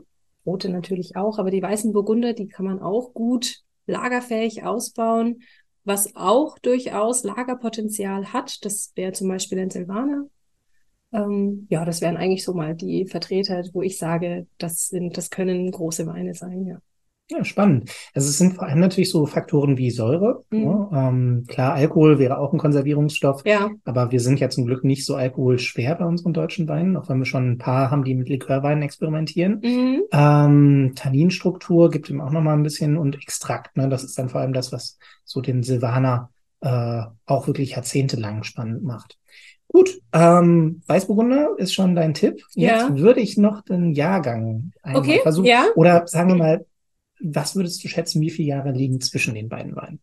rote 0.45 0.69
natürlich 0.69 1.15
auch, 1.15 1.39
aber 1.39 1.51
die 1.51 1.61
weißen 1.61 1.93
Burgunder, 1.93 2.33
die 2.33 2.47
kann 2.47 2.65
man 2.65 2.79
auch 2.79 3.13
gut 3.13 3.61
lagerfähig 3.87 4.63
ausbauen. 4.63 5.41
Was 5.83 6.15
auch 6.15 6.57
durchaus 6.59 7.23
Lagerpotenzial 7.23 8.33
hat, 8.33 8.65
das 8.65 8.91
wäre 8.95 9.11
zum 9.11 9.27
Beispiel 9.27 9.59
ein 9.59 9.69
Silvaner. 9.69 10.25
Ähm, 11.13 11.67
ja, 11.69 11.85
das 11.85 12.01
wären 12.01 12.17
eigentlich 12.17 12.43
so 12.43 12.53
mal 12.53 12.75
die 12.75 13.05
Vertreter, 13.05 13.63
wo 13.73 13.81
ich 13.81 13.97
sage, 13.97 14.47
das 14.57 14.87
sind, 14.87 15.17
das 15.17 15.29
können 15.29 15.71
große 15.71 16.07
Weine 16.07 16.33
sein, 16.33 16.65
ja. 16.65 16.79
Ja, 17.31 17.43
spannend. 17.43 17.89
Also 18.13 18.29
es 18.29 18.37
sind 18.37 18.53
vor 18.53 18.67
allem 18.67 18.79
natürlich 18.79 19.09
so 19.09 19.25
Faktoren 19.25 19.77
wie 19.77 19.89
Säure. 19.89 20.43
Mhm. 20.51 20.63
Ja, 20.63 21.09
ähm, 21.09 21.43
klar, 21.47 21.73
Alkohol 21.73 22.19
wäre 22.19 22.37
auch 22.37 22.53
ein 22.53 22.59
Konservierungsstoff, 22.59 23.43
ja. 23.45 23.71
aber 23.83 24.11
wir 24.11 24.19
sind 24.19 24.39
ja 24.39 24.49
zum 24.49 24.67
Glück 24.67 24.83
nicht 24.83 25.05
so 25.05 25.15
alkoholschwer 25.15 25.95
bei 25.95 26.05
unseren 26.05 26.33
deutschen 26.33 26.67
Weinen, 26.67 26.95
auch 26.95 27.09
wenn 27.09 27.17
wir 27.17 27.25
schon 27.25 27.53
ein 27.53 27.57
paar 27.57 27.89
haben, 27.89 28.03
die 28.03 28.13
mit 28.13 28.29
Likörweinen 28.29 28.83
experimentieren. 28.83 29.59
Mhm. 29.63 30.03
Ähm, 30.11 30.91
Tanninstruktur 30.95 31.89
gibt 31.89 32.11
ihm 32.11 32.21
auch 32.21 32.31
nochmal 32.31 32.55
ein 32.55 32.63
bisschen 32.63 32.95
und 32.95 33.15
Extrakt. 33.15 33.75
Ne? 33.75 33.89
Das 33.89 34.03
ist 34.03 34.19
dann 34.19 34.29
vor 34.29 34.41
allem 34.41 34.53
das, 34.53 34.71
was 34.71 34.99
so 35.23 35.41
den 35.41 35.63
Silvaner 35.63 36.29
äh, 36.61 37.01
auch 37.25 37.47
wirklich 37.47 37.71
jahrzehntelang 37.71 38.43
spannend 38.43 38.83
macht. 38.83 39.17
Gut, 39.67 39.99
ähm, 40.13 40.83
Weißburgunder 40.85 41.55
ist 41.57 41.73
schon 41.73 41.95
dein 41.95 42.13
Tipp. 42.13 42.43
Jetzt 42.53 42.89
ja. 42.89 42.97
würde 42.97 43.19
ich 43.19 43.35
noch 43.35 43.61
den 43.61 43.93
Jahrgang 43.93 44.71
einmal 44.83 45.01
okay, 45.01 45.19
versuchen. 45.23 45.47
Ja. 45.47 45.65
Oder 45.75 46.05
sagen 46.05 46.29
wir 46.29 46.35
mal, 46.35 46.65
was 47.19 47.55
würdest 47.55 47.83
du 47.83 47.87
schätzen, 47.87 48.21
wie 48.21 48.31
viele 48.31 48.49
Jahre 48.49 48.71
liegen 48.71 49.01
zwischen 49.01 49.35
den 49.35 49.49
beiden 49.49 49.75
Weinen? 49.75 49.99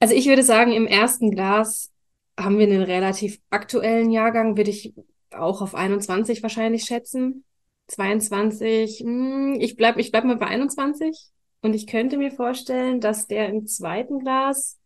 Also 0.00 0.14
ich 0.14 0.26
würde 0.26 0.42
sagen, 0.42 0.72
im 0.72 0.86
ersten 0.86 1.30
Glas 1.30 1.90
haben 2.38 2.58
wir 2.58 2.66
einen 2.66 2.82
relativ 2.82 3.40
aktuellen 3.50 4.10
Jahrgang, 4.10 4.56
würde 4.56 4.70
ich 4.70 4.94
auch 5.30 5.62
auf 5.62 5.74
21 5.74 6.42
wahrscheinlich 6.42 6.84
schätzen. 6.84 7.44
22, 7.88 9.00
hm, 9.00 9.56
ich 9.60 9.76
bleib, 9.76 9.98
ich 9.98 10.10
bleib 10.10 10.24
mal 10.24 10.36
bei 10.36 10.46
21. 10.46 11.30
Und 11.62 11.74
ich 11.74 11.86
könnte 11.86 12.18
mir 12.18 12.30
vorstellen, 12.30 13.00
dass 13.00 13.26
der 13.26 13.48
im 13.48 13.66
zweiten 13.66 14.18
Glas 14.18 14.78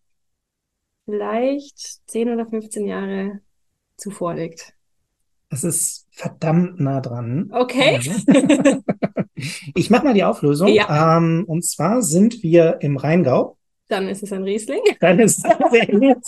vielleicht 1.04 2.08
10 2.08 2.30
oder 2.30 2.46
15 2.46 2.86
Jahre 2.86 3.40
zuvor 3.96 4.34
liegt. 4.34 4.74
Das 5.50 5.64
ist 5.64 6.06
verdammt 6.10 6.78
nah 6.78 7.00
dran. 7.00 7.50
Okay. 7.52 7.98
ich 9.74 9.90
mache 9.90 10.04
mal 10.04 10.14
die 10.14 10.24
Auflösung. 10.24 10.68
Ja. 10.68 11.16
Ähm, 11.16 11.44
und 11.46 11.64
zwar 11.64 12.02
sind 12.02 12.42
wir 12.42 12.78
im 12.80 12.96
Rheingau. 12.96 13.56
Dann 13.88 14.08
ist 14.08 14.22
es 14.22 14.32
ein 14.32 14.42
Riesling. 14.42 14.80
Dann 15.00 15.18
ist 15.18 15.44
es 15.44 15.70
sehr 15.70 15.86
gut. 15.86 16.22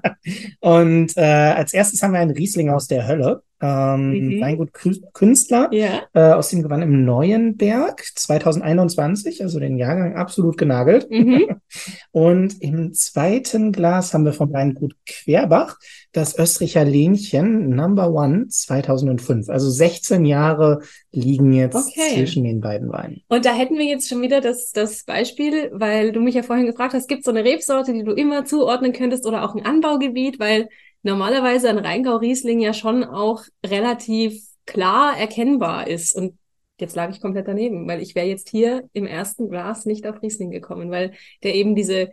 und 0.60 1.16
äh, 1.16 1.20
als 1.20 1.74
erstes 1.74 2.02
haben 2.02 2.12
wir 2.12 2.20
einen 2.20 2.30
Riesling 2.30 2.70
aus 2.70 2.86
der 2.86 3.06
Hölle. 3.06 3.42
Ähm, 3.62 4.36
mhm. 4.36 4.40
Weingut 4.40 4.70
Künstler 5.12 5.68
ja. 5.72 6.02
äh, 6.14 6.32
aus 6.32 6.48
dem 6.48 6.62
Gewann 6.62 6.82
im 6.82 7.04
Neuenberg 7.04 8.02
2021, 8.14 9.42
also 9.42 9.60
den 9.60 9.76
Jahrgang 9.76 10.16
absolut 10.16 10.56
genagelt. 10.56 11.10
Mhm. 11.10 11.56
und 12.10 12.62
im 12.62 12.94
zweiten 12.94 13.72
Glas 13.72 14.14
haben 14.14 14.24
wir 14.24 14.32
vom 14.32 14.52
Weingut 14.52 14.94
Querbach 15.06 15.78
das 16.12 16.38
Österreicher 16.38 16.84
Lähnchen 16.84 17.70
Number 17.70 18.12
One 18.12 18.48
2005. 18.48 19.48
Also 19.48 19.70
16 19.70 20.24
Jahre 20.24 20.80
liegen 21.12 21.52
jetzt 21.52 21.76
okay. 21.76 22.14
zwischen 22.14 22.44
den 22.44 22.60
beiden 22.60 22.90
Weinen. 22.90 23.22
Und 23.28 23.44
da 23.44 23.54
hätten 23.54 23.76
wir 23.78 23.84
jetzt 23.84 24.08
schon 24.08 24.22
wieder 24.22 24.40
das, 24.40 24.72
das 24.72 25.04
Beispiel, 25.04 25.70
weil 25.72 26.12
du 26.12 26.20
mich 26.20 26.34
ja 26.34 26.42
vorhin 26.42 26.66
gefragt 26.66 26.94
hast, 26.94 27.08
gibt 27.08 27.20
es 27.20 27.24
so 27.26 27.30
eine 27.30 27.44
Rebsorte, 27.44 27.92
die 27.92 28.04
du 28.04 28.12
immer 28.12 28.44
zuordnen 28.44 28.92
könntest 28.92 29.26
oder 29.26 29.44
auch 29.44 29.54
ein 29.54 29.64
Anbaugebiet, 29.64 30.40
weil 30.40 30.68
normalerweise 31.02 31.68
ein 31.68 31.78
Rheingau-Riesling 31.78 32.60
ja 32.60 32.72
schon 32.72 33.04
auch 33.04 33.42
relativ 33.64 34.42
klar 34.66 35.16
erkennbar 35.16 35.86
ist. 35.86 36.14
Und 36.14 36.38
jetzt 36.78 36.96
lag 36.96 37.10
ich 37.10 37.20
komplett 37.20 37.48
daneben, 37.48 37.86
weil 37.88 38.00
ich 38.00 38.14
wäre 38.14 38.26
jetzt 38.26 38.48
hier 38.48 38.88
im 38.92 39.06
ersten 39.06 39.48
Glas 39.48 39.86
nicht 39.86 40.06
auf 40.06 40.22
Riesling 40.22 40.50
gekommen, 40.50 40.90
weil 40.90 41.12
der 41.42 41.54
eben 41.54 41.74
diese 41.74 42.10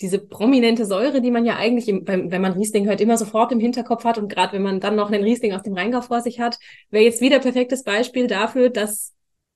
diese 0.00 0.18
prominente 0.18 0.86
Säure, 0.86 1.20
die 1.20 1.30
man 1.30 1.44
ja 1.44 1.56
eigentlich, 1.56 1.88
im, 1.88 2.06
wenn 2.06 2.42
man 2.42 2.52
Riesling 2.52 2.86
hört, 2.86 3.00
immer 3.00 3.16
sofort 3.16 3.52
im 3.52 3.60
Hinterkopf 3.60 4.04
hat 4.04 4.18
und 4.18 4.28
gerade 4.28 4.52
wenn 4.54 4.62
man 4.62 4.80
dann 4.80 4.96
noch 4.96 5.10
einen 5.10 5.22
Riesling 5.22 5.52
aus 5.52 5.62
dem 5.62 5.74
Rheingau 5.74 6.00
vor 6.00 6.20
sich 6.20 6.40
hat, 6.40 6.58
wäre 6.90 7.04
jetzt 7.04 7.20
wieder 7.20 7.38
perfektes 7.38 7.84
Beispiel 7.84 8.26
dafür, 8.26 8.70
dass 8.70 9.12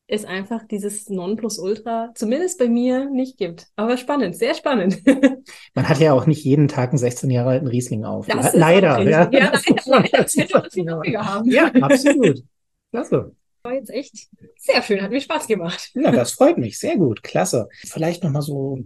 es 0.09 0.25
einfach 0.25 0.67
dieses 0.67 1.11
Nonplusultra, 1.11 2.13
zumindest 2.15 2.59
bei 2.59 2.69
mir, 2.69 3.11
nicht 3.11 3.37
gibt. 3.37 3.67
Aber 3.77 3.99
spannend, 3.99 4.35
sehr 4.37 4.55
spannend. 4.55 5.03
Man 5.75 5.89
hat 5.89 6.01
ja 6.01 6.15
auch 6.15 6.27
nicht 6.27 6.43
jeden 6.45 6.67
Tag 6.67 6.91
einen 6.91 6.99
16 6.99 7.31
Jahre 7.31 7.51
alten 7.51 7.67
Riesling 7.67 8.05
auf. 8.05 8.27
Das 8.27 8.55
leider. 8.55 9.03
Ja, 9.03 9.29
ja 9.31 9.51
das 9.53 9.87
leider. 9.87 10.09
Das 10.19 11.27
haben. 11.27 11.51
Ja, 11.51 11.67
absolut. 11.83 12.43
Klasse. 12.91 13.33
War 13.63 13.75
jetzt 13.75 13.91
echt 13.91 14.29
sehr 14.57 14.83
schön, 14.83 15.03
hat 15.03 15.11
mir 15.11 15.21
Spaß 15.21 15.47
gemacht. 15.47 15.91
Ja, 15.95 16.11
das 16.11 16.33
freut 16.33 16.57
mich. 16.57 16.79
Sehr 16.79 16.97
gut. 16.97 17.23
Klasse. 17.23 17.69
Vielleicht 17.73 18.25
nochmal 18.25 18.43
so 18.43 18.79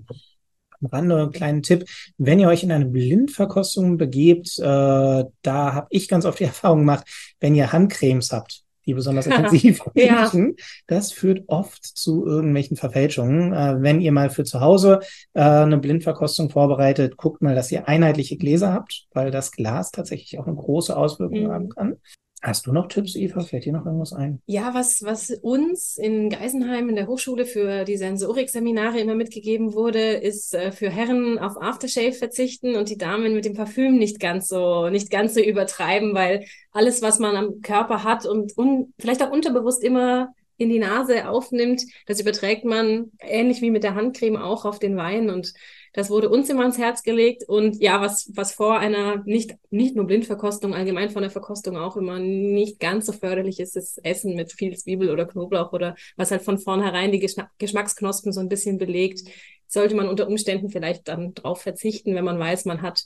am 0.81 0.87
Rande 0.89 1.17
einen 1.17 1.31
kleinen 1.31 1.63
Tipp. 1.63 1.85
Wenn 2.19 2.41
ihr 2.41 2.49
euch 2.49 2.65
in 2.65 2.73
eine 2.73 2.87
Blindverkostung 2.87 3.97
begebt, 3.97 4.59
äh, 4.59 4.63
da 4.63 5.75
habe 5.75 5.87
ich 5.91 6.09
ganz 6.09 6.25
oft 6.25 6.41
die 6.41 6.45
Erfahrung 6.45 6.81
gemacht, 6.81 7.07
wenn 7.39 7.55
ihr 7.55 7.73
Handcremes 7.73 8.33
habt, 8.33 8.62
die 8.87 8.95
besonders 8.95 9.27
intensiv 9.27 9.81
Ja. 9.95 10.25
riechen, 10.25 10.57
das 10.87 11.13
führt 11.13 11.45
oft 11.49 11.85
zu 11.85 12.27
irgendwelchen 12.27 12.77
Verfälschungen. 12.77 13.53
Äh, 13.53 13.77
wenn 13.83 14.01
ihr 14.01 14.13
mal 14.13 14.31
für 14.31 14.45
zu 14.45 14.61
Hause 14.61 15.01
äh, 15.35 15.41
eine 15.43 15.79
Blindverkostung 15.79 16.51
vorbereitet, 16.51 17.17
guckt 17.17 17.43
mal, 17.43 17.55
dass 17.55 17.71
ihr 17.73 17.89
einheitliche 17.89 18.37
Gläser 18.37 18.73
habt, 18.73 19.07
weil 19.13 19.31
das 19.31 19.53
Glas 19.53 19.91
tatsächlich 19.91 20.39
auch 20.39 20.47
eine 20.47 20.57
große 20.57 20.97
Auswirkung 20.97 21.45
Mhm. 21.45 21.53
haben 21.53 21.69
kann. 21.69 21.97
Hast 22.43 22.67
du 22.67 22.73
noch 22.73 22.89
Tipps, 22.89 23.15
Eva? 23.15 23.41
Fällt 23.41 23.67
dir 23.67 23.73
noch 23.73 23.87
irgendwas 23.87 24.13
ein? 24.13 24.43
Ja, 24.47 24.75
was, 24.75 25.05
was 25.05 25.31
uns 25.31 25.97
in 25.97 26.29
Geisenheim 26.29 26.89
in 26.89 26.97
der 26.97 27.07
Hochschule 27.07 27.47
für 27.47 27.85
die 27.85 27.97
Sensorik-Seminare 27.97 28.99
immer 28.99 29.15
mitgegeben 29.15 29.75
wurde, 29.75 30.15
ist 30.15 30.53
äh, 30.53 30.73
für 30.73 30.91
Herren 30.91 31.39
auf 31.39 31.63
Aftershave 31.63 32.13
verzichten 32.13 32.75
und 32.75 32.89
die 32.89 32.99
Damen 32.99 33.33
mit 33.33 33.45
dem 33.45 33.55
Parfüm 33.55 33.97
nicht 33.97 34.19
ganz 34.19 34.49
so, 34.49 34.89
nicht 34.89 35.09
ganz 35.09 35.35
so 35.35 35.41
übertreiben, 35.41 36.15
weil 36.15 36.45
alles, 36.73 37.01
was 37.01 37.21
man 37.21 37.37
am 37.37 37.61
Körper 37.61 38.03
hat 38.03 38.27
und 38.27 38.59
un, 38.59 38.93
vielleicht 38.99 39.23
auch 39.23 39.31
unterbewusst 39.31 39.85
immer 39.85 40.35
in 40.57 40.69
die 40.69 40.81
Nase 40.81 41.29
aufnimmt, 41.29 41.83
das 42.07 42.21
überträgt 42.21 42.65
man 42.65 43.13
ähnlich 43.21 43.63
wie 43.63 43.71
mit 43.71 43.85
der 43.85 43.95
Handcreme 43.95 44.37
auch 44.37 44.65
auf 44.65 44.81
den 44.81 44.97
Wein 44.97 45.31
und 45.31 45.55
das 45.93 46.09
wurde 46.09 46.31
uns 46.31 46.49
immer 46.49 46.63
ans 46.63 46.79
Herz 46.79 47.03
gelegt 47.03 47.45
und 47.49 47.81
ja, 47.81 48.01
was, 48.01 48.31
was 48.35 48.53
vor 48.53 48.79
einer 48.79 49.23
nicht, 49.25 49.55
nicht 49.71 49.95
nur 49.95 50.07
Blindverkostung, 50.07 50.75
allgemein 50.75 51.11
von 51.11 51.23
der 51.23 51.31
Verkostung 51.31 51.77
auch 51.77 51.97
immer 51.97 52.19
nicht 52.19 52.81
ganz 52.81 53.07
so 53.07 53.13
förderlich 53.13 53.61
ist, 53.61 53.77
ist 53.77 54.05
Essen 54.05 54.35
mit 54.35 54.53
viel 54.53 54.77
Zwiebel 54.77 55.11
oder 55.11 55.27
Knoblauch 55.27 55.73
oder 55.73 55.95
was 56.17 56.31
halt 56.31 56.43
von 56.43 56.59
vornherein 56.59 57.13
die 57.13 57.19
Geschma 57.19 57.51
Geschmacksknospen 57.59 58.33
so 58.33 58.41
ein 58.41 58.49
bisschen 58.49 58.79
belegt. 58.79 59.29
Sollte 59.67 59.95
man 59.95 60.09
unter 60.09 60.29
Umständen 60.29 60.71
vielleicht 60.71 61.09
dann 61.09 61.35
drauf 61.35 61.63
verzichten, 61.63 62.15
wenn 62.15 62.25
man 62.25 62.39
weiß, 62.39 62.65
man 62.67 62.83
hat 62.83 63.05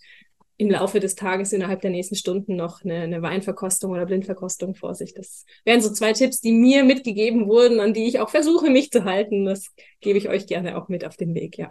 im 0.59 0.71
Laufe 0.71 1.01
des 1.01 1.15
Tages 1.15 1.53
innerhalb 1.53 1.83
der 1.83 1.91
nächsten 1.91 2.15
Stunden 2.15 2.57
noch 2.57 2.83
eine, 2.83 3.01
eine 3.01 3.21
Weinverkostung 3.21 3.93
oder 3.93 4.07
Blindverkostung 4.07 4.75
vor 4.75 4.95
sich. 4.95 5.13
Das 5.13 5.45
wären 5.65 5.81
so 5.81 5.93
zwei 5.93 6.13
Tipps, 6.13 6.41
die 6.41 6.53
mir 6.53 6.83
mitgegeben 6.83 7.47
wurden, 7.47 7.79
an 7.79 7.93
die 7.93 8.07
ich 8.07 8.21
auch 8.21 8.31
versuche, 8.31 8.71
mich 8.71 8.91
zu 8.91 9.05
halten. 9.05 9.45
Das 9.45 9.73
gebe 10.01 10.19
ich 10.19 10.29
euch 10.29 10.47
gerne 10.47 10.79
auch 10.79 10.89
mit 10.89 11.05
auf 11.05 11.17
den 11.17 11.35
Weg, 11.35 11.59
ja. 11.59 11.69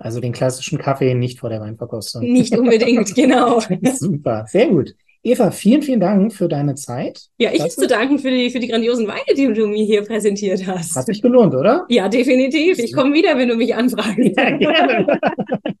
Also 0.00 0.18
den 0.18 0.32
klassischen 0.32 0.78
Kaffee 0.78 1.14
nicht 1.14 1.38
vor 1.38 1.50
der 1.50 1.60
Weinverkostung. 1.60 2.22
Nicht 2.22 2.56
unbedingt, 2.56 3.14
genau. 3.14 3.60
Super, 3.94 4.46
sehr 4.48 4.68
gut. 4.68 4.94
Eva, 5.22 5.50
vielen, 5.50 5.82
vielen 5.82 6.00
Dank 6.00 6.32
für 6.32 6.48
deine 6.48 6.74
Zeit. 6.76 7.26
Ja, 7.36 7.50
ich 7.52 7.60
habe 7.60 7.68
zu 7.68 7.86
danken 7.86 8.18
für 8.18 8.30
die, 8.30 8.48
für 8.48 8.58
die 8.58 8.68
grandiosen 8.68 9.06
Weine, 9.06 9.36
die 9.36 9.52
du 9.52 9.66
mir 9.66 9.84
hier 9.84 10.02
präsentiert 10.02 10.66
Hat 10.66 10.78
hast. 10.78 11.06
sich 11.06 11.20
gelohnt, 11.20 11.54
oder? 11.54 11.84
Ja, 11.90 12.08
definitiv. 12.08 12.78
Ich 12.78 12.94
komme 12.94 13.12
wieder, 13.12 13.36
wenn 13.36 13.48
du 13.48 13.56
mich 13.56 13.74
anfragst. 13.74 14.16
Ja, 14.18 14.56
gerne. 14.56 15.20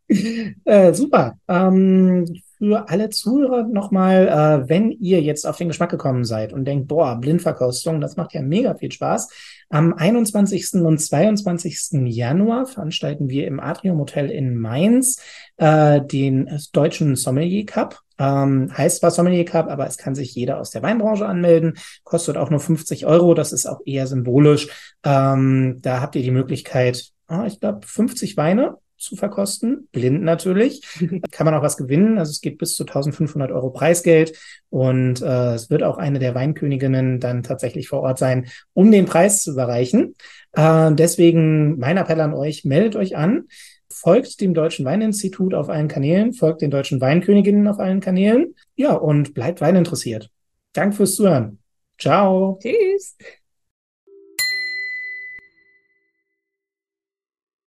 äh, 0.66 0.92
super. 0.92 1.38
Ähm, 1.48 2.26
für 2.58 2.90
alle 2.90 3.08
Zuhörer 3.08 3.66
nochmal, 3.66 4.28
äh, 4.28 4.68
wenn 4.68 4.90
ihr 4.90 5.22
jetzt 5.22 5.46
auf 5.46 5.56
den 5.56 5.68
Geschmack 5.68 5.90
gekommen 5.90 6.26
seid 6.26 6.52
und 6.52 6.66
denkt, 6.66 6.88
boah, 6.88 7.16
Blindverkostung, 7.16 8.02
das 8.02 8.18
macht 8.18 8.34
ja 8.34 8.42
mega 8.42 8.74
viel 8.74 8.92
Spaß. 8.92 9.30
Am 9.72 9.94
21. 9.94 10.82
und 10.82 10.98
22. 10.98 11.92
Januar 12.06 12.66
veranstalten 12.66 13.28
wir 13.28 13.46
im 13.46 13.60
Atrium 13.60 13.98
Hotel 13.98 14.28
in 14.28 14.56
Mainz 14.56 15.22
äh, 15.58 16.00
den 16.00 16.50
deutschen 16.72 17.14
Sommelier 17.14 17.64
Cup. 17.66 18.00
Ähm, 18.18 18.76
heißt 18.76 18.98
zwar 18.98 19.12
Sommelier 19.12 19.44
Cup, 19.44 19.68
aber 19.68 19.86
es 19.86 19.96
kann 19.96 20.16
sich 20.16 20.34
jeder 20.34 20.58
aus 20.58 20.70
der 20.70 20.82
Weinbranche 20.82 21.24
anmelden. 21.24 21.78
Kostet 22.02 22.36
auch 22.36 22.50
nur 22.50 22.58
50 22.58 23.06
Euro. 23.06 23.32
Das 23.34 23.52
ist 23.52 23.66
auch 23.66 23.80
eher 23.86 24.08
symbolisch. 24.08 24.68
Ähm, 25.04 25.78
da 25.80 26.00
habt 26.00 26.16
ihr 26.16 26.22
die 26.22 26.32
Möglichkeit, 26.32 27.12
ah, 27.28 27.46
ich 27.46 27.60
glaube, 27.60 27.86
50 27.86 28.36
Weine 28.36 28.76
zu 29.00 29.16
verkosten, 29.16 29.88
blind 29.92 30.22
natürlich. 30.22 30.82
Kann 31.30 31.44
man 31.44 31.54
auch 31.54 31.62
was 31.62 31.76
gewinnen. 31.76 32.18
Also 32.18 32.30
es 32.30 32.40
geht 32.40 32.58
bis 32.58 32.74
zu 32.74 32.84
1500 32.84 33.50
Euro 33.50 33.70
Preisgeld 33.70 34.38
und 34.68 35.22
äh, 35.22 35.54
es 35.54 35.70
wird 35.70 35.82
auch 35.82 35.98
eine 35.98 36.18
der 36.18 36.34
Weinköniginnen 36.34 37.18
dann 37.18 37.42
tatsächlich 37.42 37.88
vor 37.88 38.00
Ort 38.00 38.18
sein, 38.18 38.48
um 38.72 38.92
den 38.92 39.06
Preis 39.06 39.42
zu 39.42 39.52
überreichen. 39.52 40.14
Äh, 40.52 40.92
deswegen 40.92 41.78
mein 41.78 41.96
Appell 41.96 42.20
an 42.20 42.34
euch, 42.34 42.64
meldet 42.64 42.96
euch 42.96 43.16
an, 43.16 43.44
folgt 43.92 44.40
dem 44.40 44.54
Deutschen 44.54 44.84
Weininstitut 44.84 45.54
auf 45.54 45.68
allen 45.68 45.88
Kanälen, 45.88 46.32
folgt 46.32 46.62
den 46.62 46.70
Deutschen 46.70 47.00
Weinköniginnen 47.00 47.66
auf 47.68 47.78
allen 47.78 48.00
Kanälen. 48.00 48.54
Ja, 48.76 48.92
und 48.92 49.34
bleibt 49.34 49.60
weininteressiert. 49.60 50.30
Danke 50.72 50.96
fürs 50.96 51.16
Zuhören. 51.16 51.58
Ciao. 51.98 52.58
Tschüss. 52.62 53.16